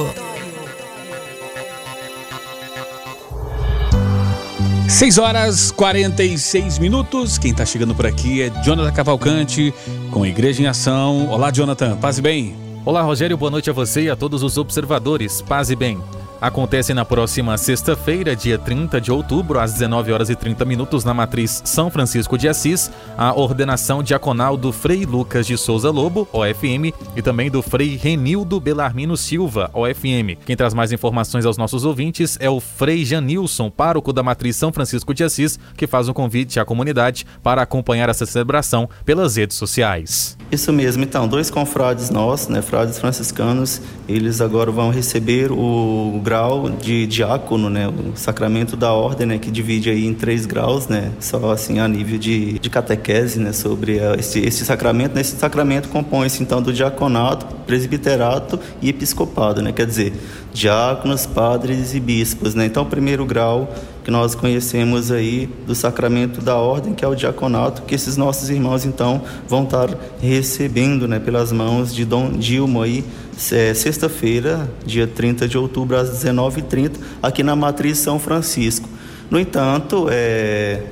6 4.89 5.19
horas 5.19 5.71
46 5.73 6.79
minutos. 6.79 7.39
Quem 7.39 7.53
tá 7.53 7.67
chegando 7.67 7.95
por 7.95 8.07
aqui 8.07 8.43
é 8.43 8.51
Jonathan 8.63 8.93
Cavalcante 8.93 9.75
com 10.11 10.25
Igreja 10.25 10.63
em 10.63 10.67
Ação. 10.67 11.29
Olá, 11.29 11.51
Jonathan. 11.51 11.97
Paz 11.97 12.19
e 12.19 12.23
bem. 12.23 12.57
Olá, 12.85 13.03
Rogério. 13.03 13.37
Boa 13.37 13.51
noite 13.51 13.69
a 13.69 13.73
você 13.73 14.03
e 14.03 14.11
a 14.11 14.17
todos 14.17 14.43
os 14.43 14.57
observadores. 14.57 15.43
Paz 15.43 15.71
e 15.71 15.77
bem. 15.77 16.01
Acontece 16.41 16.93
na 16.93 17.05
próxima 17.05 17.57
sexta-feira, 17.57 18.37
dia 18.37 18.59
30 18.59 19.01
de 19.01 19.11
outubro, 19.11 19.59
às 19.59 19.73
19 19.73 20.13
horas 20.13 20.29
e 20.29 20.37
30 20.37 20.67
minutos, 20.67 21.03
na 21.03 21.15
matriz 21.15 21.63
São 21.65 21.91
Francisco 21.91 22.37
de 22.37 22.47
Assis, 22.47 22.91
a 23.17 23.35
ordenação 23.35 24.03
diaconal 24.03 24.55
do 24.55 24.71
Frei 24.71 25.07
Lucas 25.07 25.47
de 25.47 25.57
Souza 25.57 25.91
Lobo, 25.91 26.29
OFM, 26.33 26.93
e 27.17 27.23
também 27.23 27.51
do 27.51 27.63
Frei 27.63 27.97
Renildo 27.97 28.61
Belarmino 28.61 29.17
Silva, 29.17 29.71
OFM. 29.73 30.37
Quem 30.45 30.55
traz 30.55 30.75
mais 30.75 30.93
informações 30.93 31.47
aos 31.47 31.57
nossos 31.57 31.87
ouvintes 31.87 32.37
é 32.39 32.51
o 32.51 32.61
Frei 32.61 33.03
Janilson, 33.03 33.71
pároco 33.71 34.13
da 34.13 34.23
matriz 34.23 34.57
São 34.57 34.71
Francisco 34.71 35.15
de 35.15 35.25
Assis, 35.25 35.59
que 35.75 35.87
faz 35.87 36.07
um 36.07 36.13
convite 36.13 36.61
à 36.61 36.67
comunidade 36.67 37.27
para 37.43 37.63
acompanhar 37.63 38.11
essa 38.11 38.27
celebração 38.27 38.89
pelas 39.07 39.37
redes 39.37 39.57
sociais. 39.57 40.37
Isso 40.53 40.71
mesmo, 40.73 41.03
então, 41.03 41.27
dois 41.27 41.51
confrades 41.51 42.11
nossos, 42.11 42.49
né, 42.49 42.61
frades 42.61 42.99
franciscanos, 42.99 43.81
eles 44.07 44.41
agora 44.41 44.71
vão 44.71 44.91
receber 44.91 45.51
o 45.51 46.21
grau 46.27 46.69
de 46.69 47.07
diácono, 47.07 47.71
né, 47.71 47.87
o 47.87 48.17
sacramento 48.17 48.77
da 48.77 48.93
ordem, 48.93 49.29
né, 49.29 49.39
que 49.39 49.49
divide 49.49 49.89
aí 49.91 50.05
em 50.05 50.13
três 50.13 50.45
graus, 50.45 50.89
né, 50.89 51.13
só 51.21 51.53
assim 51.53 51.79
a 51.79 51.87
nível 51.87 52.19
de, 52.19 52.59
de 52.59 52.69
catequese, 52.69 53.39
né, 53.39 53.53
sobre 53.53 53.99
eh, 53.99 54.17
esse, 54.19 54.41
esse 54.41 54.65
sacramento. 54.65 55.15
né, 55.15 55.21
Esse 55.21 55.37
sacramento 55.37 55.89
compõe-se 55.89 56.43
então 56.43 56.61
do 56.61 56.73
diaconato, 56.73 57.47
presbiterato 57.65 58.59
e 58.83 58.89
episcopado, 58.89 59.63
né, 59.63 59.71
quer 59.71 59.87
dizer, 59.87 60.15
diáconos, 60.53 61.27
padres 61.27 61.95
e 61.95 62.01
bispos, 62.01 62.57
né. 62.57 62.67
Então, 62.67 62.83
o 62.83 62.87
primeiro 62.87 63.25
grau 63.25 63.73
que 64.03 64.11
nós 64.11 64.35
conhecemos 64.35 65.11
aí 65.11 65.49
do 65.67 65.75
sacramento 65.75 66.41
da 66.41 66.57
ordem, 66.57 66.95
que 66.95 67.05
é 67.05 67.09
o 67.09 67.15
diaconato, 67.15 67.83
que 67.83 67.95
esses 67.95 68.17
nossos 68.17 68.51
irmãos 68.51 68.85
então 68.85 69.23
vão 69.49 69.65
estar 69.65 69.91
recebendo, 70.21 71.07
né, 71.07 71.19
pelas 71.19 71.53
mãos 71.53 71.95
de 71.95 72.05
Dom 72.05 72.31
Dilma 72.31 72.85
aí, 72.85 73.05
é, 73.53 73.75
sexta-feira, 73.75 74.71
dia 74.85 75.07
30 75.07 75.47
de 75.47 75.59
outubro, 75.59 75.97
às 75.97 76.11
19h30, 76.11 76.93
aqui 77.23 77.43
na 77.43 77.55
Matriz 77.55 77.99
São 77.99 78.19
Francisco. 78.19 78.89
No 79.31 79.39
entanto, 79.39 80.09
é, 80.11 80.83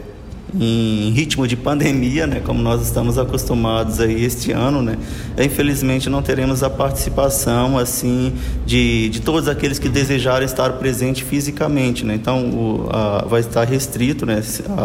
em 0.58 1.10
ritmo 1.10 1.48
de 1.48 1.56
pandemia, 1.56 2.26
né, 2.26 2.40
como 2.44 2.62
nós 2.62 2.82
estamos 2.82 3.18
acostumados 3.18 3.98
aí 4.00 4.24
este 4.24 4.52
ano, 4.52 4.82
né, 4.82 4.96
infelizmente 5.38 6.08
não 6.08 6.22
teremos 6.22 6.62
a 6.62 6.70
participação 6.70 7.76
assim 7.76 8.32
de, 8.64 9.08
de 9.08 9.20
todos 9.20 9.48
aqueles 9.48 9.78
que 9.78 9.88
desejarem 9.88 10.46
estar 10.46 10.70
presente 10.74 11.24
fisicamente, 11.24 12.04
né, 12.04 12.14
então 12.14 12.50
o, 12.50 12.88
a, 12.90 13.24
vai 13.26 13.40
estar 13.40 13.64
restrito, 13.64 14.24
né, 14.24 14.42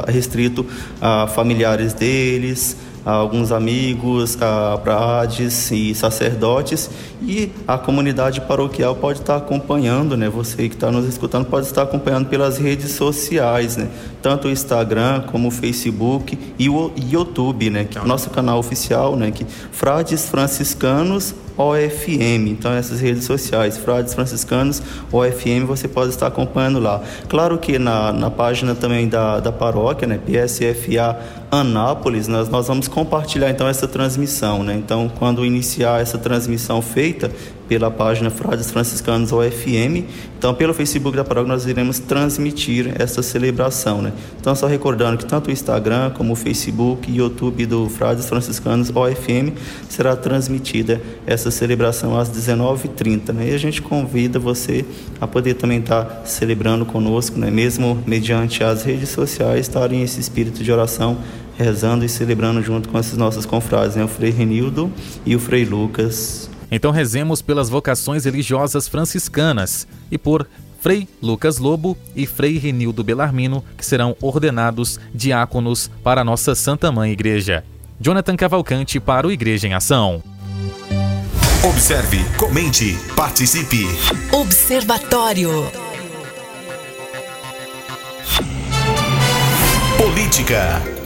restrito 0.08 0.66
a 1.00 1.28
familiares 1.28 1.94
deles, 1.94 2.76
a 3.06 3.12
alguns 3.12 3.52
amigos, 3.52 4.38
a 4.42 4.78
prades 4.78 5.72
e 5.72 5.94
sacerdotes 5.96 6.90
e 7.22 7.52
a 7.68 7.78
comunidade 7.78 8.42
paroquial 8.42 8.96
pode 8.96 9.20
estar 9.20 9.38
acompanhando, 9.38 10.16
né? 10.16 10.30
Você 10.30 10.70
que 10.70 10.76
está 10.76 10.92
nos 10.92 11.06
escutando 11.06 11.46
pode 11.46 11.66
estar 11.66 11.84
acompanhando 11.84 12.28
pelas 12.28 12.58
redes 12.58 12.92
sociais, 12.92 13.78
né? 13.78 13.90
Tanto 14.22 14.48
o 14.48 14.52
Instagram 14.52 15.22
como 15.22 15.48
o 15.48 15.52
Facebook 15.52 16.38
e 16.58 16.70
o 16.70 16.92
YouTube, 16.96 17.70
né? 17.70 17.86
Que 17.86 17.98
é 17.98 18.02
o 18.02 18.08
nosso 18.08 18.30
canal 18.30 18.60
oficial, 18.60 19.16
né? 19.16 19.32
Que 19.32 19.46
Frades 19.72 20.30
Franciscanos 20.30 21.34
OFM. 21.60 22.48
Então 22.48 22.72
essas 22.72 23.02
redes 23.02 23.26
sociais, 23.26 23.78
Frades 23.78 24.14
Franciscanos 24.14 24.82
OFM, 25.12 25.66
você 25.68 25.90
pode 25.90 26.12
estar 26.12 26.28
acompanhando 26.28 26.80
lá. 26.80 27.02
Claro 27.28 27.58
que 27.58 27.78
na, 27.78 28.14
na 28.14 28.32
página 28.32 28.74
também 28.74 29.10
da, 29.10 29.42
da 29.42 29.52
paróquia, 29.52 30.08
né? 30.08 30.18
PSFA 30.18 31.20
Anápolis, 31.52 32.28
nós, 32.28 32.48
nós 32.48 32.68
vamos 32.68 32.88
compartilhar 32.88 33.50
então 33.50 33.68
essa 33.68 33.88
transmissão, 33.88 34.64
né? 34.64 34.76
Então, 34.76 35.12
quando 35.20 35.46
iniciar 35.46 36.02
essa 36.02 36.18
transmissão 36.18 36.82
feita 36.82 37.30
pela 37.70 37.92
página 37.92 38.32
Frades 38.32 38.72
Franciscanos 38.72 39.32
OFM, 39.32 40.04
então 40.38 40.56
pelo 40.56 40.74
Facebook 40.74 41.16
da 41.16 41.24
paróquia 41.24 41.54
nós 41.54 41.68
iremos 41.68 42.00
transmitir 42.00 42.92
essa 43.00 43.22
celebração, 43.22 44.02
né? 44.02 44.12
Então, 44.42 44.56
só 44.56 44.66
recordando 44.66 45.20
que 45.20 45.26
tanto 45.26 45.50
o 45.50 45.52
Instagram 45.52 46.10
como 46.10 46.34
o 46.34 46.36
Facebook 46.36 47.10
e 47.10 47.18
YouTube 47.18 47.68
do 47.68 47.88
Frades 47.88 48.28
Franciscanos 48.28 48.90
OFM 48.90 49.54
será 49.88 50.16
transmitida 50.16 51.00
essa 51.28 51.52
celebração 51.52 52.18
às 52.18 52.32
19h30, 52.32 53.34
né? 53.34 53.50
E 53.52 53.54
a 53.54 53.58
gente 53.60 53.84
convida 53.84 54.40
você 54.40 54.84
a 55.22 55.28
poder 55.28 55.54
também 55.54 55.80
estar 55.80 56.24
celebrando 56.26 56.86
conosco, 56.86 57.38
né? 57.38 57.52
Mesmo 57.52 58.02
mediante 58.08 58.64
as 58.64 58.84
redes 58.84 59.10
sociais, 59.10 59.62
estarem 59.62 60.02
esse 60.02 60.20
espírito 60.20 60.64
de 60.64 60.72
oração 60.72 61.20
rezando 61.56 62.04
e 62.04 62.10
celebrando 62.10 62.64
junto 62.64 62.90
com 62.90 62.98
esses 62.98 63.16
nossos 63.18 63.46
confrades, 63.46 63.96
né? 63.96 64.04
O 64.04 64.08
Frei 64.08 64.32
Renildo 64.32 64.92
e 65.24 65.36
o 65.36 65.40
Frei 65.40 65.66
Lucas. 65.66 66.49
Então 66.72 66.92
rezemos 66.92 67.42
pelas 67.42 67.70
vocações 67.70 68.26
religiosas 68.26 68.88
franciscanas 68.88 69.88
e 70.12 70.18
por 70.18 70.48
Frei 70.80 71.08
Lucas 71.22 71.58
Lobo 71.58 71.98
e 72.16 72.26
Frei 72.26 72.58
Renildo 72.58 73.04
Belarmino, 73.04 73.64
que 73.78 73.86
serão 73.86 74.16
ordenados 74.22 75.00
diáconos 75.14 75.90
para 76.04 76.22
a 76.22 76.24
nossa 76.24 76.56
Santa 76.56 76.92
Mãe 76.92 77.12
Igreja. 77.12 77.64
Jonathan 78.00 78.36
Cavalcante 78.36 79.00
para 79.00 79.28
o 79.28 79.32
Igreja 79.32 79.68
em 79.68 79.74
Ação. 79.74 80.24
Observe, 81.64 82.24
comente, 82.38 82.98
participe. 83.16 83.86
Observatório. 84.32 85.70
Política. 89.98 90.99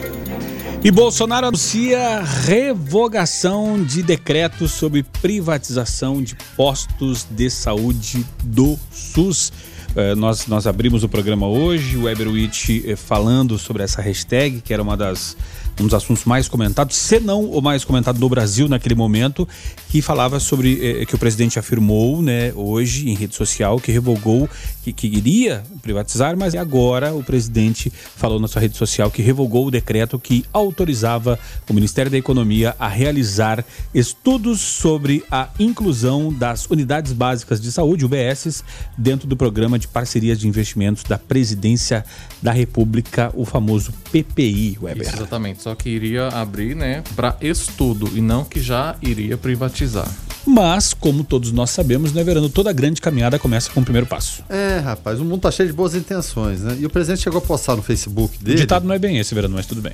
E 0.84 0.92
Bolsonaro 0.92 1.48
anuncia 1.48 2.22
revogação 2.22 3.82
de 3.82 4.04
decreto 4.04 4.68
sobre 4.68 5.02
privatização 5.02 6.22
de 6.22 6.36
postos 6.58 7.26
de 7.32 7.50
saúde 7.50 8.26
do 8.44 8.78
SUS. 8.92 9.54
Eh, 9.96 10.14
nós, 10.14 10.46
nós 10.46 10.68
abrimos 10.68 11.02
o 11.02 11.08
programa 11.08 11.48
hoje, 11.48 11.96
o 11.96 12.04
Weber 12.04 12.28
Witt 12.28 12.84
eh, 12.86 12.98
falando 12.98 13.58
sobre 13.58 13.82
essa 13.82 14.02
hashtag, 14.02 14.60
que 14.60 14.74
era 14.74 14.84
uma 14.84 14.98
das, 14.98 15.38
um 15.80 15.86
dos 15.86 15.94
assuntos 15.94 16.26
mais 16.26 16.48
comentados, 16.48 16.96
se 16.96 17.20
não 17.20 17.46
o 17.46 17.62
mais 17.62 17.84
comentado 17.84 18.20
no 18.20 18.30
Brasil 18.30 18.68
naquele 18.68 18.96
momento, 18.96 19.48
que 19.90 20.02
falava 20.02 20.40
sobre 20.40 21.02
eh, 21.02 21.06
que 21.06 21.16
o 21.16 21.18
presidente 21.18 21.58
afirmou 21.58 22.22
né, 22.22 22.52
hoje 22.56 23.10
em 23.10 23.16
rede 23.16 23.36
social 23.36 23.80
que 23.80 23.92
revogou, 23.92 24.50
que, 24.84 24.94
que 24.94 25.08
iria 25.08 25.64
privatizar, 25.82 26.38
mas 26.38 26.56
agora 26.56 27.14
o 27.14 27.24
presidente 27.24 27.92
falou 28.16 28.40
na 28.40 28.48
sua 28.48 28.62
rede 28.62 28.78
social 28.78 29.10
que 29.10 29.22
revogou 29.22 29.68
o 29.68 29.72
decreto 29.72 30.20
que 30.20 30.46
autorizava 30.54 31.40
o 31.70 31.74
Ministério 31.74 32.12
da 32.12 32.18
Economia 32.18 32.76
a 32.80 32.88
realizar 32.88 33.66
estudos 33.94 34.62
sobre 34.62 35.24
a 35.32 35.50
inclusão 35.60 36.32
das 36.32 36.66
unidades 36.66 37.14
básicas 37.14 37.60
de 37.60 37.72
saúde, 37.72 38.06
UBSs, 38.06 38.64
dentro 38.98 39.28
do 39.28 39.36
programa 39.36 39.80
de 39.80 39.88
parcerias 39.88 40.40
de 40.40 40.48
investimentos 40.48 41.04
da 41.04 41.18
Presidência 41.18 42.06
da 42.42 42.52
República, 42.52 43.32
o 43.34 43.46
famoso 43.46 43.94
PPI, 44.12 44.78
Weber. 44.82 45.08
Isso, 45.08 45.16
exatamente. 45.16 45.63
Só 45.64 45.74
que 45.76 45.88
iria 45.88 46.28
abrir, 46.28 46.76
né, 46.76 47.02
para 47.16 47.38
estudo 47.40 48.10
e 48.14 48.20
não 48.20 48.44
que 48.44 48.62
já 48.62 48.98
iria 49.02 49.38
privatizar. 49.38 50.12
Mas, 50.46 50.94
como 50.94 51.24
todos 51.24 51.54
nós 51.54 51.70
sabemos, 51.70 52.12
né, 52.12 52.22
Verano, 52.22 52.50
toda 52.50 52.74
grande 52.74 53.00
caminhada 53.00 53.40
começa 53.40 53.72
com 53.72 53.80
o 53.80 53.84
primeiro 53.84 54.06
passo. 54.06 54.44
É, 54.50 54.80
rapaz, 54.80 55.22
o 55.22 55.24
mundo 55.24 55.40
tá 55.40 55.52
cheio 55.52 55.70
de 55.70 55.74
boas 55.74 55.96
intenções, 55.96 56.60
né? 56.60 56.76
E 56.82 56.86
o 56.86 56.90
presidente 56.90 57.22
chegou 57.22 57.38
a 57.38 57.42
postar 57.42 57.78
no 57.78 57.82
Facebook 57.82 58.38
O 58.42 58.44
dele. 58.44 58.58
ditado 58.58 58.86
não 58.86 58.94
é 58.94 59.00
bem 59.00 59.20
esse, 59.20 59.34
Verano, 59.34 59.56
mas 59.56 59.66
tudo 59.66 59.82
bem. 59.82 59.94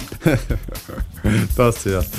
tá 1.55 1.72
certo. 1.72 2.09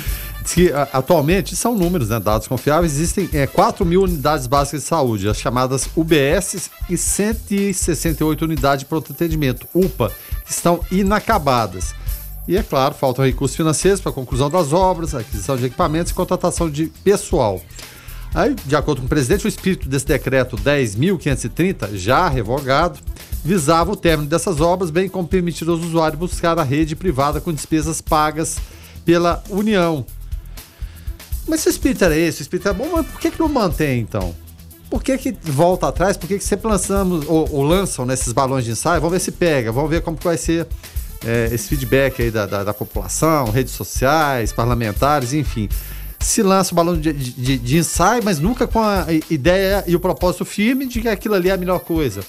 Diz 0.43 0.53
que 0.53 0.71
atualmente, 0.93 1.53
são 1.53 1.75
números, 1.75 2.07
né, 2.07 2.21
dados 2.21 2.47
confiáveis, 2.47 2.93
existem 2.93 3.29
é, 3.33 3.45
4 3.45 3.85
mil 3.85 4.03
unidades 4.03 4.47
básicas 4.47 4.83
de 4.83 4.87
saúde, 4.87 5.27
as 5.27 5.37
chamadas 5.37 5.89
UBS, 5.93 6.69
e 6.89 6.95
168 6.95 8.45
unidades 8.45 8.79
de 8.79 8.85
pronto 8.85 9.11
atendimento, 9.11 9.67
UPA, 9.73 10.09
que 10.45 10.51
estão 10.51 10.79
inacabadas. 10.89 11.93
E 12.47 12.57
é 12.57 12.63
claro, 12.63 12.95
faltam 12.95 13.23
recursos 13.23 13.55
financeiros 13.55 14.01
para 14.01 14.11
a 14.11 14.15
conclusão 14.15 14.49
das 14.49 14.73
obras, 14.73 15.13
aquisição 15.13 15.55
de 15.55 15.65
equipamentos 15.65 16.11
e 16.11 16.15
contratação 16.15 16.69
de 16.69 16.87
pessoal. 17.03 17.61
Aí, 18.33 18.55
de 18.65 18.75
acordo 18.75 19.01
com 19.01 19.05
o 19.05 19.09
presidente, 19.09 19.45
o 19.45 19.47
espírito 19.47 19.89
desse 19.89 20.05
decreto 20.05 20.55
10.530, 20.57 21.95
já 21.95 22.27
revogado, 22.29 22.99
visava 23.43 23.91
o 23.91 23.95
término 23.95 24.29
dessas 24.29 24.61
obras, 24.61 24.89
bem 24.89 25.09
como 25.09 25.27
permitir 25.27 25.67
aos 25.67 25.83
usuários 25.83 26.19
buscar 26.19 26.57
a 26.57 26.63
rede 26.63 26.95
privada 26.95 27.41
com 27.41 27.51
despesas 27.51 27.99
pagas 27.99 28.57
pela 29.03 29.43
União. 29.49 30.05
Mas 31.47 31.61
se 31.61 31.67
o 31.67 31.71
espírito 31.71 32.05
era 32.05 32.15
esse, 32.15 32.41
o 32.41 32.43
espírito 32.43 32.69
é 32.69 32.73
bom, 32.73 32.89
mas 32.93 33.05
por 33.05 33.19
que, 33.19 33.31
que 33.31 33.39
não 33.39 33.49
mantém 33.49 33.99
então? 33.99 34.33
Por 34.89 35.03
que, 35.03 35.17
que 35.17 35.31
volta 35.43 35.87
atrás? 35.87 36.17
Por 36.17 36.27
que, 36.27 36.37
que 36.37 36.43
sempre 36.43 36.67
lançamos 36.67 37.25
ou, 37.27 37.49
ou 37.51 37.63
lançam 37.63 38.05
nesses 38.05 38.31
balões 38.31 38.63
de 38.63 38.71
ensaio? 38.71 39.01
Vamos 39.01 39.13
ver 39.13 39.19
se 39.19 39.31
pega, 39.31 39.71
vamos 39.71 39.89
ver 39.89 40.01
como 40.01 40.17
vai 40.21 40.37
ser 40.37 40.67
é, 41.25 41.49
esse 41.51 41.67
feedback 41.67 42.21
aí 42.21 42.31
da, 42.31 42.45
da, 42.45 42.63
da 42.63 42.73
população, 42.73 43.45
redes 43.45 43.73
sociais, 43.73 44.51
parlamentares, 44.51 45.33
enfim. 45.33 45.69
Se 46.19 46.43
lança 46.43 46.71
o 46.71 46.75
balão 46.75 46.99
de, 46.99 47.11
de, 47.13 47.57
de 47.57 47.77
ensaio, 47.77 48.23
mas 48.23 48.39
nunca 48.39 48.67
com 48.67 48.79
a 48.79 49.07
ideia 49.29 49.83
e 49.87 49.95
o 49.95 49.99
propósito 49.99 50.45
firme 50.45 50.85
de 50.85 51.01
que 51.01 51.07
aquilo 51.07 51.33
ali 51.35 51.49
é 51.49 51.53
a 51.53 51.57
melhor 51.57 51.79
coisa. 51.79 52.21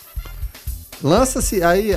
Lança-se, 1.03 1.63
aí 1.63 1.91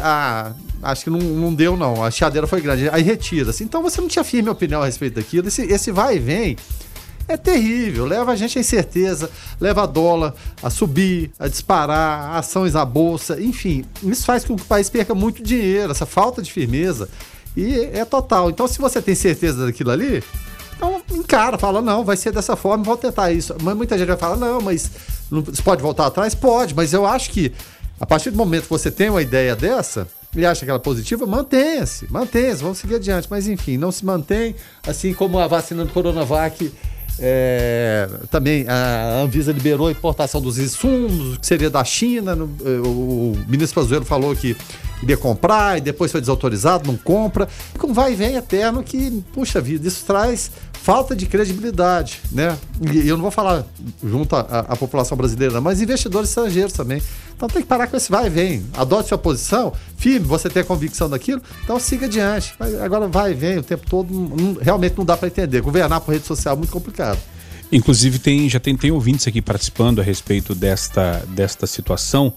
acho 0.81 1.03
que 1.03 1.09
não, 1.09 1.19
não 1.19 1.53
deu, 1.53 1.77
não. 1.77 2.03
A 2.03 2.09
chiadeira 2.09 2.47
foi 2.47 2.59
grande. 2.59 2.89
Aí 2.89 3.03
retira-se. 3.03 3.63
Então 3.63 3.81
você 3.81 4.01
não 4.01 4.07
tinha 4.07 4.23
firme 4.23 4.49
opinião 4.49 4.81
a 4.81 4.85
respeito 4.85 5.15
daquilo. 5.15 5.47
Esse, 5.47 5.61
esse 5.61 5.91
vai 5.91 6.15
e 6.15 6.19
vem 6.19 6.57
é 7.27 7.37
terrível. 7.37 8.05
Leva 8.05 8.31
a 8.31 8.35
gente 8.35 8.57
à 8.57 8.61
incerteza, 8.61 9.29
leva 9.59 9.83
a 9.83 9.85
dólar 9.85 10.33
a 10.61 10.69
subir, 10.69 11.31
a 11.39 11.47
disparar, 11.47 12.35
ações 12.35 12.73
na 12.73 12.85
bolsa, 12.85 13.41
enfim. 13.41 13.85
Isso 14.03 14.25
faz 14.25 14.45
com 14.45 14.55
que 14.55 14.63
o 14.63 14.65
país 14.65 14.89
perca 14.89 15.15
muito 15.15 15.43
dinheiro, 15.43 15.91
essa 15.91 16.05
falta 16.05 16.41
de 16.41 16.51
firmeza. 16.51 17.09
E 17.55 17.79
é 17.93 18.03
total. 18.03 18.49
Então, 18.49 18.67
se 18.67 18.79
você 18.79 19.01
tem 19.01 19.15
certeza 19.15 19.65
daquilo 19.65 19.91
ali, 19.91 20.23
então 20.75 21.01
encara, 21.11 21.57
fala, 21.57 21.81
não, 21.81 22.03
vai 22.03 22.17
ser 22.17 22.31
dessa 22.31 22.55
forma, 22.55 22.83
vou 22.83 22.97
tentar 22.97 23.31
isso. 23.31 23.55
Mas 23.61 23.75
muita 23.75 23.97
gente 23.97 24.07
vai 24.07 24.17
falar, 24.17 24.35
não, 24.35 24.61
mas 24.61 24.91
você 25.29 25.61
pode 25.61 25.81
voltar 25.81 26.07
atrás? 26.07 26.35
Pode, 26.35 26.75
mas 26.75 26.93
eu 26.93 27.05
acho 27.05 27.31
que 27.31 27.51
a 27.99 28.05
partir 28.05 28.29
do 28.29 28.37
momento 28.37 28.63
que 28.63 28.69
você 28.69 28.91
tem 28.91 29.09
uma 29.09 29.21
ideia 29.21 29.55
dessa, 29.55 30.07
e 30.35 30.45
acha 30.45 30.65
que 30.65 30.69
ela 30.69 30.79
é 30.79 30.81
positiva, 30.81 31.25
mantenha-se, 31.25 32.11
mantenha-se, 32.11 32.61
vamos 32.61 32.77
seguir 32.77 32.95
adiante. 32.95 33.27
Mas 33.31 33.47
enfim, 33.47 33.77
não 33.77 33.91
se 33.91 34.05
mantém, 34.05 34.53
assim 34.85 35.13
como 35.13 35.39
a 35.39 35.47
vacina 35.47 35.85
do 35.85 35.91
Coronavac. 35.91 36.71
É, 37.19 38.09
também 38.29 38.65
a 38.67 39.21
Anvisa 39.21 39.51
liberou 39.51 39.87
a 39.87 39.91
importação 39.91 40.41
dos 40.41 40.57
insumos, 40.59 41.37
que 41.37 41.47
seria 41.47 41.69
da 41.69 41.83
China. 41.83 42.35
no- 42.35 42.49
eh, 42.65 42.79
o 42.85 43.35
ministro 43.47 43.81
Pazuello 43.81 44.05
falou 44.05 44.35
que 44.35 44.55
iria 45.01 45.15
comprar 45.17 45.77
e 45.77 45.81
depois 45.81 46.11
foi 46.11 46.19
desautorizado, 46.19 46.89
não 46.91 46.97
compra. 46.97 47.47
Com 47.79 47.93
vai 47.93 48.13
e 48.13 48.15
vem 48.15 48.35
eterno 48.35 48.83
que, 48.83 49.23
puxa 49.33 49.61
vida, 49.61 49.87
isso 49.87 50.03
traz 50.05 50.51
falta 50.85 51.15
de 51.15 51.25
credibilidade, 51.25 52.21
né? 52.31 52.55
E 52.93 53.07
eu 53.07 53.15
não 53.17 53.23
vou 53.23 53.31
falar 53.31 53.65
junto 54.03 54.35
à, 54.35 54.75
população 54.75 55.17
brasileira, 55.17 55.59
mas 55.59 55.81
investidores 55.81 56.29
estrangeiros 56.29 56.73
também. 56.73 57.01
Então 57.35 57.49
tem 57.49 57.63
que 57.63 57.67
parar 57.67 57.87
com 57.87 57.97
esse 57.97 58.11
vai 58.11 58.27
e 58.27 58.29
vem. 58.29 58.63
Adote 58.71 59.09
sua 59.09 59.17
posição, 59.17 59.73
firme, 59.97 60.27
você 60.27 60.47
tem 60.47 60.61
a 60.61 60.65
convicção 60.65 61.09
daquilo, 61.09 61.41
então 61.63 61.79
siga 61.79 62.05
adiante. 62.05 62.53
Mas 62.59 62.75
Agora 62.79 63.07
vai 63.07 63.31
e 63.31 63.33
vem 63.33 63.57
o 63.57 63.63
tempo 63.63 63.83
todo, 63.89 64.13
não- 64.13 64.57
realmente 64.61 64.95
não 64.95 65.03
dá 65.03 65.17
para 65.17 65.27
entender. 65.27 65.59
Governar 65.59 66.01
por 66.01 66.11
rede 66.13 66.27
social 66.27 66.53
é 66.53 66.57
muito 66.57 66.71
complicado. 66.71 67.17
Inclusive, 67.71 68.19
tem, 68.19 68.47
já 68.47 68.59
tem, 68.59 68.77
tem 68.77 68.91
ouvintes 68.91 69.27
aqui 69.27 69.41
participando 69.41 69.99
a 69.99 70.03
respeito 70.03 70.53
desta, 70.53 71.23
desta 71.29 71.65
situação. 71.65 72.31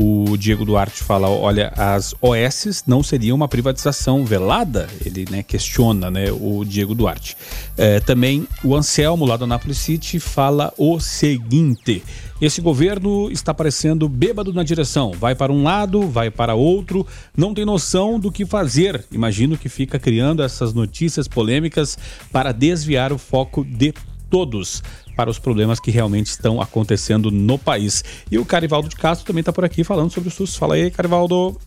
O 0.00 0.36
Diego 0.36 0.64
Duarte 0.64 1.02
fala: 1.02 1.28
olha, 1.28 1.72
as 1.76 2.14
OS 2.22 2.84
não 2.86 3.02
seriam 3.02 3.34
uma 3.34 3.48
privatização 3.48 4.24
velada? 4.24 4.86
Ele 5.04 5.24
né, 5.28 5.42
questiona 5.42 6.08
né, 6.08 6.30
o 6.30 6.64
Diego 6.64 6.94
Duarte. 6.94 7.36
É, 7.76 7.98
também 7.98 8.46
o 8.62 8.76
Anselmo, 8.76 9.26
lá 9.26 9.36
do 9.36 9.42
Anápolis 9.42 9.78
City, 9.78 10.20
fala 10.20 10.72
o 10.78 11.00
seguinte: 11.00 12.04
esse 12.40 12.60
governo 12.60 13.28
está 13.32 13.52
parecendo 13.52 14.08
bêbado 14.08 14.52
na 14.52 14.62
direção. 14.62 15.10
Vai 15.10 15.34
para 15.34 15.52
um 15.52 15.64
lado, 15.64 16.06
vai 16.06 16.30
para 16.30 16.54
outro, 16.54 17.04
não 17.36 17.52
tem 17.52 17.64
noção 17.64 18.20
do 18.20 18.30
que 18.30 18.46
fazer. 18.46 19.04
Imagino 19.10 19.58
que 19.58 19.68
fica 19.68 19.98
criando 19.98 20.44
essas 20.44 20.72
notícias 20.72 21.26
polêmicas 21.26 21.98
para 22.30 22.52
desviar 22.52 23.12
o 23.12 23.18
foco 23.18 23.64
de 23.64 23.92
todos 24.30 24.80
para 25.18 25.28
os 25.28 25.38
problemas 25.40 25.80
que 25.80 25.90
realmente 25.90 26.28
estão 26.28 26.60
acontecendo 26.60 27.28
no 27.28 27.58
país. 27.58 28.04
E 28.30 28.38
o 28.38 28.44
Carivaldo 28.44 28.88
de 28.88 28.94
Castro 28.94 29.26
também 29.26 29.40
está 29.40 29.52
por 29.52 29.64
aqui 29.64 29.82
falando 29.82 30.12
sobre 30.12 30.28
o 30.28 30.30
SUS. 30.30 30.54
Fala 30.54 30.76
aí, 30.76 30.92
Carivaldo. 30.92 31.60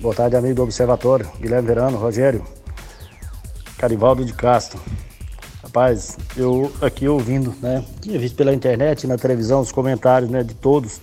Boa 0.00 0.12
tarde, 0.12 0.34
amigo 0.34 0.56
do 0.56 0.64
Observatório. 0.64 1.30
Guilherme 1.40 1.68
Verano, 1.68 1.96
Rogério. 1.96 2.44
Carivaldo 3.78 4.24
de 4.24 4.32
Castro. 4.32 4.80
Rapaz, 5.62 6.18
eu 6.36 6.72
aqui 6.82 7.06
ouvindo, 7.06 7.54
né? 7.62 7.84
Tinha 8.00 8.18
visto 8.18 8.34
pela 8.34 8.52
internet, 8.52 9.06
na 9.06 9.16
televisão, 9.16 9.60
os 9.60 9.70
comentários 9.70 10.28
né, 10.28 10.42
de 10.42 10.54
todos 10.54 11.00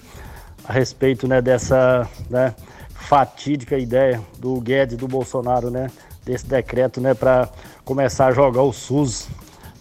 a 0.66 0.74
respeito 0.74 1.30
né, 1.30 1.42
dessa 1.42 2.10
né, 2.30 2.54
fatídica 2.90 3.78
ideia 3.78 4.22
do 4.38 4.60
Guedes 4.60 4.98
do 4.98 5.08
Bolsonaro, 5.08 5.72
né? 5.72 5.90
Desse 6.26 6.46
decreto, 6.46 7.00
né? 7.00 7.14
Para 7.14 7.48
começar 7.86 8.28
a 8.28 8.32
jogar 8.34 8.64
o 8.64 8.74
SUS 8.74 9.30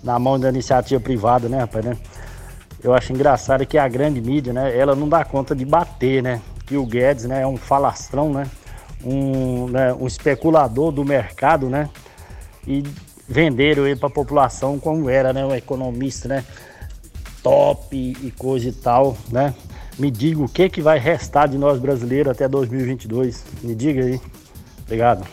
na 0.06 0.20
mão 0.20 0.38
da 0.38 0.48
iniciativa 0.48 1.00
privada, 1.00 1.48
né, 1.48 1.58
rapaz, 1.58 1.84
né? 1.84 1.96
Eu 2.82 2.94
acho 2.94 3.12
engraçado 3.12 3.66
que 3.66 3.76
a 3.76 3.88
grande 3.88 4.20
mídia, 4.20 4.52
né, 4.52 4.78
ela 4.78 4.94
não 4.94 5.08
dá 5.08 5.24
conta 5.24 5.54
de 5.54 5.64
bater, 5.64 6.22
né? 6.22 6.40
Que 6.64 6.76
o 6.76 6.86
Guedes, 6.86 7.24
né, 7.24 7.42
é 7.42 7.46
um 7.46 7.56
falastrão, 7.56 8.32
né? 8.32 8.46
Um, 9.04 9.66
né, 9.66 9.92
um 9.92 10.06
especulador 10.06 10.92
do 10.92 11.04
mercado, 11.04 11.68
né? 11.68 11.90
E 12.64 12.84
venderam 13.28 13.84
ele 13.84 13.96
para 13.96 14.06
a 14.06 14.12
população 14.12 14.78
como 14.78 15.10
era, 15.10 15.32
né? 15.32 15.44
Um 15.44 15.54
economista, 15.54 16.28
né? 16.28 16.44
Top 17.42 17.96
e 17.96 18.30
coisa 18.38 18.68
e 18.68 18.72
tal, 18.72 19.16
né? 19.30 19.52
Me 19.98 20.08
diga 20.08 20.40
o 20.40 20.48
que 20.48 20.68
que 20.68 20.80
vai 20.80 20.98
restar 21.00 21.48
de 21.48 21.58
nós 21.58 21.80
brasileiros 21.80 22.30
até 22.30 22.46
2022. 22.46 23.44
Me 23.62 23.74
diga 23.74 24.04
aí. 24.04 24.20
Obrigado. 24.84 25.26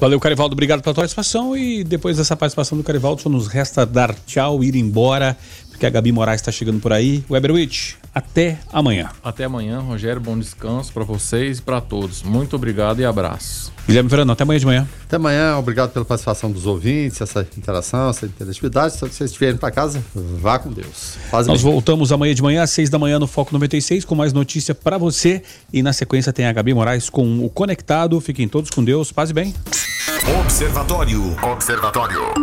Valeu, 0.00 0.18
Carivaldo. 0.18 0.54
Obrigado 0.54 0.80
pela 0.80 0.94
tua 0.94 1.02
participação. 1.02 1.54
E 1.54 1.84
depois 1.84 2.16
dessa 2.16 2.34
participação 2.34 2.78
do 2.78 2.82
Carivaldo, 2.82 3.20
só 3.20 3.28
nos 3.28 3.46
resta 3.46 3.84
dar 3.84 4.14
tchau, 4.26 4.64
ir 4.64 4.74
embora, 4.74 5.36
porque 5.68 5.84
a 5.84 5.90
Gabi 5.90 6.10
Moraes 6.10 6.40
está 6.40 6.50
chegando 6.50 6.80
por 6.80 6.90
aí. 6.90 7.22
Weberwitch, 7.28 7.96
até 8.14 8.58
amanhã. 8.72 9.10
Até 9.22 9.44
amanhã, 9.44 9.80
Rogério. 9.80 10.20
Bom 10.20 10.38
descanso 10.38 10.92
para 10.92 11.04
vocês 11.04 11.58
e 11.58 11.62
para 11.62 11.80
todos. 11.80 12.22
Muito 12.22 12.56
obrigado 12.56 13.00
e 13.00 13.04
abraço. 13.04 13.72
Guilherme 13.86 14.08
Verano, 14.08 14.32
até 14.32 14.42
amanhã 14.42 14.58
de 14.60 14.66
manhã. 14.66 14.88
Até 15.04 15.16
amanhã, 15.16 15.56
obrigado 15.56 15.90
pela 15.90 16.04
participação 16.04 16.50
dos 16.50 16.66
ouvintes, 16.66 17.20
essa 17.20 17.46
interação, 17.56 18.10
essa 18.10 18.26
interatividade. 18.26 18.94
Se 18.94 19.00
vocês 19.00 19.30
estiverem 19.30 19.56
para 19.56 19.70
casa, 19.70 20.02
vá 20.14 20.58
com 20.58 20.70
Deus. 20.70 21.16
Faz 21.30 21.46
Nós 21.46 21.62
bem. 21.62 21.72
voltamos 21.72 22.12
amanhã 22.12 22.34
de 22.34 22.42
manhã, 22.42 22.62
às 22.62 22.70
seis 22.70 22.88
da 22.88 22.98
manhã, 22.98 23.18
no 23.18 23.26
Foco 23.26 23.52
96, 23.52 24.04
com 24.04 24.14
mais 24.14 24.32
notícia 24.32 24.74
para 24.74 24.96
você. 24.98 25.42
E 25.72 25.82
na 25.82 25.92
sequência 25.92 26.32
tem 26.32 26.46
a 26.46 26.52
Gabi 26.52 26.72
Moraes 26.74 27.10
com 27.10 27.44
o 27.44 27.50
Conectado. 27.50 28.20
Fiquem 28.20 28.46
todos 28.46 28.70
com 28.70 28.84
Deus. 28.84 29.10
Paz 29.10 29.30
e 29.30 29.32
bem. 29.32 29.54
Observatório. 30.40 31.36
Observatório. 31.42 32.40